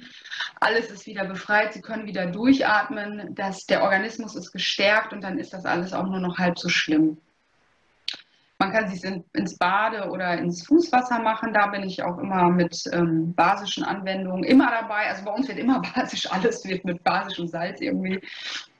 [0.60, 5.38] Alles ist wieder befreit, sie können wieder durchatmen, das, der Organismus ist gestärkt und dann
[5.38, 7.18] ist das alles auch nur noch halb so schlimm.
[8.62, 11.52] Man kann sich in, ins Bade oder ins Fußwasser machen.
[11.52, 15.08] Da bin ich auch immer mit ähm, basischen Anwendungen immer dabei.
[15.08, 18.20] Also bei uns wird immer basisch alles, wird mit basischem Salz irgendwie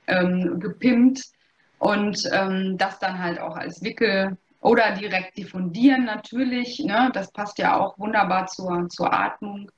[0.06, 1.24] ähm, gepimpt.
[1.80, 6.78] Und ähm, das dann halt auch als Wickel oder direkt diffundieren natürlich.
[6.78, 7.10] Ne?
[7.12, 9.68] Das passt ja auch wunderbar zur, zur Atmung.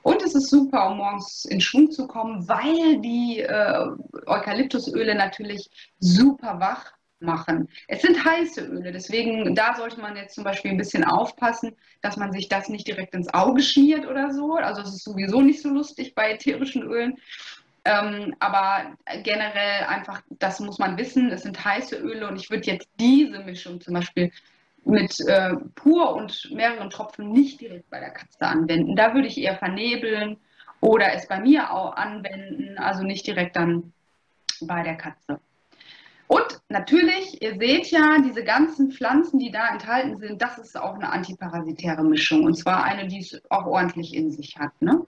[0.00, 3.88] Und es ist super, um morgens in Schwung zu kommen, weil die äh,
[4.24, 7.68] Eukalyptusöle natürlich super wach machen.
[7.88, 12.16] Es sind heiße Öle, deswegen da sollte man jetzt zum Beispiel ein bisschen aufpassen, dass
[12.16, 14.54] man sich das nicht direkt ins Auge schmiert oder so.
[14.54, 17.18] Also es ist sowieso nicht so lustig bei ätherischen Ölen.
[17.84, 22.66] Ähm, aber generell einfach, das muss man wissen, es sind heiße Öle und ich würde
[22.66, 24.30] jetzt diese Mischung zum Beispiel
[24.84, 28.96] mit äh, pur und mehreren Tropfen nicht direkt bei der Katze anwenden.
[28.96, 30.36] Da würde ich eher vernebeln
[30.80, 33.92] oder es bei mir auch anwenden, also nicht direkt dann
[34.60, 35.40] bei der Katze.
[36.30, 40.94] Und natürlich, ihr seht ja, diese ganzen Pflanzen, die da enthalten sind, das ist auch
[40.94, 42.44] eine antiparasitäre Mischung.
[42.44, 44.70] Und zwar eine, die es auch ordentlich in sich hat.
[44.80, 45.04] Ne?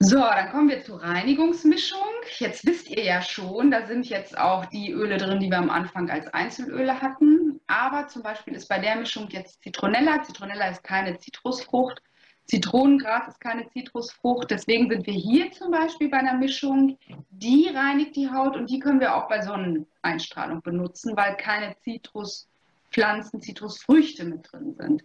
[0.00, 2.00] So, dann kommen wir zur Reinigungsmischung.
[2.38, 5.70] Jetzt wisst ihr ja schon, da sind jetzt auch die Öle drin, die wir am
[5.70, 7.60] Anfang als Einzelöle hatten.
[7.68, 10.24] Aber zum Beispiel ist bei der Mischung jetzt Zitronella.
[10.24, 12.02] Zitronella ist keine Zitrusfrucht.
[12.50, 14.50] Zitronengras ist keine Zitrusfrucht.
[14.50, 16.98] Deswegen sind wir hier zum Beispiel bei einer Mischung,
[17.30, 23.40] die reinigt die Haut und die können wir auch bei Sonneneinstrahlung benutzen, weil keine Zitruspflanzen,
[23.40, 25.04] Zitrusfrüchte mit drin sind.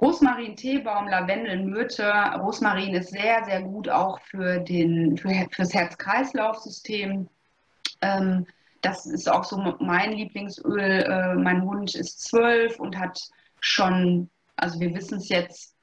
[0.00, 2.12] Rosmarin, Teebaum, Lavendel, Myrte.
[2.38, 7.28] Rosmarin ist sehr, sehr gut auch für, den, für, fürs Herz-Kreislauf-System.
[8.02, 8.46] Ähm,
[8.82, 10.78] das ist auch so mein Lieblingsöl.
[10.78, 13.20] Äh, mein Hund ist zwölf und hat
[13.58, 15.75] schon, also wir wissen es jetzt,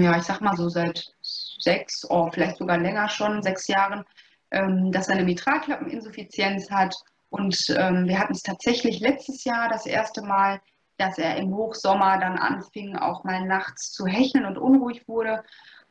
[0.00, 4.04] ja, ich sag mal so seit sechs, oh, vielleicht sogar länger schon, sechs Jahren,
[4.50, 6.94] ähm, dass er eine Mitralklappeninsuffizienz hat.
[7.30, 10.60] Und ähm, wir hatten es tatsächlich letztes Jahr das erste Mal,
[10.98, 15.42] dass er im Hochsommer dann anfing, auch mal nachts zu hecheln und unruhig wurde.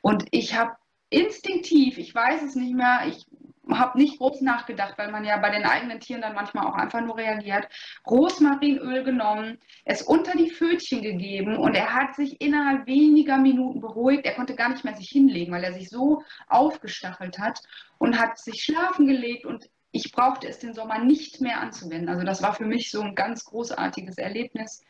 [0.01, 0.75] Und ich habe
[1.09, 3.25] instinktiv, ich weiß es nicht mehr, ich
[3.69, 7.01] habe nicht groß nachgedacht, weil man ja bei den eigenen Tieren dann manchmal auch einfach
[7.01, 7.67] nur reagiert.
[8.07, 14.25] Rosmarinöl genommen, es unter die Pfötchen gegeben und er hat sich innerhalb weniger Minuten beruhigt.
[14.25, 17.61] Er konnte gar nicht mehr sich hinlegen, weil er sich so aufgestachelt hat
[17.97, 22.09] und hat sich schlafen gelegt und ich brauchte es den Sommer nicht mehr anzuwenden.
[22.09, 24.83] Also das war für mich so ein ganz großartiges Erlebnis.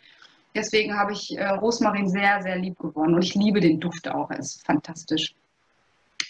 [0.53, 4.29] Deswegen habe ich äh, Rosmarin sehr, sehr lieb gewonnen und ich liebe den Duft auch.
[4.29, 5.33] Er ist fantastisch.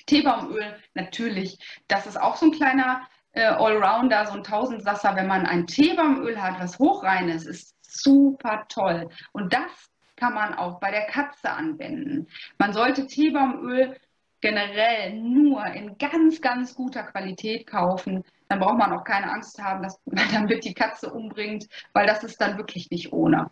[0.05, 1.57] Teebaumöl, natürlich.
[1.87, 5.15] Das ist auch so ein kleiner äh, Allrounder, so ein Tausendsasser.
[5.15, 9.09] Wenn man ein Teebaumöl hat, was hochrein ist, ist super toll.
[9.31, 12.27] Und das kann man auch bei der Katze anwenden.
[12.57, 13.97] Man sollte Teebaumöl
[14.41, 18.23] generell nur in ganz, ganz guter Qualität kaufen.
[18.49, 22.23] Dann braucht man auch keine Angst haben, dass man damit die Katze umbringt, weil das
[22.23, 23.49] ist dann wirklich nicht ohne.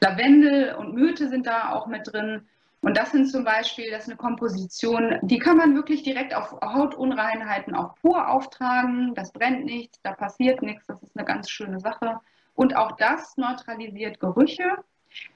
[0.00, 2.48] Lavendel und Myrte sind da auch mit drin.
[2.82, 6.52] Und das sind zum Beispiel, das ist eine Komposition, die kann man wirklich direkt auf
[6.60, 9.14] Hautunreinheiten auch pur auftragen.
[9.14, 12.18] Das brennt nichts, da passiert nichts, das ist eine ganz schöne Sache.
[12.54, 14.64] Und auch das neutralisiert Gerüche.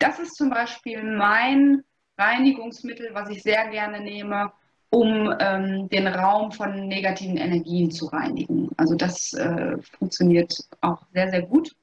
[0.01, 1.85] Das ist zum Beispiel mein
[2.19, 4.53] Reinigungsmittel, was ich sehr gerne nehme,
[4.91, 8.71] um ähm, den Raum von negativen Energien zu reinigen.
[8.77, 11.77] Also das äh, funktioniert auch sehr, sehr gut.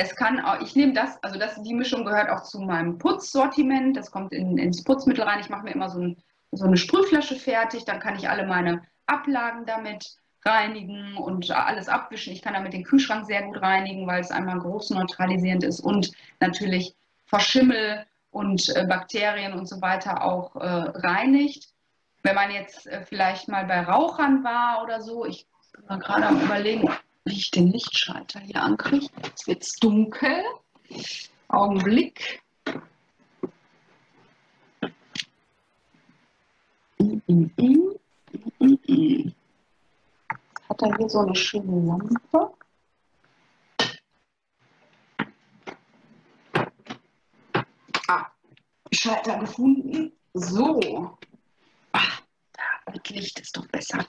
[0.00, 3.98] Es kann auch, ich nehme das, also das, die Mischung gehört auch zu meinem Putzsortiment.
[3.98, 5.40] Das kommt in, ins Putzmittel rein.
[5.40, 6.16] Ich mache mir immer so, ein,
[6.52, 7.84] so eine Sprühflasche fertig.
[7.84, 12.32] Dann kann ich alle meine Ablagen damit reinigen und alles abwischen.
[12.32, 16.12] Ich kann damit den Kühlschrank sehr gut reinigen, weil es einmal groß neutralisierend ist und
[16.40, 16.96] natürlich
[17.26, 21.74] vor Schimmel und äh, Bakterien und so weiter auch äh, reinigt.
[22.22, 25.46] Wenn man jetzt äh, vielleicht mal bei Rauchern war oder so, ich
[25.86, 26.88] bin gerade am überlegen,
[27.24, 29.08] wie ich den Lichtschalter hier ankriege.
[29.34, 30.42] Es wird dunkel.
[31.48, 32.42] Augenblick.
[40.68, 42.54] Hat er hier so eine schöne Lampe?
[48.08, 48.26] Ah,
[48.92, 50.12] Schalter gefunden.
[50.34, 51.18] So.
[51.92, 52.22] Ach,
[52.52, 54.06] da mit Licht ist doch besser.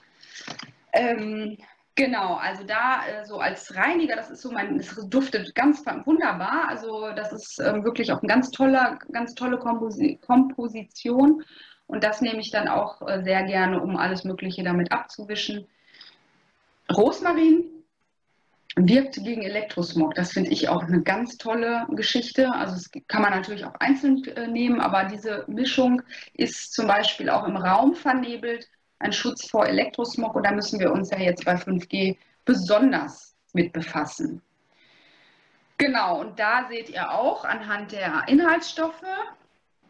[0.92, 1.56] Ähm,
[1.94, 6.68] Genau, also da äh, so als Reiniger, das ist so mein, es duftet ganz wunderbar.
[6.68, 11.44] Also das ist ähm, wirklich auch eine ganz tolle, ganz tolle Komposi Komposition.
[11.86, 15.66] Und das nehme ich dann auch äh, sehr gerne, um alles Mögliche damit abzuwischen.
[16.90, 17.64] Rosmarin
[18.76, 20.14] wirkt gegen Elektrosmog.
[20.14, 22.52] Das finde ich auch eine ganz tolle Geschichte.
[22.52, 26.00] Also es kann man natürlich auch einzeln äh, nehmen, aber diese Mischung
[26.32, 28.66] ist zum Beispiel auch im Raum vernebelt,
[29.02, 33.72] ein Schutz vor Elektrosmog und da müssen wir uns ja jetzt bei 5G besonders mit
[33.72, 34.42] befassen.
[35.78, 39.02] Genau, und da seht ihr auch anhand der Inhaltsstoffe,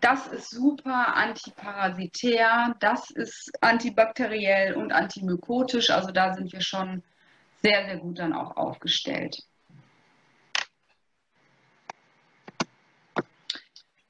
[0.00, 5.90] das ist super antiparasitär, das ist antibakteriell und antimykotisch.
[5.90, 7.02] Also da sind wir schon
[7.62, 9.38] sehr, sehr gut dann auch aufgestellt.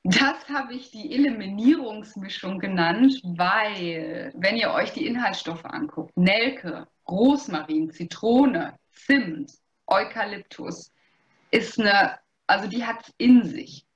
[0.04, 7.90] Das habe ich die Eliminierungsmischung genannt, weil, wenn ihr euch die Inhaltsstoffe anguckt, Nelke, Rosmarin,
[7.90, 9.52] Zitrone, Zimt,
[9.86, 10.90] Eukalyptus,
[11.52, 12.18] ist eine,
[12.48, 13.86] also die hat es in sich.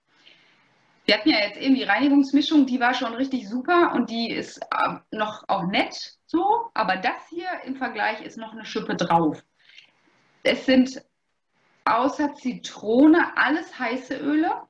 [1.06, 4.60] Wir hatten ja jetzt eben die Reinigungsmischung, die war schon richtig super und die ist
[4.86, 9.42] ähm, noch auch nett so, aber das hier im Vergleich ist noch eine Schippe drauf.
[10.42, 11.02] Es sind
[11.84, 14.65] außer Zitrone alles heiße Öle.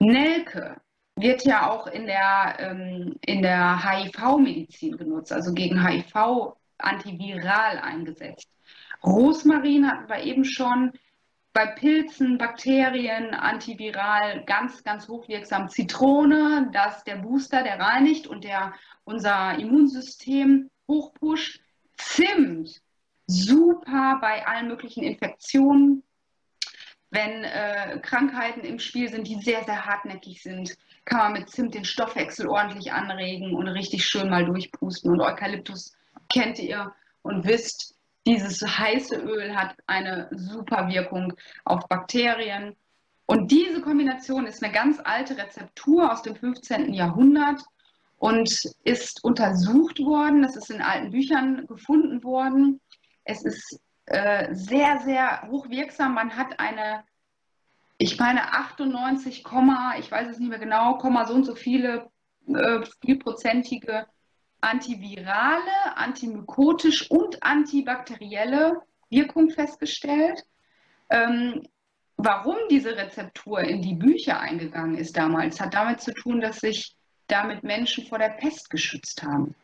[0.00, 0.80] Nelke
[1.16, 8.48] wird ja auch in der, ähm, der HIV-Medizin genutzt, also gegen HIV antiviral eingesetzt.
[9.04, 10.92] Rosmarin hatten wir eben schon
[11.52, 15.68] bei Pilzen, Bakterien, antiviral ganz, ganz hochwirksam.
[15.68, 18.72] Zitrone, das ist der Booster, der reinigt und der
[19.04, 21.60] unser Immunsystem hochpusht.
[21.96, 22.80] Zimt,
[23.26, 26.02] super bei allen möglichen Infektionen.
[27.10, 31.74] Wenn äh, Krankheiten im Spiel sind, die sehr, sehr hartnäckig sind, kann man mit Zimt
[31.74, 35.10] den Stoffwechsel ordentlich anregen und richtig schön mal durchpusten.
[35.10, 35.96] Und Eukalyptus
[36.32, 36.92] kennt ihr
[37.22, 37.96] und wisst,
[38.26, 41.32] dieses heiße Öl hat eine super Wirkung
[41.64, 42.76] auf Bakterien.
[43.26, 46.92] Und diese Kombination ist eine ganz alte Rezeptur aus dem 15.
[46.92, 47.60] Jahrhundert
[48.18, 48.50] und
[48.84, 50.42] ist untersucht worden.
[50.42, 52.80] Das ist in alten Büchern gefunden worden.
[53.24, 53.80] Es ist
[54.10, 56.14] äh, sehr, sehr hochwirksam.
[56.14, 57.04] Man hat eine,
[57.96, 59.44] ich meine, 98,
[59.98, 62.10] ich weiß es nicht mehr genau, so und so viele
[62.48, 64.06] äh, vielprozentige
[64.60, 70.44] antivirale, antimykotisch und antibakterielle Wirkung festgestellt.
[71.08, 71.62] Ähm,
[72.16, 76.96] warum diese Rezeptur in die Bücher eingegangen ist damals, hat damit zu tun, dass sich
[77.28, 79.54] damit Menschen vor der Pest geschützt haben.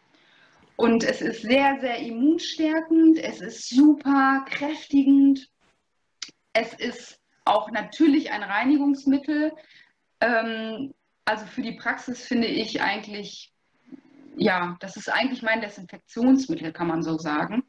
[0.76, 5.48] Und es ist sehr, sehr immunstärkend, es ist super kräftigend,
[6.52, 9.52] es ist auch natürlich ein Reinigungsmittel.
[10.20, 10.94] Ähm,
[11.24, 13.52] also für die Praxis finde ich eigentlich
[14.36, 17.64] ja, das ist eigentlich mein Desinfektionsmittel, kann man so sagen.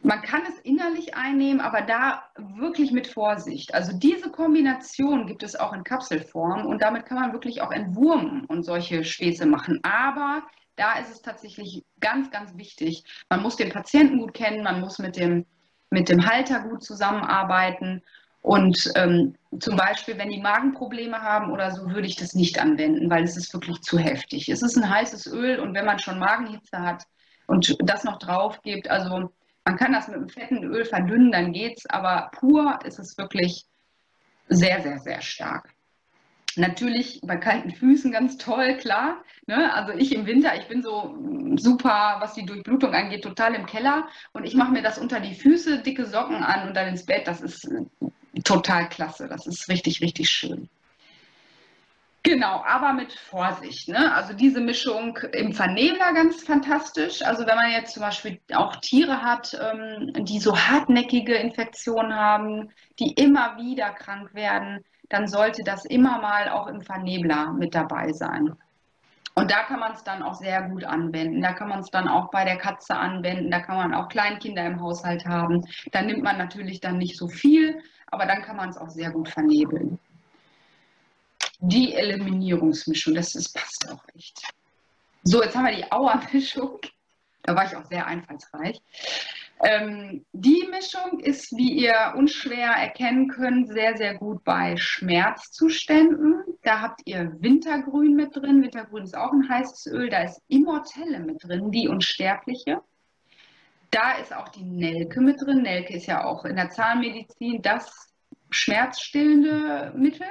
[0.00, 3.74] Man kann es innerlich einnehmen, aber da wirklich mit Vorsicht.
[3.74, 8.44] Also diese Kombination gibt es auch in Kapselform und damit kann man wirklich auch entwurmen
[8.46, 9.80] und solche Späße machen.
[9.82, 10.44] Aber
[10.78, 13.04] da ist es tatsächlich ganz, ganz wichtig.
[13.28, 15.44] Man muss den Patienten gut kennen, man muss mit dem,
[15.90, 18.02] mit dem Halter gut zusammenarbeiten
[18.42, 23.10] und ähm, zum Beispiel, wenn die Magenprobleme haben oder so, würde ich das nicht anwenden,
[23.10, 24.48] weil es ist wirklich zu heftig.
[24.48, 27.04] Es ist ein heißes Öl und wenn man schon Magenhitze hat
[27.46, 29.30] und das noch drauf gibt, also
[29.64, 33.66] man kann das mit einem fetten Öl verdünnen, dann geht's, aber pur ist es wirklich
[34.48, 35.74] sehr, sehr, sehr stark.
[36.58, 39.22] Natürlich bei kalten Füßen ganz toll, klar.
[39.46, 39.72] Ne?
[39.72, 41.16] Also ich im Winter, ich bin so
[41.56, 45.34] super, was die Durchblutung angeht, total im Keller und ich mache mir das unter die
[45.34, 47.26] Füße, dicke Socken an und dann ins Bett.
[47.26, 47.68] Das ist
[48.44, 49.28] total klasse.
[49.28, 50.68] Das ist richtig, richtig schön.
[52.24, 53.88] Genau, aber mit Vorsicht.
[53.88, 54.12] Ne?
[54.12, 57.22] Also diese Mischung im Vernebler ganz fantastisch.
[57.22, 62.70] Also wenn man jetzt zum Beispiel auch Tiere hat, ähm, die so hartnäckige Infektionen haben,
[62.98, 68.12] die immer wieder krank werden, dann sollte das immer mal auch im Vernebler mit dabei
[68.12, 68.54] sein.
[69.34, 71.40] Und da kann man es dann auch sehr gut anwenden.
[71.40, 73.52] Da kann man es dann auch bei der Katze anwenden.
[73.52, 75.64] Da kann man auch Kleinkinder im Haushalt haben.
[75.92, 79.10] Da nimmt man natürlich dann nicht so viel, aber dann kann man es auch sehr
[79.12, 80.00] gut vernebeln.
[81.60, 84.42] Die Eliminierungsmischung, das, das passt auch echt.
[85.22, 86.80] So, jetzt haben wir die Auermischung.
[87.44, 88.82] Da war ich auch sehr einfallsreich.
[89.60, 96.44] Ähm, die Mischung ist, wie ihr unschwer erkennen könnt, sehr, sehr gut bei Schmerzzuständen.
[96.62, 98.62] Da habt ihr Wintergrün mit drin.
[98.62, 100.10] Wintergrün ist auch ein heißes Öl.
[100.10, 102.82] Da ist Immortelle mit drin, die Unsterbliche.
[103.90, 105.62] Da ist auch die Nelke mit drin.
[105.62, 108.12] Nelke ist ja auch in der Zahnmedizin das
[108.50, 110.26] schmerzstillende Mittel.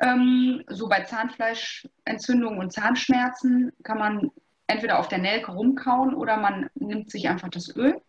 [0.00, 4.30] Ähm, so bei Zahnfleischentzündungen und Zahnschmerzen kann man
[4.66, 8.00] entweder auf der Nelke rumkauen oder man nimmt sich einfach das Öl.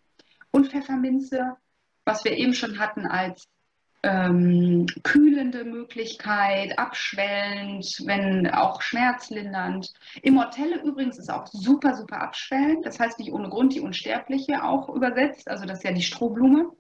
[0.52, 1.58] Und Pfefferminze,
[2.06, 3.48] was wir eben schon hatten als
[4.04, 9.94] ähm, kühlende Möglichkeit, abschwellend, wenn auch schmerzlindernd.
[10.22, 12.86] Immortelle übrigens ist auch super, super abschwellend.
[12.86, 15.48] Das heißt nicht ohne Grund die Unsterbliche auch übersetzt.
[15.50, 16.72] Also das ist ja die Strohblume.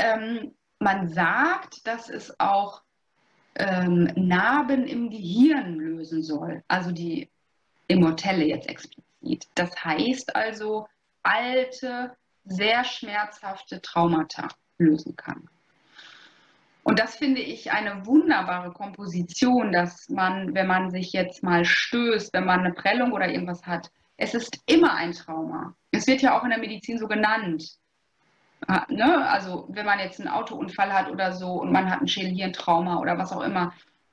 [0.00, 2.82] ähm, man sagt, dass es auch
[3.54, 7.30] ähm, Narben im Gehirn lösen soll, also die
[7.88, 9.48] Immortelle jetzt explizit.
[9.54, 10.86] Das heißt also,
[11.22, 14.48] alte, sehr schmerzhafte Traumata
[14.78, 15.48] lösen kann.
[16.84, 22.32] Und das finde ich eine wunderbare Komposition, dass man, wenn man sich jetzt mal stößt,
[22.32, 25.74] wenn man eine Prellung oder irgendwas hat, es ist immer ein Trauma.
[25.92, 27.76] Es wird ja auch in der Medizin so genannt.
[28.88, 29.28] Ne?
[29.28, 33.18] Also wenn man jetzt einen Autounfall hat oder so und man hat ein Schädelhirntrauma oder
[33.18, 33.72] was auch immer.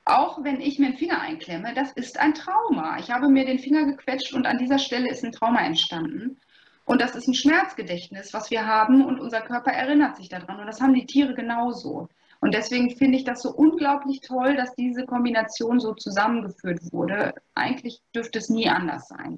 [0.10, 2.98] Auch wenn ich mir einen Finger einklemme, das ist ein Trauma.
[2.99, 6.40] Ich habe mir den Finger gequetscht und an dieser Stelle ist ein Trauma entstanden.
[6.86, 10.60] Und das ist ein Schmerzgedächtnis, was wir haben und unser Körper erinnert sich daran.
[10.60, 12.10] Und das haben die Tiere genauso.
[12.41, 17.36] Und deswegen finde ich das so unglaublich toll, dass diese Kombination so zusammengeführt wurde.
[17.53, 19.38] Eigentlich dürfte es nie anders sein.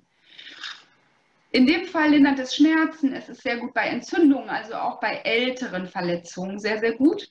[1.51, 3.11] In dem Fall lindert es Schmerzen.
[3.11, 7.29] Es ist sehr gut bei Entzündungen, also auch bei älteren Verletzungen sehr, sehr gut.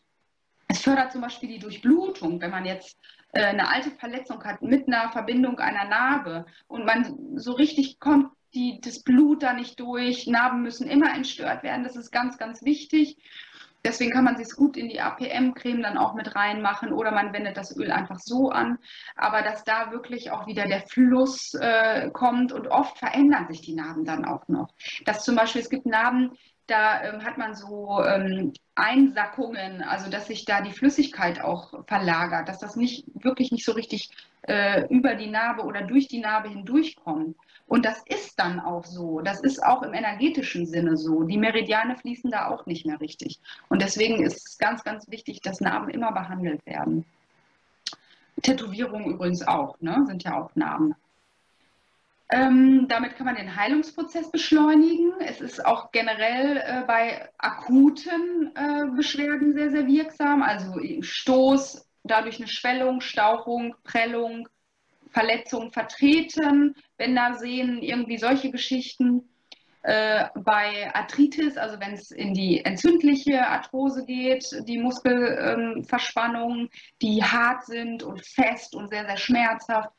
[0.68, 2.98] Es fördert zum Beispiel die Durchblutung, wenn man jetzt
[3.32, 8.30] äh, eine alte Verletzung hat mit einer Verbindung einer Narbe und man so richtig kommt
[8.54, 10.26] die, das Blut da nicht durch.
[10.26, 11.84] Narben müssen immer entstört werden.
[11.84, 13.16] Das ist ganz, ganz wichtig.
[13.82, 17.56] Deswegen kann man sich gut in die APM-Creme dann auch mit reinmachen oder man wendet
[17.56, 18.78] das Öl einfach so an.
[19.16, 23.74] Aber dass da wirklich auch wieder der Fluss äh, kommt und oft verändern sich die
[23.74, 24.74] Narben dann auch noch.
[25.06, 26.36] Dass zum Beispiel, es gibt Narben,
[26.70, 32.48] da ähm, hat man so ähm, Einsackungen, also dass sich da die Flüssigkeit auch verlagert,
[32.48, 34.10] dass das nicht wirklich nicht so richtig
[34.42, 37.36] äh, über die Narbe oder durch die Narbe hindurchkommt.
[37.66, 39.20] Und das ist dann auch so.
[39.20, 41.22] Das ist auch im energetischen Sinne so.
[41.22, 43.38] Die Meridiane fließen da auch nicht mehr richtig.
[43.68, 47.04] Und deswegen ist es ganz, ganz wichtig, dass Narben immer behandelt werden.
[48.42, 50.04] Tätowierungen übrigens auch, ne?
[50.06, 50.94] sind ja auch Narben.
[52.32, 55.12] Ähm, damit kann man den Heilungsprozess beschleunigen.
[55.20, 60.42] Es ist auch generell äh, bei akuten äh, Beschwerden sehr, sehr wirksam.
[60.42, 64.48] Also Stoß, dadurch eine Schwellung, Stauchung, Prellung,
[65.10, 69.28] Verletzungen vertreten, Bändersehnen, irgendwie solche Geschichten.
[69.82, 76.68] Äh, bei Arthritis, also wenn es in die entzündliche Arthrose geht, die Muskelverspannungen,
[77.00, 79.90] die hart sind und fest und sehr, sehr schmerzhaft.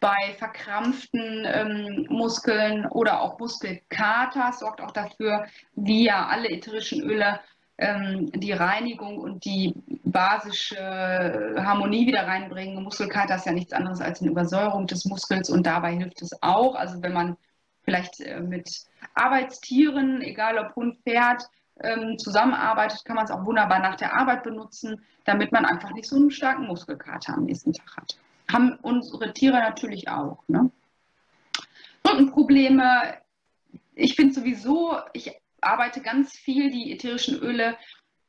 [0.00, 7.40] Bei verkrampften ähm, Muskeln oder auch Muskelkater sorgt auch dafür, wie ja alle ätherischen Öle
[7.78, 12.82] ähm, die Reinigung und die basische Harmonie wieder reinbringen.
[12.82, 16.74] Muskelkater ist ja nichts anderes als eine Übersäuerung des Muskels und dabei hilft es auch.
[16.74, 17.36] Also wenn man
[17.82, 18.68] vielleicht äh, mit
[19.14, 21.42] Arbeitstieren, egal ob Hund, Pferd,
[21.80, 26.08] ähm, zusammenarbeitet, kann man es auch wunderbar nach der Arbeit benutzen, damit man einfach nicht
[26.08, 28.18] so einen starken Muskelkater am nächsten Tag hat.
[28.50, 30.42] Haben unsere Tiere natürlich auch.
[30.48, 30.70] Ne?
[32.06, 33.18] Rückenprobleme.
[33.94, 37.76] Ich finde sowieso, ich arbeite ganz viel die ätherischen Öle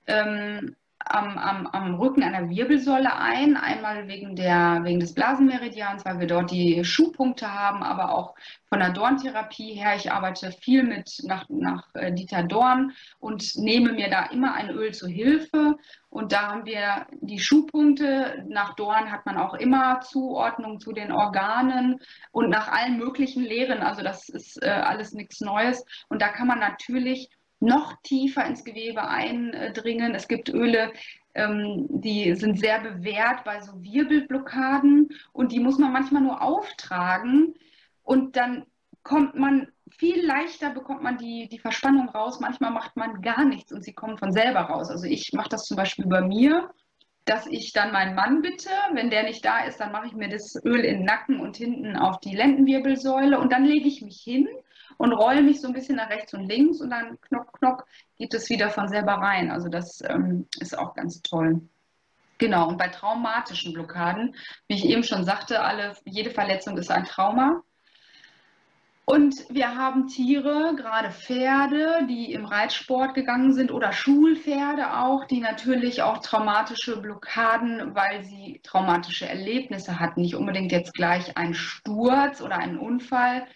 [0.08, 3.57] ähm, am, am, am Rücken einer Wirbelsäule ein.
[3.57, 8.35] Einmal wegen, der, wegen des Blasenmeridians, weil wir dort die Schuhpunkte haben, aber auch
[8.67, 9.95] von der Dorntherapie her.
[9.95, 14.69] Ich arbeite viel mit nach, nach äh, Dieter Dorn und nehme mir da immer ein
[14.69, 15.77] Öl zur Hilfe.
[16.09, 18.45] Und da haben wir die Schuhpunkte.
[18.47, 21.99] Nach Dorn hat man auch immer Zuordnung zu den Organen
[22.31, 23.81] und nach allen möglichen Lehren.
[23.81, 25.85] Also das ist äh, alles nichts Neues.
[26.09, 27.30] Und da kann man natürlich
[27.60, 30.15] noch tiefer ins Gewebe eindringen.
[30.15, 30.94] Es gibt Öle,
[31.36, 37.56] ähm, die sind sehr bewährt bei so Wirbelblockaden und die muss man manchmal nur auftragen
[38.03, 38.65] und dann
[39.03, 42.40] kommt man viel leichter bekommt man die, die Verspannung raus.
[42.40, 44.90] Manchmal macht man gar nichts und sie kommen von selber raus.
[44.90, 46.69] Also ich mache das zum Beispiel bei mir,
[47.26, 50.30] dass ich dann meinen Mann bitte, wenn der nicht da ist, dann mache ich mir
[50.30, 54.22] das Öl in den Nacken und hinten auf die Lendenwirbelsäule und dann lege ich mich
[54.22, 54.48] hin
[54.99, 57.85] und rolle mich so ein bisschen nach rechts und links und dann knock, knock
[58.17, 59.49] geht es wieder von selber rein.
[59.49, 61.61] Also das ähm, ist auch ganz toll.
[62.38, 64.35] Genau, und bei traumatischen Blockaden,
[64.67, 67.63] wie ich eben schon sagte, alle, jede Verletzung ist ein Trauma.
[69.05, 75.39] Und wir haben Tiere, gerade Pferde, die im Reitsport gegangen sind oder Schulpferde auch, die
[75.39, 82.41] natürlich auch traumatische Blockaden, weil sie traumatische Erlebnisse hatten, nicht unbedingt jetzt gleich ein Sturz
[82.41, 83.47] oder einen Unfall,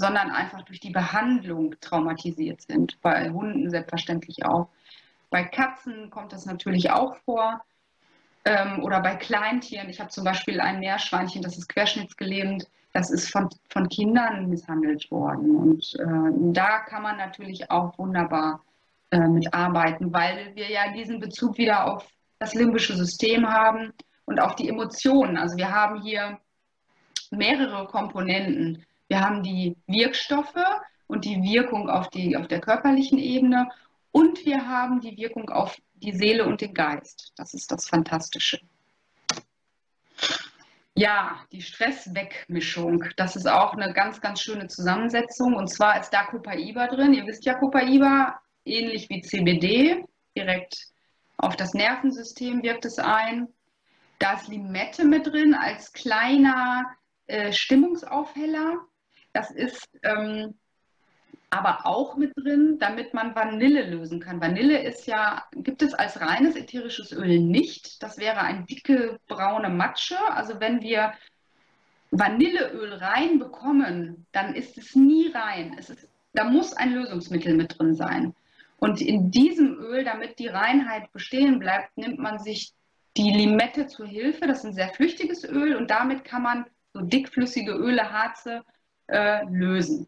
[0.00, 3.00] sondern einfach durch die Behandlung traumatisiert sind.
[3.02, 4.68] Bei Hunden selbstverständlich auch.
[5.28, 7.62] Bei Katzen kommt das natürlich auch vor.
[8.46, 9.90] Ähm, oder bei Kleintieren.
[9.90, 12.66] Ich habe zum Beispiel ein Meerschweinchen, das ist querschnittsgelähmt.
[12.94, 15.54] Das ist von, von Kindern misshandelt worden.
[15.54, 18.64] Und äh, da kann man natürlich auch wunderbar
[19.10, 22.08] äh, mitarbeiten, weil wir ja diesen Bezug wieder auf
[22.38, 23.92] das limbische System haben
[24.24, 25.36] und auf die Emotionen.
[25.36, 26.38] Also wir haben hier
[27.30, 28.84] mehrere Komponenten.
[29.10, 30.54] Wir haben die Wirkstoffe
[31.08, 33.68] und die Wirkung auf, die, auf der körperlichen Ebene
[34.12, 37.32] Und wir haben die Wirkung auf die Seele und den Geist.
[37.34, 38.60] Das ist das Fantastische.
[40.94, 45.54] Ja, die Stresswegmischung, das ist auch eine ganz, ganz schöne Zusammensetzung.
[45.54, 47.12] Und zwar ist da Copaiba drin.
[47.12, 50.04] Ihr wisst ja, Copaiba, ähnlich wie CBD,
[50.36, 50.86] direkt
[51.36, 53.48] auf das Nervensystem wirkt es ein.
[54.20, 56.84] Da ist Limette mit drin als kleiner
[57.26, 58.86] äh, Stimmungsaufheller.
[59.32, 60.54] Das ist ähm,
[61.50, 64.40] aber auch mit drin, damit man Vanille lösen kann.
[64.40, 68.02] Vanille ist ja, gibt es als reines ätherisches Öl nicht.
[68.02, 70.16] Das wäre eine dicke braune Matsche.
[70.28, 71.12] Also wenn wir
[72.12, 75.74] Vanilleöl reinbekommen, dann ist es nie rein.
[75.76, 78.34] Es ist, da muss ein Lösungsmittel mit drin sein.
[78.76, 82.72] Und in diesem Öl, damit die Reinheit bestehen bleibt, nimmt man sich
[83.16, 84.46] die Limette zur Hilfe.
[84.46, 88.64] Das ist ein sehr flüchtiges Öl und damit kann man so dickflüssige Öle, Harze
[89.10, 90.06] äh, lösen.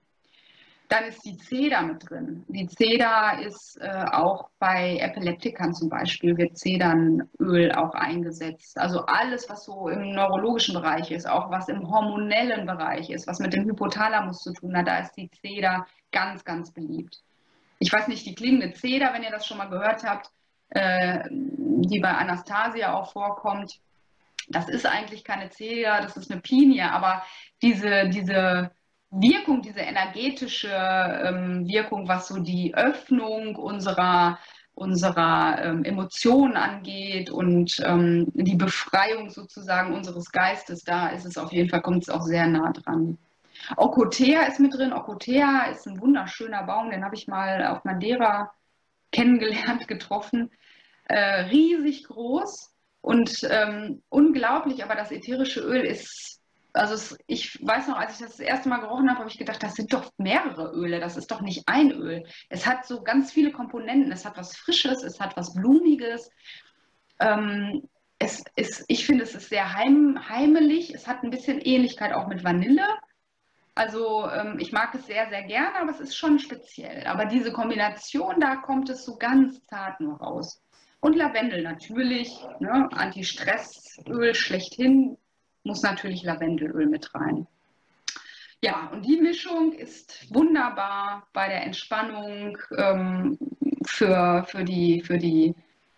[0.92, 2.44] Dann ist die Zeder mit drin.
[2.48, 8.78] Die Zeder ist äh, auch bei Epileptikern zum Beispiel, wird Zedernöl auch eingesetzt.
[8.78, 13.38] Also alles, was so im neurologischen Bereich ist, auch was im hormonellen Bereich ist, was
[13.38, 17.22] mit dem Hypothalamus zu tun hat, da ist die Zeder ganz, ganz beliebt.
[17.78, 20.30] Ich weiß nicht, die klingende Zeder, wenn ihr das schon mal gehört habt,
[20.68, 23.80] äh, die bei Anastasia auch vorkommt,
[24.48, 27.22] das ist eigentlich keine Zeder, das ist eine Pinie, aber
[27.62, 28.72] diese, diese
[29.12, 34.38] Wirkung, diese energetische ähm, Wirkung, was so die Öffnung unserer,
[34.74, 41.52] unserer ähm, Emotionen angeht und ähm, die Befreiung sozusagen unseres Geistes, da ist es auf
[41.52, 43.18] jeden Fall, kommt es auch sehr nah dran.
[43.76, 44.94] Okotea ist mit drin.
[44.94, 48.50] Okotea ist ein wunderschöner Baum, den habe ich mal auf Madeira
[49.12, 50.50] kennengelernt, getroffen.
[51.04, 52.72] Äh, riesig groß
[53.02, 56.31] und ähm, unglaublich, aber das ätherische Öl ist
[56.72, 59.38] also es, ich weiß noch, als ich das, das erste Mal gerochen habe, habe ich
[59.38, 62.24] gedacht, das sind doch mehrere Öle, das ist doch nicht ein Öl.
[62.48, 66.30] Es hat so ganz viele Komponenten, es hat was Frisches, es hat was Blumiges.
[67.20, 67.88] Ähm,
[68.18, 72.28] es ist, ich finde, es ist sehr heim, heimelig, es hat ein bisschen Ähnlichkeit auch
[72.28, 72.86] mit Vanille.
[73.74, 77.06] Also ähm, ich mag es sehr, sehr gerne, aber es ist schon speziell.
[77.06, 80.62] Aber diese Kombination, da kommt es so ganz zart nur raus.
[81.00, 82.88] Und Lavendel natürlich, ne?
[82.92, 85.16] Anti-Stressöl schlechthin,
[85.64, 87.46] muss natürlich Lavendelöl mit rein.
[88.64, 93.36] Ja, und die Mischung ist wunderbar bei der Entspannung ähm,
[93.84, 95.54] für, für, die, für die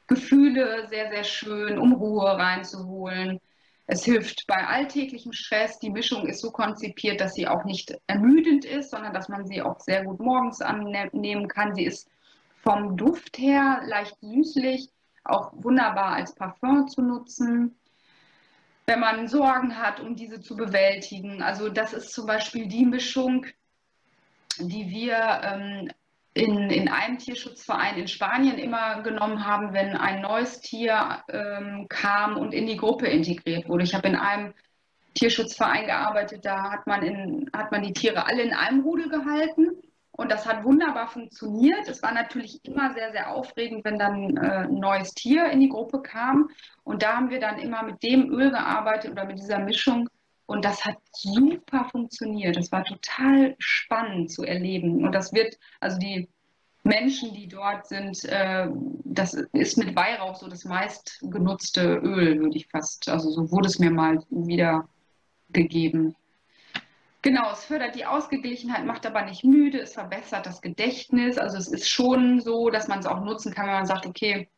[0.06, 3.38] Gefühle sehr, sehr schön, um Ruhe reinzuholen.
[3.86, 5.78] Es hilft bei alltäglichem Stress.
[5.78, 9.60] Die Mischung ist so konzipiert, dass sie auch nicht ermüdend ist, sondern dass man sie
[9.60, 11.74] auch sehr gut morgens annehmen kann.
[11.74, 12.08] Sie ist
[12.62, 14.88] vom Duft her leicht süßlich,
[15.24, 17.76] auch wunderbar als Parfum zu nutzen
[18.86, 21.42] wenn man Sorgen hat, um diese zu bewältigen.
[21.42, 23.46] Also das ist zum Beispiel die Mischung,
[24.58, 25.90] die wir ähm,
[26.34, 32.36] in, in einem Tierschutzverein in Spanien immer genommen haben, wenn ein neues Tier ähm, kam
[32.36, 33.84] und in die Gruppe integriert wurde.
[33.84, 34.52] Ich habe in einem
[35.14, 39.83] Tierschutzverein gearbeitet, da hat man, in, hat man die Tiere alle in einem Rudel gehalten
[40.16, 41.88] und das hat wunderbar funktioniert.
[41.88, 45.68] Es war natürlich immer sehr, sehr aufregend, wenn dann äh, ein neues Tier in die
[45.68, 46.50] Gruppe kam.
[46.84, 50.08] Und da haben wir dann immer mit dem Öl gearbeitet oder mit dieser Mischung.
[50.46, 52.56] Und das hat super funktioniert.
[52.56, 55.04] Das war total spannend zu erleben.
[55.04, 56.28] Und das wird, also die
[56.84, 58.68] Menschen, die dort sind, äh,
[59.04, 63.08] das ist mit Weihrauch so das meistgenutzte Öl, würde ich fast.
[63.08, 64.88] Also so wurde es mir mal wieder
[65.50, 66.14] gegeben.
[67.24, 71.38] Genau, es fördert die Ausgeglichenheit, macht aber nicht müde, es verbessert das Gedächtnis.
[71.38, 74.50] Also es ist schon so, dass man es auch nutzen kann, wenn man sagt, okay,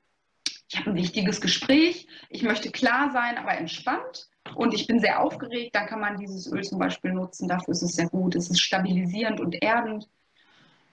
[0.68, 5.22] ich habe ein wichtiges Gespräch, ich möchte klar sein, aber entspannt und ich bin sehr
[5.22, 7.46] aufgeregt, dann kann man dieses Öl zum Beispiel nutzen.
[7.46, 8.34] Dafür ist es sehr gut.
[8.34, 10.08] Es ist stabilisierend und erdend.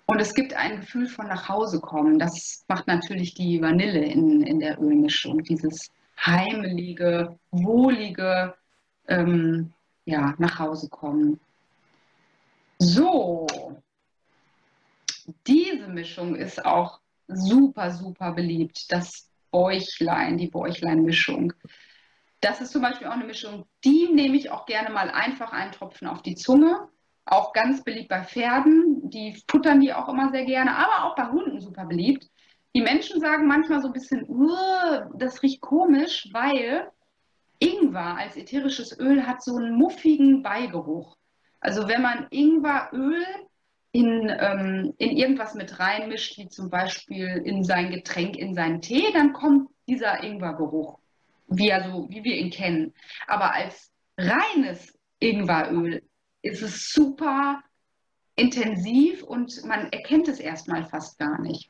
[0.06, 2.20] Und es gibt ein Gefühl von nach Hause kommen.
[2.20, 5.42] Das macht natürlich die Vanille in, in der Ölmischung.
[5.42, 5.90] Dieses
[6.24, 8.54] heimelige, wohlige
[9.08, 9.74] ähm,
[10.06, 11.40] ja, nach Hause kommen.
[12.84, 13.48] So,
[15.48, 18.92] diese Mischung ist auch super, super beliebt.
[18.92, 21.54] Das Bäuchlein, die Bäuchlein-Mischung.
[22.42, 25.72] Das ist zum Beispiel auch eine Mischung, die nehme ich auch gerne mal einfach einen
[25.72, 26.90] Tropfen auf die Zunge.
[27.26, 31.28] Auch ganz beliebt bei Pferden, die futtern die auch immer sehr gerne, aber auch bei
[31.32, 32.30] Hunden super beliebt.
[32.76, 34.28] Die Menschen sagen manchmal so ein bisschen,
[35.16, 36.92] das riecht komisch, weil
[37.60, 41.16] Ingwer als ätherisches Öl hat so einen muffigen Beigeruch.
[41.64, 43.26] Also wenn man Ingweröl
[43.94, 49.14] in, ähm, in irgendwas mit reinmischt, wie zum Beispiel in sein Getränk, in seinen Tee,
[49.14, 51.00] dann kommt dieser Ingwergeruch,
[51.48, 52.94] wie, also, wie wir ihn kennen.
[53.28, 56.04] Aber als reines Ingweröl
[56.42, 57.64] ist es super
[58.36, 61.70] intensiv und man erkennt es erstmal fast gar nicht.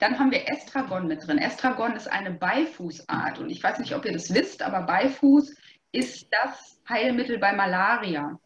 [0.00, 1.38] Dann haben wir Estragon mit drin.
[1.38, 5.54] Estragon ist eine Beifußart und ich weiß nicht, ob ihr das wisst, aber Beifuß
[5.92, 8.40] ist das Heilmittel bei Malaria.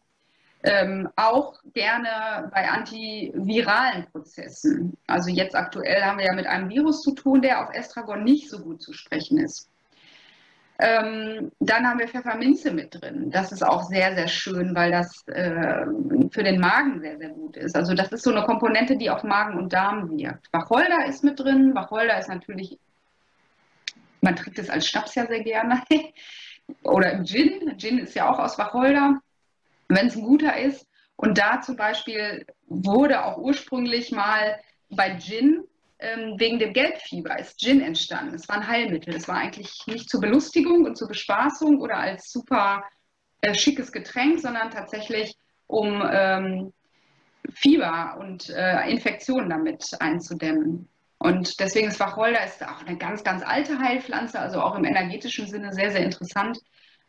[0.67, 4.97] Ähm, auch gerne bei antiviralen Prozessen.
[5.07, 8.49] Also jetzt aktuell haben wir ja mit einem Virus zu tun, der auf Estragon nicht
[8.49, 9.69] so gut zu sprechen ist.
[10.79, 13.31] Ähm, dann haben wir Pfefferminze mit drin.
[13.31, 15.85] Das ist auch sehr, sehr schön, weil das äh,
[16.31, 17.75] für den Magen sehr, sehr gut ist.
[17.75, 20.47] Also das ist so eine Komponente, die auf Magen und Darm wirkt.
[20.51, 21.73] Wacholder ist mit drin.
[21.73, 22.77] Wacholder ist natürlich,
[24.21, 25.81] man trinkt es als Schnaps ja sehr gerne.
[26.83, 27.75] Oder im Gin.
[27.77, 29.19] Gin ist ja auch aus Wacholder,
[29.87, 30.87] wenn es ein guter ist.
[31.15, 34.59] Und da zum Beispiel wurde auch ursprünglich mal
[34.89, 35.63] bei Gin
[35.99, 38.35] ähm, wegen dem Gelbfieber ist Gin entstanden.
[38.35, 39.15] Es war ein Heilmittel.
[39.15, 42.83] Es war eigentlich nicht zur Belustigung und zur Bespaßung oder als super
[43.41, 45.35] äh, schickes Getränk, sondern tatsächlich
[45.65, 46.73] um ähm,
[47.53, 50.87] Fieber und äh, Infektionen damit einzudämmen.
[51.19, 55.47] Und deswegen ist Wacholder ist auch eine ganz, ganz alte Heilpflanze, also auch im energetischen
[55.47, 56.59] Sinne sehr, sehr interessant,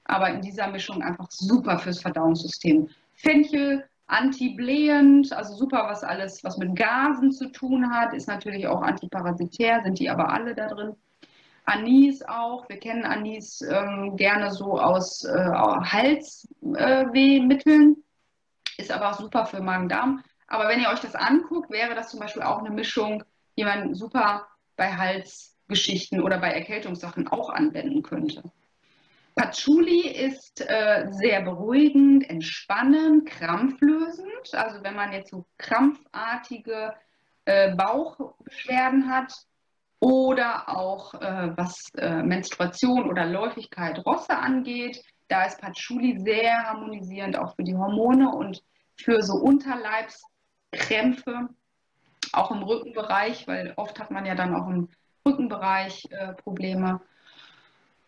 [0.08, 2.88] aber in dieser Mischung einfach super fürs Verdauungssystem.
[3.14, 8.82] Fenchel antiblähend, also super, was alles, was mit Gasen zu tun hat, ist natürlich auch
[8.82, 10.96] antiparasitär, sind die aber alle da drin.
[11.66, 19.18] Anis auch, wir kennen Anis ähm, gerne so aus äh, Halswehmitteln, äh, ist aber auch
[19.18, 20.22] super für Magen-Darm.
[20.46, 23.22] Aber wenn ihr euch das anguckt, wäre das zum Beispiel auch eine Mischung,
[23.58, 28.42] die man super bei Halsgeschichten oder bei Erkältungssachen auch anwenden könnte.
[29.38, 34.52] Patchouli ist äh, sehr beruhigend, entspannend, krampflösend.
[34.52, 36.92] Also wenn man jetzt so krampfartige
[37.44, 39.32] äh, Bauchbeschwerden hat
[40.00, 47.38] oder auch äh, was äh, Menstruation oder Läufigkeit Rosse angeht, da ist Patchouli sehr harmonisierend
[47.38, 48.64] auch für die Hormone und
[48.96, 51.48] für so Unterleibskrämpfe,
[52.32, 54.88] auch im Rückenbereich, weil oft hat man ja dann auch im
[55.24, 57.00] Rückenbereich äh, Probleme.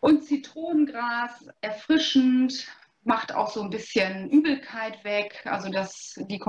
[0.01, 2.67] Und Zitronengras, erfrischend,
[3.03, 5.41] macht auch so ein bisschen Übelkeit weg.
[5.45, 6.39] Also das, die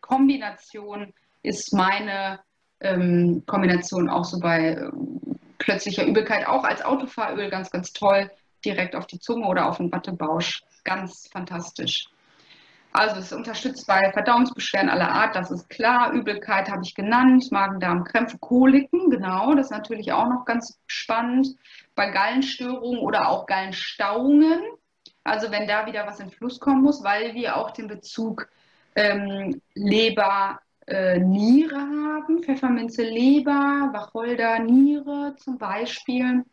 [0.00, 1.12] Kombination
[1.42, 2.40] ist meine
[2.80, 4.90] ähm, Kombination auch so bei äh,
[5.58, 8.30] plötzlicher Übelkeit, auch als Autofahröl ganz, ganz toll,
[8.64, 10.62] direkt auf die Zunge oder auf den Wattebausch.
[10.84, 12.08] Ganz fantastisch.
[12.96, 16.12] Also es unterstützt bei Verdauungsbeschwerden aller Art, das ist klar.
[16.12, 21.58] Übelkeit habe ich genannt, Magen-Darm-Krämpfe, Koliken, genau, das ist natürlich auch noch ganz spannend.
[21.94, 24.62] Bei Gallenstörungen oder auch Gallenstauungen,
[25.24, 28.48] also wenn da wieder was in Fluss kommen muss, weil wir auch den Bezug
[28.94, 36.46] ähm, Leber, äh, Niere haben, Pfefferminze, Leber, Wacholder, Niere zum Beispiel.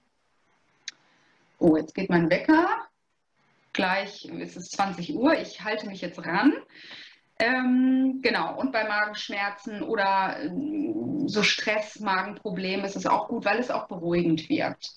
[1.60, 2.68] Oh, jetzt geht mein Wecker
[3.74, 6.54] gleich ist es 20 Uhr, ich halte mich jetzt ran.
[7.40, 13.60] Ähm, genau, und bei Magenschmerzen oder ähm, so Stress, Magenprobleme ist es auch gut, weil
[13.60, 14.91] es auch beruhigend wirkt.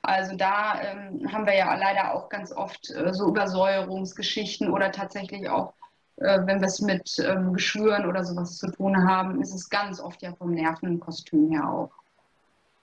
[0.00, 5.48] Also da ähm, haben wir ja leider auch ganz oft äh, so Übersäuerungsgeschichten oder tatsächlich
[5.48, 5.74] auch,
[6.16, 10.00] äh, wenn wir es mit ähm, Geschwüren oder sowas zu tun haben, ist es ganz
[10.00, 11.92] oft ja vom Nervenkostüm her auch.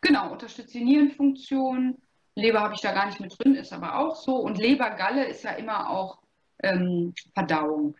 [0.01, 1.97] Genau, unterstützt die Nierenfunktion,
[2.39, 4.35] Leber habe ich da gar nicht mit drin, ist aber auch so.
[4.35, 6.19] Und Lebergalle ist ja immer auch
[6.63, 7.95] ähm, Verdauung.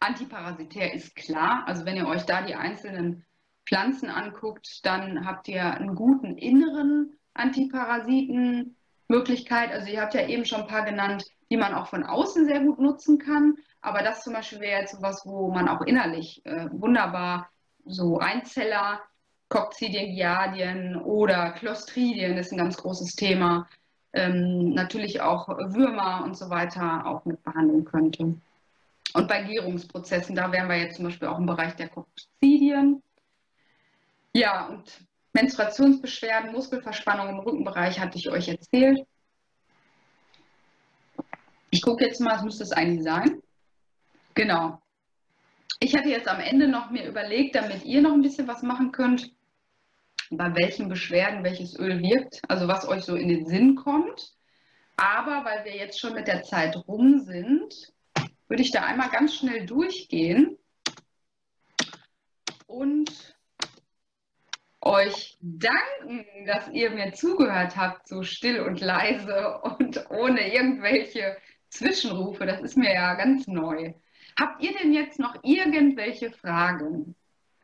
[0.00, 1.64] Antiparasitär ist klar.
[1.66, 3.24] Also wenn ihr euch da die einzelnen
[3.66, 9.72] Pflanzen anguckt, dann habt ihr einen guten inneren Antiparasitenmöglichkeit.
[9.72, 12.60] Also ihr habt ja eben schon ein paar genannt, die man auch von außen sehr
[12.60, 13.56] gut nutzen kann.
[13.80, 17.48] Aber das zum Beispiel wäre jetzt sowas, wo man auch innerlich äh, wunderbar
[17.84, 19.00] so Einzeller
[19.48, 23.68] Kokzidien, Giardien oder Clostridien ist ein ganz großes Thema.
[24.12, 28.34] Ähm, natürlich auch Würmer und so weiter auch mit behandeln könnte.
[29.14, 33.02] Und bei Gärungsprozessen, da wären wir jetzt zum Beispiel auch im Bereich der Kokzidien.
[34.32, 35.04] Ja, und
[35.34, 39.06] Menstruationsbeschwerden, Muskelverspannung im Rückenbereich hatte ich euch erzählt.
[41.70, 43.42] Ich gucke jetzt mal, was müsste es eigentlich sein?
[44.34, 44.80] Genau.
[45.80, 48.92] Ich hatte jetzt am Ende noch mir überlegt, damit ihr noch ein bisschen was machen
[48.92, 49.32] könnt,
[50.30, 54.34] bei welchen Beschwerden welches Öl wirkt, also was euch so in den Sinn kommt.
[54.96, 57.92] Aber weil wir jetzt schon mit der Zeit rum sind,
[58.48, 60.56] würde ich da einmal ganz schnell durchgehen
[62.66, 63.10] und
[64.80, 71.36] euch danken, dass ihr mir zugehört habt, so still und leise und ohne irgendwelche
[71.70, 72.46] Zwischenrufe.
[72.46, 73.94] Das ist mir ja ganz neu.
[74.38, 77.14] Habt ihr denn jetzt noch irgendwelche Fragen?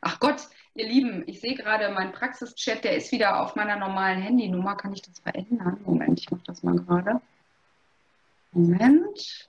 [0.03, 4.23] Ach Gott, ihr Lieben, ich sehe gerade meinen Praxischat, der ist wieder auf meiner normalen
[4.23, 4.77] Handynummer.
[4.77, 5.81] Kann ich das verändern?
[5.85, 7.21] Moment, ich mache das mal gerade.
[8.53, 9.49] Moment.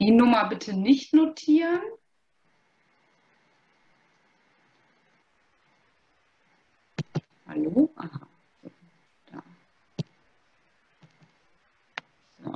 [0.00, 1.80] Die Nummer bitte nicht notieren.
[7.46, 7.90] Hallo?
[7.96, 8.26] Aha.
[9.26, 9.42] Da.
[12.44, 12.52] So.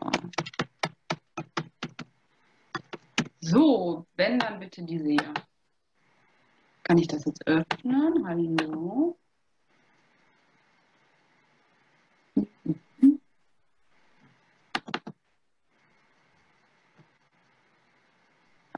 [3.44, 5.34] So, wenn dann bitte diese hier.
[6.82, 8.26] Kann ich das jetzt öffnen?
[8.26, 9.18] Hallo?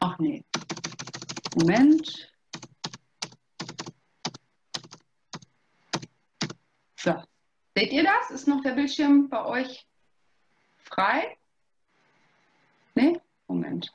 [0.00, 0.44] Ach nee.
[1.56, 2.32] Moment.
[6.96, 7.14] So.
[7.76, 8.30] Seht ihr das?
[8.30, 9.86] Ist noch der Bildschirm bei euch
[10.78, 11.38] frei?
[12.94, 13.20] Nee?
[13.46, 13.92] Moment.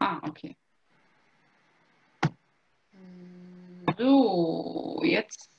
[0.00, 0.56] Ah, okay.
[3.98, 5.50] So, jetzt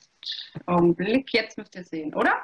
[0.66, 2.42] Augenblick, jetzt müsst ihr sehen, oder?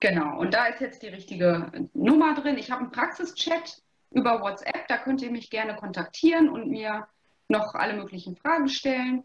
[0.00, 2.56] Genau, und da ist jetzt die richtige Nummer drin.
[2.56, 7.08] Ich habe einen Praxischat über WhatsApp, da könnt ihr mich gerne kontaktieren und mir
[7.48, 9.24] noch alle möglichen Fragen stellen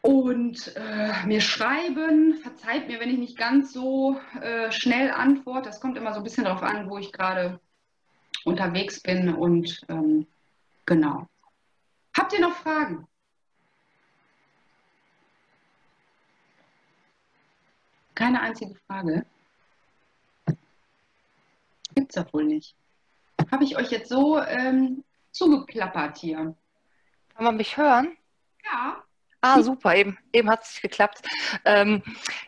[0.00, 2.34] und äh, mir schreiben.
[2.34, 5.68] Verzeiht mir, wenn ich nicht ganz so äh, schnell antworte.
[5.68, 7.60] Das kommt immer so ein bisschen darauf an, wo ich gerade
[8.44, 10.26] unterwegs bin und ähm,
[10.86, 11.28] genau.
[12.16, 13.06] Habt ihr noch Fragen?
[18.14, 19.26] Keine einzige Frage.
[21.94, 22.74] Gibt es ja wohl nicht.
[23.50, 26.56] Habe ich euch jetzt so ähm, zugeplappert hier?
[27.34, 28.16] Kann man mich hören?
[28.64, 29.05] Ja.
[29.48, 31.22] Ah, super, eben, eben hat es geklappt.
[31.64, 32.02] Ähm,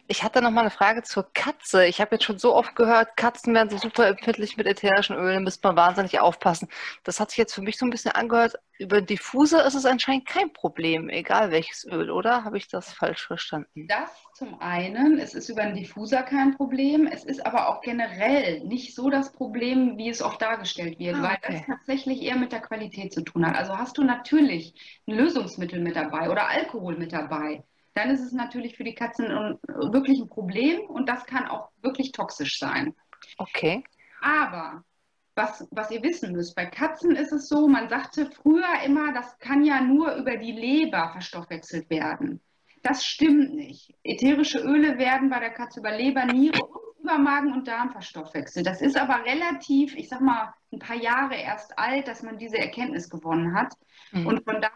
[0.08, 1.86] ich hatte noch mal eine Frage zur Katze.
[1.86, 5.44] Ich habe jetzt schon so oft gehört, Katzen werden so super empfindlich mit ätherischen Ölen,
[5.44, 6.68] müsste man wahnsinnig aufpassen.
[7.04, 8.54] Das hat sich jetzt für mich so ein bisschen angehört.
[8.78, 12.44] Über Diffuser ist es anscheinend kein Problem, egal welches Öl, oder?
[12.44, 13.88] Habe ich das falsch verstanden?
[13.88, 17.08] Das zum einen, es ist über einen Diffuser kein Problem.
[17.08, 21.22] Es ist aber auch generell nicht so das Problem, wie es oft dargestellt wird, Ah,
[21.22, 21.52] weil okay.
[21.54, 23.56] das tatsächlich eher mit der Qualität zu tun hat.
[23.56, 24.74] Also hast du natürlich
[25.08, 27.64] ein Lösungsmittel mit dabei oder Alkohol mit dabei,
[27.94, 29.26] dann ist es natürlich für die Katzen
[29.66, 32.94] wirklich ein Problem und das kann auch wirklich toxisch sein.
[33.40, 33.82] Okay.
[34.20, 34.84] Aber
[35.38, 39.38] was, was ihr wissen müsst, bei Katzen ist es so, man sagte früher immer, das
[39.38, 42.40] kann ja nur über die Leber verstoffwechselt werden.
[42.82, 43.94] Das stimmt nicht.
[44.04, 48.66] Ätherische Öle werden bei der Katze über Leber, Niere und über Magen und Darm verstoffwechselt.
[48.66, 52.58] Das ist aber relativ, ich sag mal, ein paar Jahre erst alt, dass man diese
[52.58, 53.72] Erkenntnis gewonnen hat.
[54.12, 54.26] Mhm.
[54.26, 54.72] Und von daher,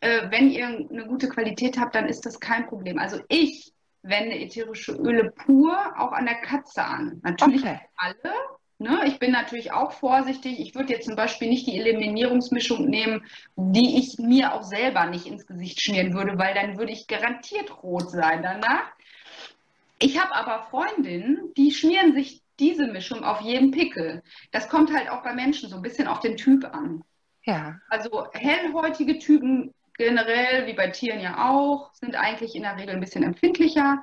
[0.00, 2.98] äh, wenn ihr eine gute Qualität habt, dann ist das kein Problem.
[2.98, 3.72] Also ich
[4.02, 7.20] wende ätherische Öle pur auch an der Katze an.
[7.22, 7.80] Natürlich Okay.
[7.96, 8.34] alle.
[8.78, 9.04] Ne?
[9.06, 10.60] Ich bin natürlich auch vorsichtig.
[10.60, 13.24] Ich würde jetzt zum Beispiel nicht die Eliminierungsmischung nehmen,
[13.56, 17.82] die ich mir auch selber nicht ins Gesicht schmieren würde, weil dann würde ich garantiert
[17.82, 18.92] rot sein danach.
[19.98, 24.22] Ich habe aber Freundinnen, die schmieren sich diese Mischung auf jeden Pickel.
[24.50, 27.02] Das kommt halt auch bei Menschen so ein bisschen auf den Typ an.
[27.44, 27.78] Ja.
[27.88, 33.00] Also hellhäutige Typen generell, wie bei Tieren ja auch, sind eigentlich in der Regel ein
[33.00, 34.02] bisschen empfindlicher.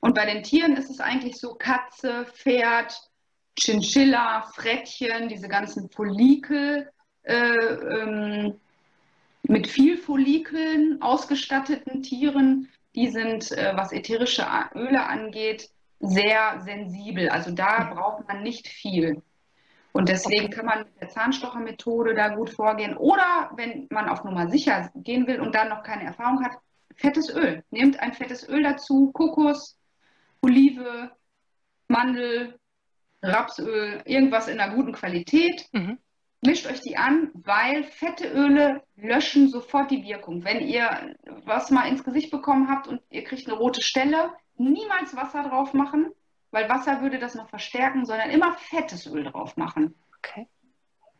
[0.00, 3.09] Und bei den Tieren ist es eigentlich so Katze, Pferd,
[3.60, 6.90] Chinchilla, Frettchen, diese ganzen Follikel,
[7.22, 8.58] äh, ähm,
[9.42, 15.70] mit viel Follikeln ausgestatteten Tieren, die sind, äh, was ätherische Öle angeht,
[16.00, 17.28] sehr sensibel.
[17.28, 19.22] Also da braucht man nicht viel.
[19.92, 22.96] Und deswegen kann man mit der Zahnstochermethode da gut vorgehen.
[22.96, 26.52] Oder wenn man auf Nummer sicher gehen will und dann noch keine Erfahrung hat,
[26.96, 27.64] fettes Öl.
[27.70, 29.76] Nehmt ein fettes Öl dazu, Kokos,
[30.42, 31.10] Olive,
[31.88, 32.59] Mandel,
[33.22, 35.66] Rapsöl, irgendwas in einer guten Qualität.
[35.72, 35.98] Mhm.
[36.42, 40.42] Mischt euch die an, weil fette Öle löschen sofort die Wirkung.
[40.42, 41.14] Wenn ihr
[41.44, 45.74] was mal ins Gesicht bekommen habt und ihr kriegt eine rote Stelle, niemals Wasser drauf
[45.74, 46.10] machen,
[46.50, 49.94] weil Wasser würde das noch verstärken, sondern immer fettes Öl drauf machen.
[50.18, 50.48] Okay.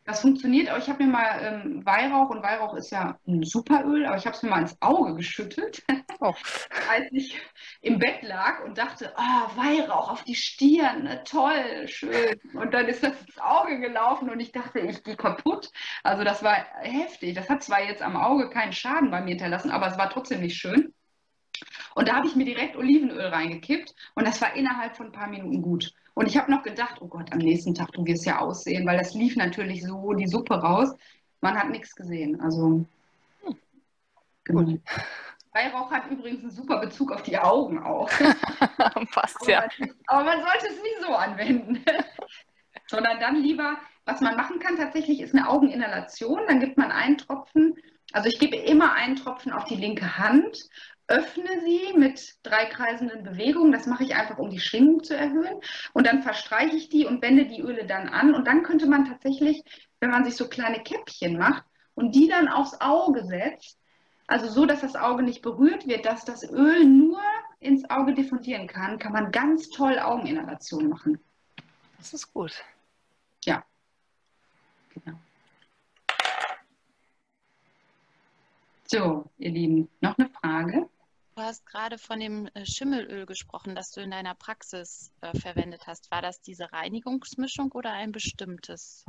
[0.03, 4.05] Das funktioniert, aber ich habe mir mal ähm, Weihrauch, und Weihrauch ist ja ein Superöl,
[4.05, 5.83] aber ich habe es mir mal ins Auge geschüttet,
[6.19, 6.33] Oh.
[6.89, 7.39] als ich
[7.81, 12.39] im Bett lag und dachte, oh, Weihrauch auf die Stirn, ne, toll, schön.
[12.53, 15.71] Und dann ist das ins Auge gelaufen und ich dachte, ich gehe kaputt.
[16.03, 17.33] Also das war heftig.
[17.35, 20.41] Das hat zwar jetzt am Auge keinen Schaden bei mir hinterlassen, aber es war trotzdem
[20.41, 20.93] nicht schön.
[21.95, 25.27] Und da habe ich mir direkt Olivenöl reingekippt und das war innerhalb von ein paar
[25.27, 25.93] Minuten gut.
[26.13, 28.97] Und ich habe noch gedacht, oh Gott, am nächsten Tag, du wirst ja aussehen, weil
[28.97, 30.93] das lief natürlich so die Suppe raus.
[31.39, 32.39] Man hat nichts gesehen.
[32.41, 32.85] Also,
[34.43, 34.77] genau.
[35.53, 38.09] Weihrauch hat übrigens einen super Bezug auf die Augen auch.
[39.11, 39.65] Passt ja.
[40.07, 41.83] Aber man sollte es nie so anwenden.
[42.87, 46.41] Sondern dann lieber, was man machen kann tatsächlich, ist eine Augeninhalation.
[46.47, 47.75] Dann gibt man einen Tropfen,
[48.13, 50.69] also ich gebe immer einen Tropfen auf die linke Hand,
[51.07, 53.71] öffne sie mit drei kreisenden Bewegungen.
[53.71, 55.59] Das mache ich einfach, um die Schwingung zu erhöhen.
[55.93, 58.33] Und dann verstreiche ich die und wende die Öle dann an.
[58.33, 59.63] Und dann könnte man tatsächlich,
[59.99, 61.63] wenn man sich so kleine Käppchen macht
[61.95, 63.77] und die dann aufs Auge setzt,
[64.27, 67.19] also so, dass das Auge nicht berührt wird, dass das Öl nur
[67.59, 71.19] ins Auge diffundieren kann, kann man ganz toll Augeninhalation machen.
[71.97, 72.63] Das ist gut.
[73.43, 73.63] Ja.
[74.93, 75.17] Genau.
[78.93, 80.89] So, ihr Lieben, noch eine Frage?
[81.37, 85.87] Du hast gerade von dem äh, Schimmelöl gesprochen, das du in deiner Praxis äh, verwendet
[85.87, 86.11] hast.
[86.11, 89.05] War das diese Reinigungsmischung oder ein bestimmtes?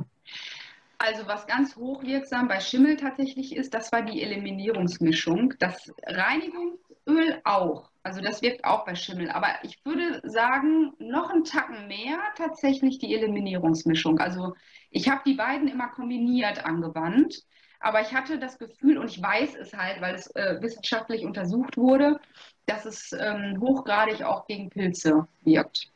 [0.99, 5.55] Also was ganz hochwirksam bei Schimmel tatsächlich ist, das war die Eliminierungsmischung.
[5.59, 7.91] Das Reinigungsöl auch.
[8.03, 9.31] Also das wirkt auch bei Schimmel.
[9.31, 14.19] Aber ich würde sagen, noch einen Tacken mehr tatsächlich die Eliminierungsmischung.
[14.19, 14.55] Also
[14.91, 17.43] ich habe die beiden immer kombiniert angewandt.
[17.83, 21.75] Aber ich hatte das Gefühl, und ich weiß es halt, weil es äh, wissenschaftlich untersucht
[21.75, 22.17] wurde,
[22.65, 25.89] dass es ähm, hochgradig auch gegen Pilze wirkt.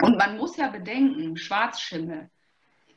[0.00, 2.30] Und man muss ja bedenken, Schwarzschimmel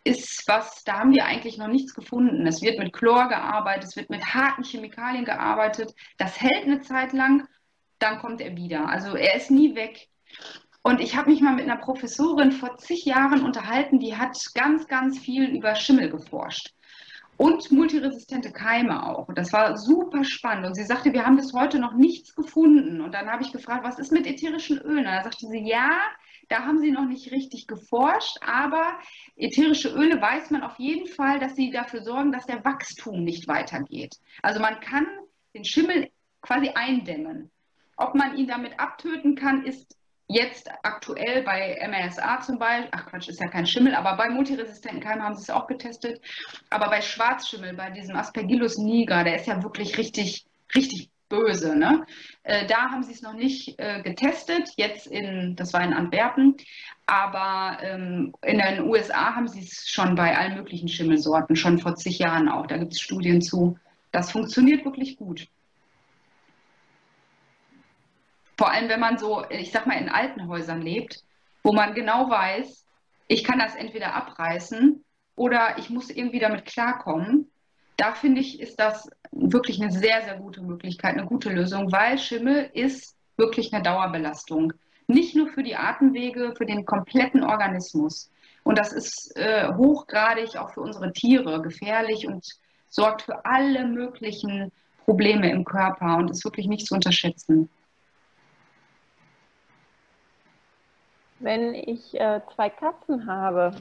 [0.05, 2.47] ist was, da haben wir eigentlich noch nichts gefunden.
[2.47, 5.93] Es wird mit Chlor gearbeitet, es wird mit harten Chemikalien gearbeitet.
[6.17, 7.45] Das hält eine Zeit lang,
[7.99, 8.87] dann kommt er wieder.
[8.87, 10.07] Also er ist nie weg.
[10.83, 14.87] Und ich habe mich mal mit einer Professorin vor zig Jahren unterhalten, die hat ganz,
[14.87, 16.75] ganz viel über Schimmel geforscht
[17.37, 19.27] und multiresistente Keime auch.
[19.33, 20.67] Das war super spannend.
[20.67, 23.01] Und sie sagte, wir haben bis heute noch nichts gefunden.
[23.01, 24.99] Und dann habe ich gefragt, was ist mit ätherischen Ölen?
[24.99, 25.99] Und da sagte sie, ja,
[26.49, 28.99] da haben sie noch nicht richtig geforscht, aber
[29.35, 33.47] ätherische Öle weiß man auf jeden Fall, dass sie dafür sorgen, dass der Wachstum nicht
[33.47, 34.15] weitergeht.
[34.43, 35.07] Also man kann
[35.53, 36.09] den Schimmel
[36.41, 37.51] quasi eindämmen.
[37.97, 43.29] Ob man ihn damit abtöten kann, ist jetzt aktuell bei MRSA zum Beispiel, ach Quatsch,
[43.29, 46.21] ist ja kein Schimmel, aber bei multiresistenten Keimen haben sie es auch getestet.
[46.69, 51.75] Aber bei Schwarzschimmel, bei diesem Aspergillus niger, der ist ja wirklich richtig, richtig böse.
[51.75, 52.05] Ne?
[52.43, 56.55] Äh, da haben sie es noch nicht äh, getestet, jetzt in, das war in Antwerpen,
[57.07, 61.95] aber ähm, in den USA haben sie es schon bei allen möglichen Schimmelsorten, schon vor
[61.95, 62.65] zig Jahren auch.
[62.67, 63.77] Da gibt es Studien zu.
[64.11, 65.47] Das funktioniert wirklich gut.
[68.57, 71.23] Vor allem, wenn man so, ich sag mal, in alten Häusern lebt,
[71.63, 72.85] wo man genau weiß,
[73.27, 75.03] ich kann das entweder abreißen
[75.35, 77.49] oder ich muss irgendwie damit klarkommen.
[77.97, 82.17] Da finde ich, ist das wirklich eine sehr, sehr gute Möglichkeit, eine gute Lösung, weil
[82.17, 84.73] Schimmel ist wirklich eine Dauerbelastung.
[85.07, 88.29] Nicht nur für die Atemwege, für den kompletten Organismus.
[88.63, 92.45] Und das ist äh, hochgradig auch für unsere Tiere gefährlich und
[92.89, 94.71] sorgt für alle möglichen
[95.03, 97.69] Probleme im Körper und ist wirklich nicht zu unterschätzen.
[101.39, 103.71] Wenn ich äh, zwei Katzen habe,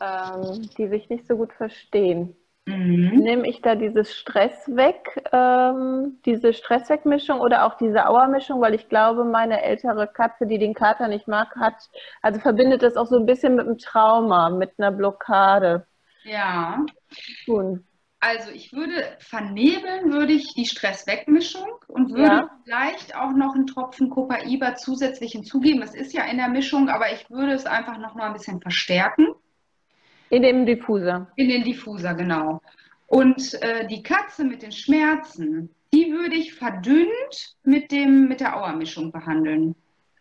[0.00, 3.16] ähm, die sich nicht so gut verstehen, mhm.
[3.16, 8.88] nehme ich da dieses Stress weg, ähm, diese Stresswegmischung oder auch diese Auermischung, weil ich
[8.88, 11.90] glaube, meine ältere Katze, die den Kater nicht mag, hat,
[12.22, 15.86] also verbindet das auch so ein bisschen mit einem Trauma, mit einer Blockade.
[16.22, 16.84] Ja.
[17.44, 17.84] Tun.
[18.20, 22.50] Also ich würde vernebeln, würde ich die Stresswegmischung und würde ja.
[22.64, 25.82] vielleicht auch noch einen Tropfen Copaiba zusätzlich hinzugeben.
[25.82, 28.60] Es ist ja in der Mischung, aber ich würde es einfach noch mal ein bisschen
[28.60, 29.28] verstärken.
[30.28, 31.28] In dem Diffuser.
[31.36, 32.60] In den Diffuser, genau.
[33.06, 38.56] Und äh, die Katze mit den Schmerzen, die würde ich verdünnt mit, dem, mit der
[38.56, 39.74] Auermischung behandeln.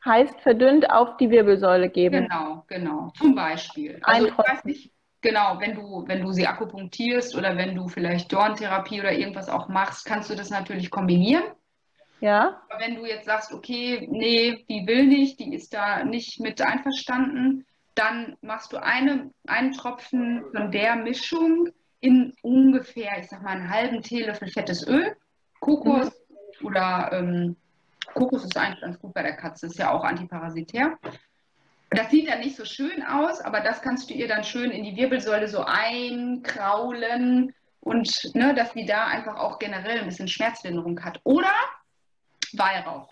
[0.05, 2.29] Heißt verdünnt auf die Wirbelsäule geben.
[2.29, 3.11] Genau, genau.
[3.17, 3.99] Zum Beispiel.
[4.03, 8.31] Also ich weiß nicht, Genau, wenn du, wenn du sie akupunktierst oder wenn du vielleicht
[8.31, 11.43] Dorntherapie oder irgendwas auch machst, kannst du das natürlich kombinieren.
[12.21, 12.61] Ja.
[12.69, 16.61] Aber wenn du jetzt sagst, okay, nee, die will nicht, die ist da nicht mit
[16.61, 17.65] einverstanden,
[17.95, 21.67] dann machst du eine, einen Tropfen von der Mischung
[21.99, 25.15] in ungefähr, ich sag mal, einen halben Teelöffel fettes Öl,
[25.59, 26.11] Kokos
[26.61, 26.65] mhm.
[26.65, 27.55] oder ähm,
[28.13, 30.97] Kokos ist eigentlich ganz gut bei der Katze, ist ja auch antiparasitär.
[31.91, 34.83] Das sieht dann nicht so schön aus, aber das kannst du ihr dann schön in
[34.83, 41.03] die Wirbelsäule so einkraulen und ne, dass sie da einfach auch generell ein bisschen Schmerzlinderung
[41.03, 41.19] hat.
[41.23, 41.51] Oder
[42.53, 43.09] Weihrauch.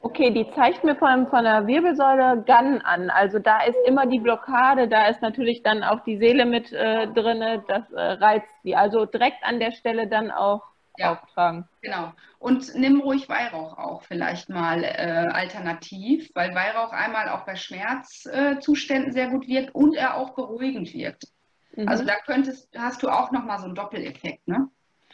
[0.00, 3.08] Okay, die zeigt mir von, von der Wirbelsäule Gun an.
[3.10, 7.06] Also da ist immer die Blockade, da ist natürlich dann auch die Seele mit äh,
[7.06, 8.74] drin, das äh, reizt sie.
[8.74, 10.62] Also direkt an der Stelle dann auch
[10.98, 11.68] ja, auftragen.
[11.82, 12.12] Genau.
[12.42, 19.10] Und nimm ruhig Weihrauch auch vielleicht mal äh, alternativ, weil Weihrauch einmal auch bei Schmerzzuständen
[19.10, 21.28] äh, sehr gut wirkt und er auch beruhigend wirkt.
[21.76, 21.86] Mhm.
[21.86, 24.48] Also da könntest, hast du auch nochmal so einen Doppeleffekt.
[24.48, 24.68] Ne?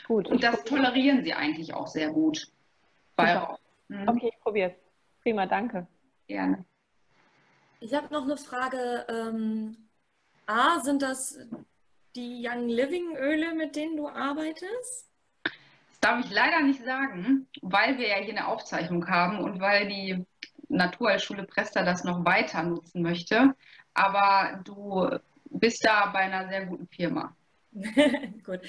[0.06, 0.26] Gut.
[0.28, 2.50] Und das tolerieren sie eigentlich auch sehr gut.
[3.16, 3.59] Weihrauch.
[3.88, 4.09] Mhm.
[4.09, 4.76] Okay, ich probiere es.
[5.22, 5.86] Prima, danke.
[6.28, 6.64] Gerne.
[7.80, 9.05] Ich habe noch eine Frage.
[9.10, 9.76] Ähm,
[10.46, 11.38] A, sind das
[12.16, 15.07] die Young Living Öle, mit denen du arbeitest?
[16.00, 20.24] Darf ich leider nicht sagen, weil wir ja hier eine Aufzeichnung haben und weil die
[20.68, 23.54] Naturheilschule Presta das noch weiter nutzen möchte.
[23.94, 25.08] Aber du
[25.50, 27.34] bist da bei einer sehr guten Firma.
[28.44, 28.60] Gut.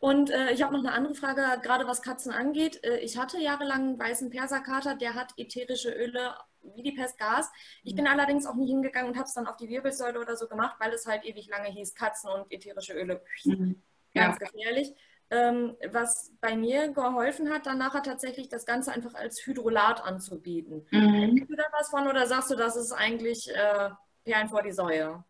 [0.00, 2.82] Und äh, ich habe noch eine andere Frage, gerade was Katzen angeht.
[2.84, 6.34] Äh, ich hatte jahrelang einen weißen Perserkater, der hat ätherische Öle
[6.74, 7.50] wie die Pest Gas.
[7.84, 8.10] Ich bin mhm.
[8.10, 10.92] allerdings auch nie hingegangen und habe es dann auf die Wirbelsäule oder so gemacht, weil
[10.92, 13.22] es halt ewig lange hieß, Katzen und ätherische Öle.
[13.44, 13.82] Mhm.
[14.14, 14.46] Ganz ja.
[14.46, 14.92] gefährlich.
[15.32, 20.84] Ähm, was bei mir geholfen hat, dann nachher tatsächlich das Ganze einfach als Hydrolat anzubieten.
[20.90, 21.46] Mhm.
[21.46, 23.90] du da was von oder sagst du, das ist eigentlich äh,
[24.24, 25.22] Perlen vor die Säue?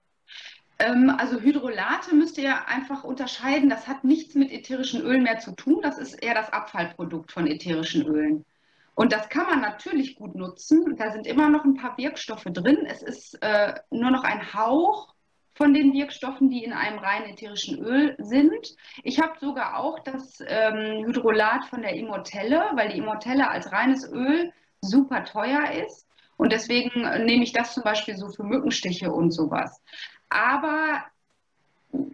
[0.78, 3.68] Ähm, also Hydrolate müsst ihr einfach unterscheiden.
[3.68, 5.81] Das hat nichts mit ätherischen Ölen mehr zu tun.
[5.82, 8.47] Das ist eher das Abfallprodukt von ätherischen Ölen.
[8.94, 10.97] Und das kann man natürlich gut nutzen.
[10.97, 12.86] Da sind immer noch ein paar Wirkstoffe drin.
[12.86, 15.14] Es ist äh, nur noch ein Hauch
[15.55, 18.74] von den Wirkstoffen, die in einem rein ätherischen Öl sind.
[19.02, 24.10] Ich habe sogar auch das ähm, Hydrolat von der Immortelle, weil die Immortelle als reines
[24.10, 26.06] Öl super teuer ist.
[26.36, 29.82] Und deswegen nehme ich das zum Beispiel so für Mückenstiche und sowas.
[30.31, 31.05] Aber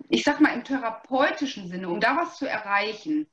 [0.09, 3.29] ich sag mal im therapeutischen Sinne, um da was zu erreichen,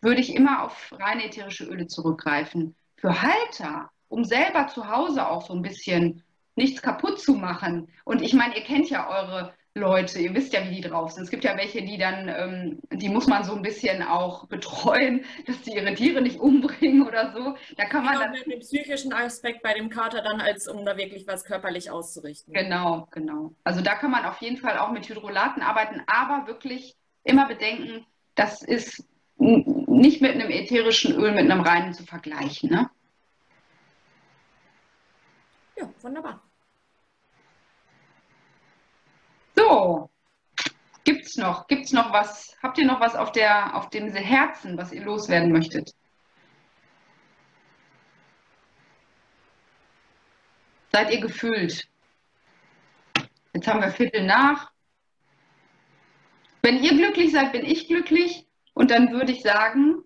[0.00, 2.74] würde ich immer auf reine ätherische Öle zurückgreifen.
[2.96, 6.22] Für Halter, um selber zu Hause auch so ein bisschen
[6.56, 7.88] nichts kaputt zu machen.
[8.04, 11.24] Und ich meine, ihr kennt ja eure Leute, ihr wisst ja, wie die drauf sind.
[11.24, 15.24] Es gibt ja welche, die dann, ähm, die muss man so ein bisschen auch betreuen,
[15.46, 17.56] dass die ihre Tiere nicht umbringen oder so.
[17.76, 20.96] Da kann man genau, dann den psychischen Aspekt bei dem Kater dann, als um da
[20.96, 22.54] wirklich was körperlich auszurichten.
[22.54, 23.52] Genau, genau.
[23.64, 26.94] Also da kann man auf jeden Fall auch mit Hydrolaten arbeiten, aber wirklich
[27.24, 28.06] immer bedenken,
[28.36, 29.04] das ist
[29.36, 32.70] nicht mit einem ätherischen Öl, mit einem reinen zu vergleichen.
[32.70, 32.88] Ne?
[35.76, 36.43] Ja, wunderbar.
[39.64, 40.10] So,
[41.04, 42.54] gibt's noch, gibt's noch was?
[42.62, 45.94] Habt ihr noch was auf der, auf dem Herzen, was ihr loswerden möchtet?
[50.92, 51.88] Seid ihr gefüllt?
[53.54, 54.70] Jetzt haben wir Viertel nach.
[56.62, 58.46] Wenn ihr glücklich seid, bin ich glücklich.
[58.74, 60.02] Und dann würde ich sagen,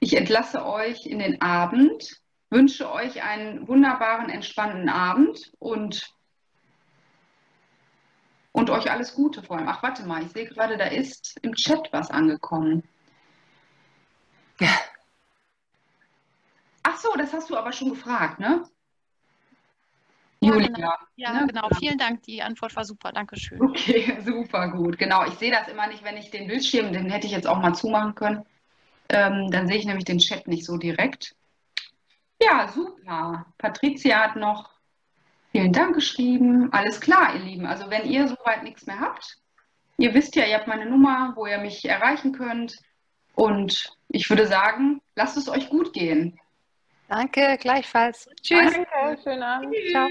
[0.00, 6.12] ich entlasse euch in den Abend, wünsche euch einen wunderbaren, entspannten Abend und
[8.52, 9.68] und euch alles Gute vor allem.
[9.68, 12.82] Ach, warte mal, ich sehe gerade, da ist im Chat was angekommen.
[14.60, 14.70] Ja.
[16.82, 18.64] Ach so, das hast du aber schon gefragt, ne?
[20.40, 20.68] Ja, Julia.
[20.68, 20.92] Genau.
[21.16, 21.46] Ja, ne?
[21.46, 21.68] genau.
[21.78, 22.22] Vielen Dank.
[22.22, 23.12] Die Antwort war super.
[23.12, 23.60] Dankeschön.
[23.60, 24.98] Okay, super gut.
[24.98, 25.24] Genau.
[25.26, 27.74] Ich sehe das immer nicht, wenn ich den Bildschirm, den hätte ich jetzt auch mal
[27.74, 28.44] zumachen können.
[29.10, 31.34] Ähm, dann sehe ich nämlich den Chat nicht so direkt.
[32.42, 33.46] Ja, super.
[33.58, 34.79] Patricia hat noch
[35.52, 36.72] Vielen Dank geschrieben.
[36.72, 37.66] Alles klar, ihr Lieben.
[37.66, 39.36] Also wenn ihr soweit nichts mehr habt,
[39.98, 42.76] ihr wisst ja, ihr habt meine Nummer, wo ihr mich erreichen könnt.
[43.34, 46.38] Und ich würde sagen, lasst es euch gut gehen.
[47.08, 48.28] Danke, gleichfalls.
[48.40, 48.72] Tschüss.
[48.72, 49.74] Danke, schönen Abend.
[49.90, 50.08] Ciao.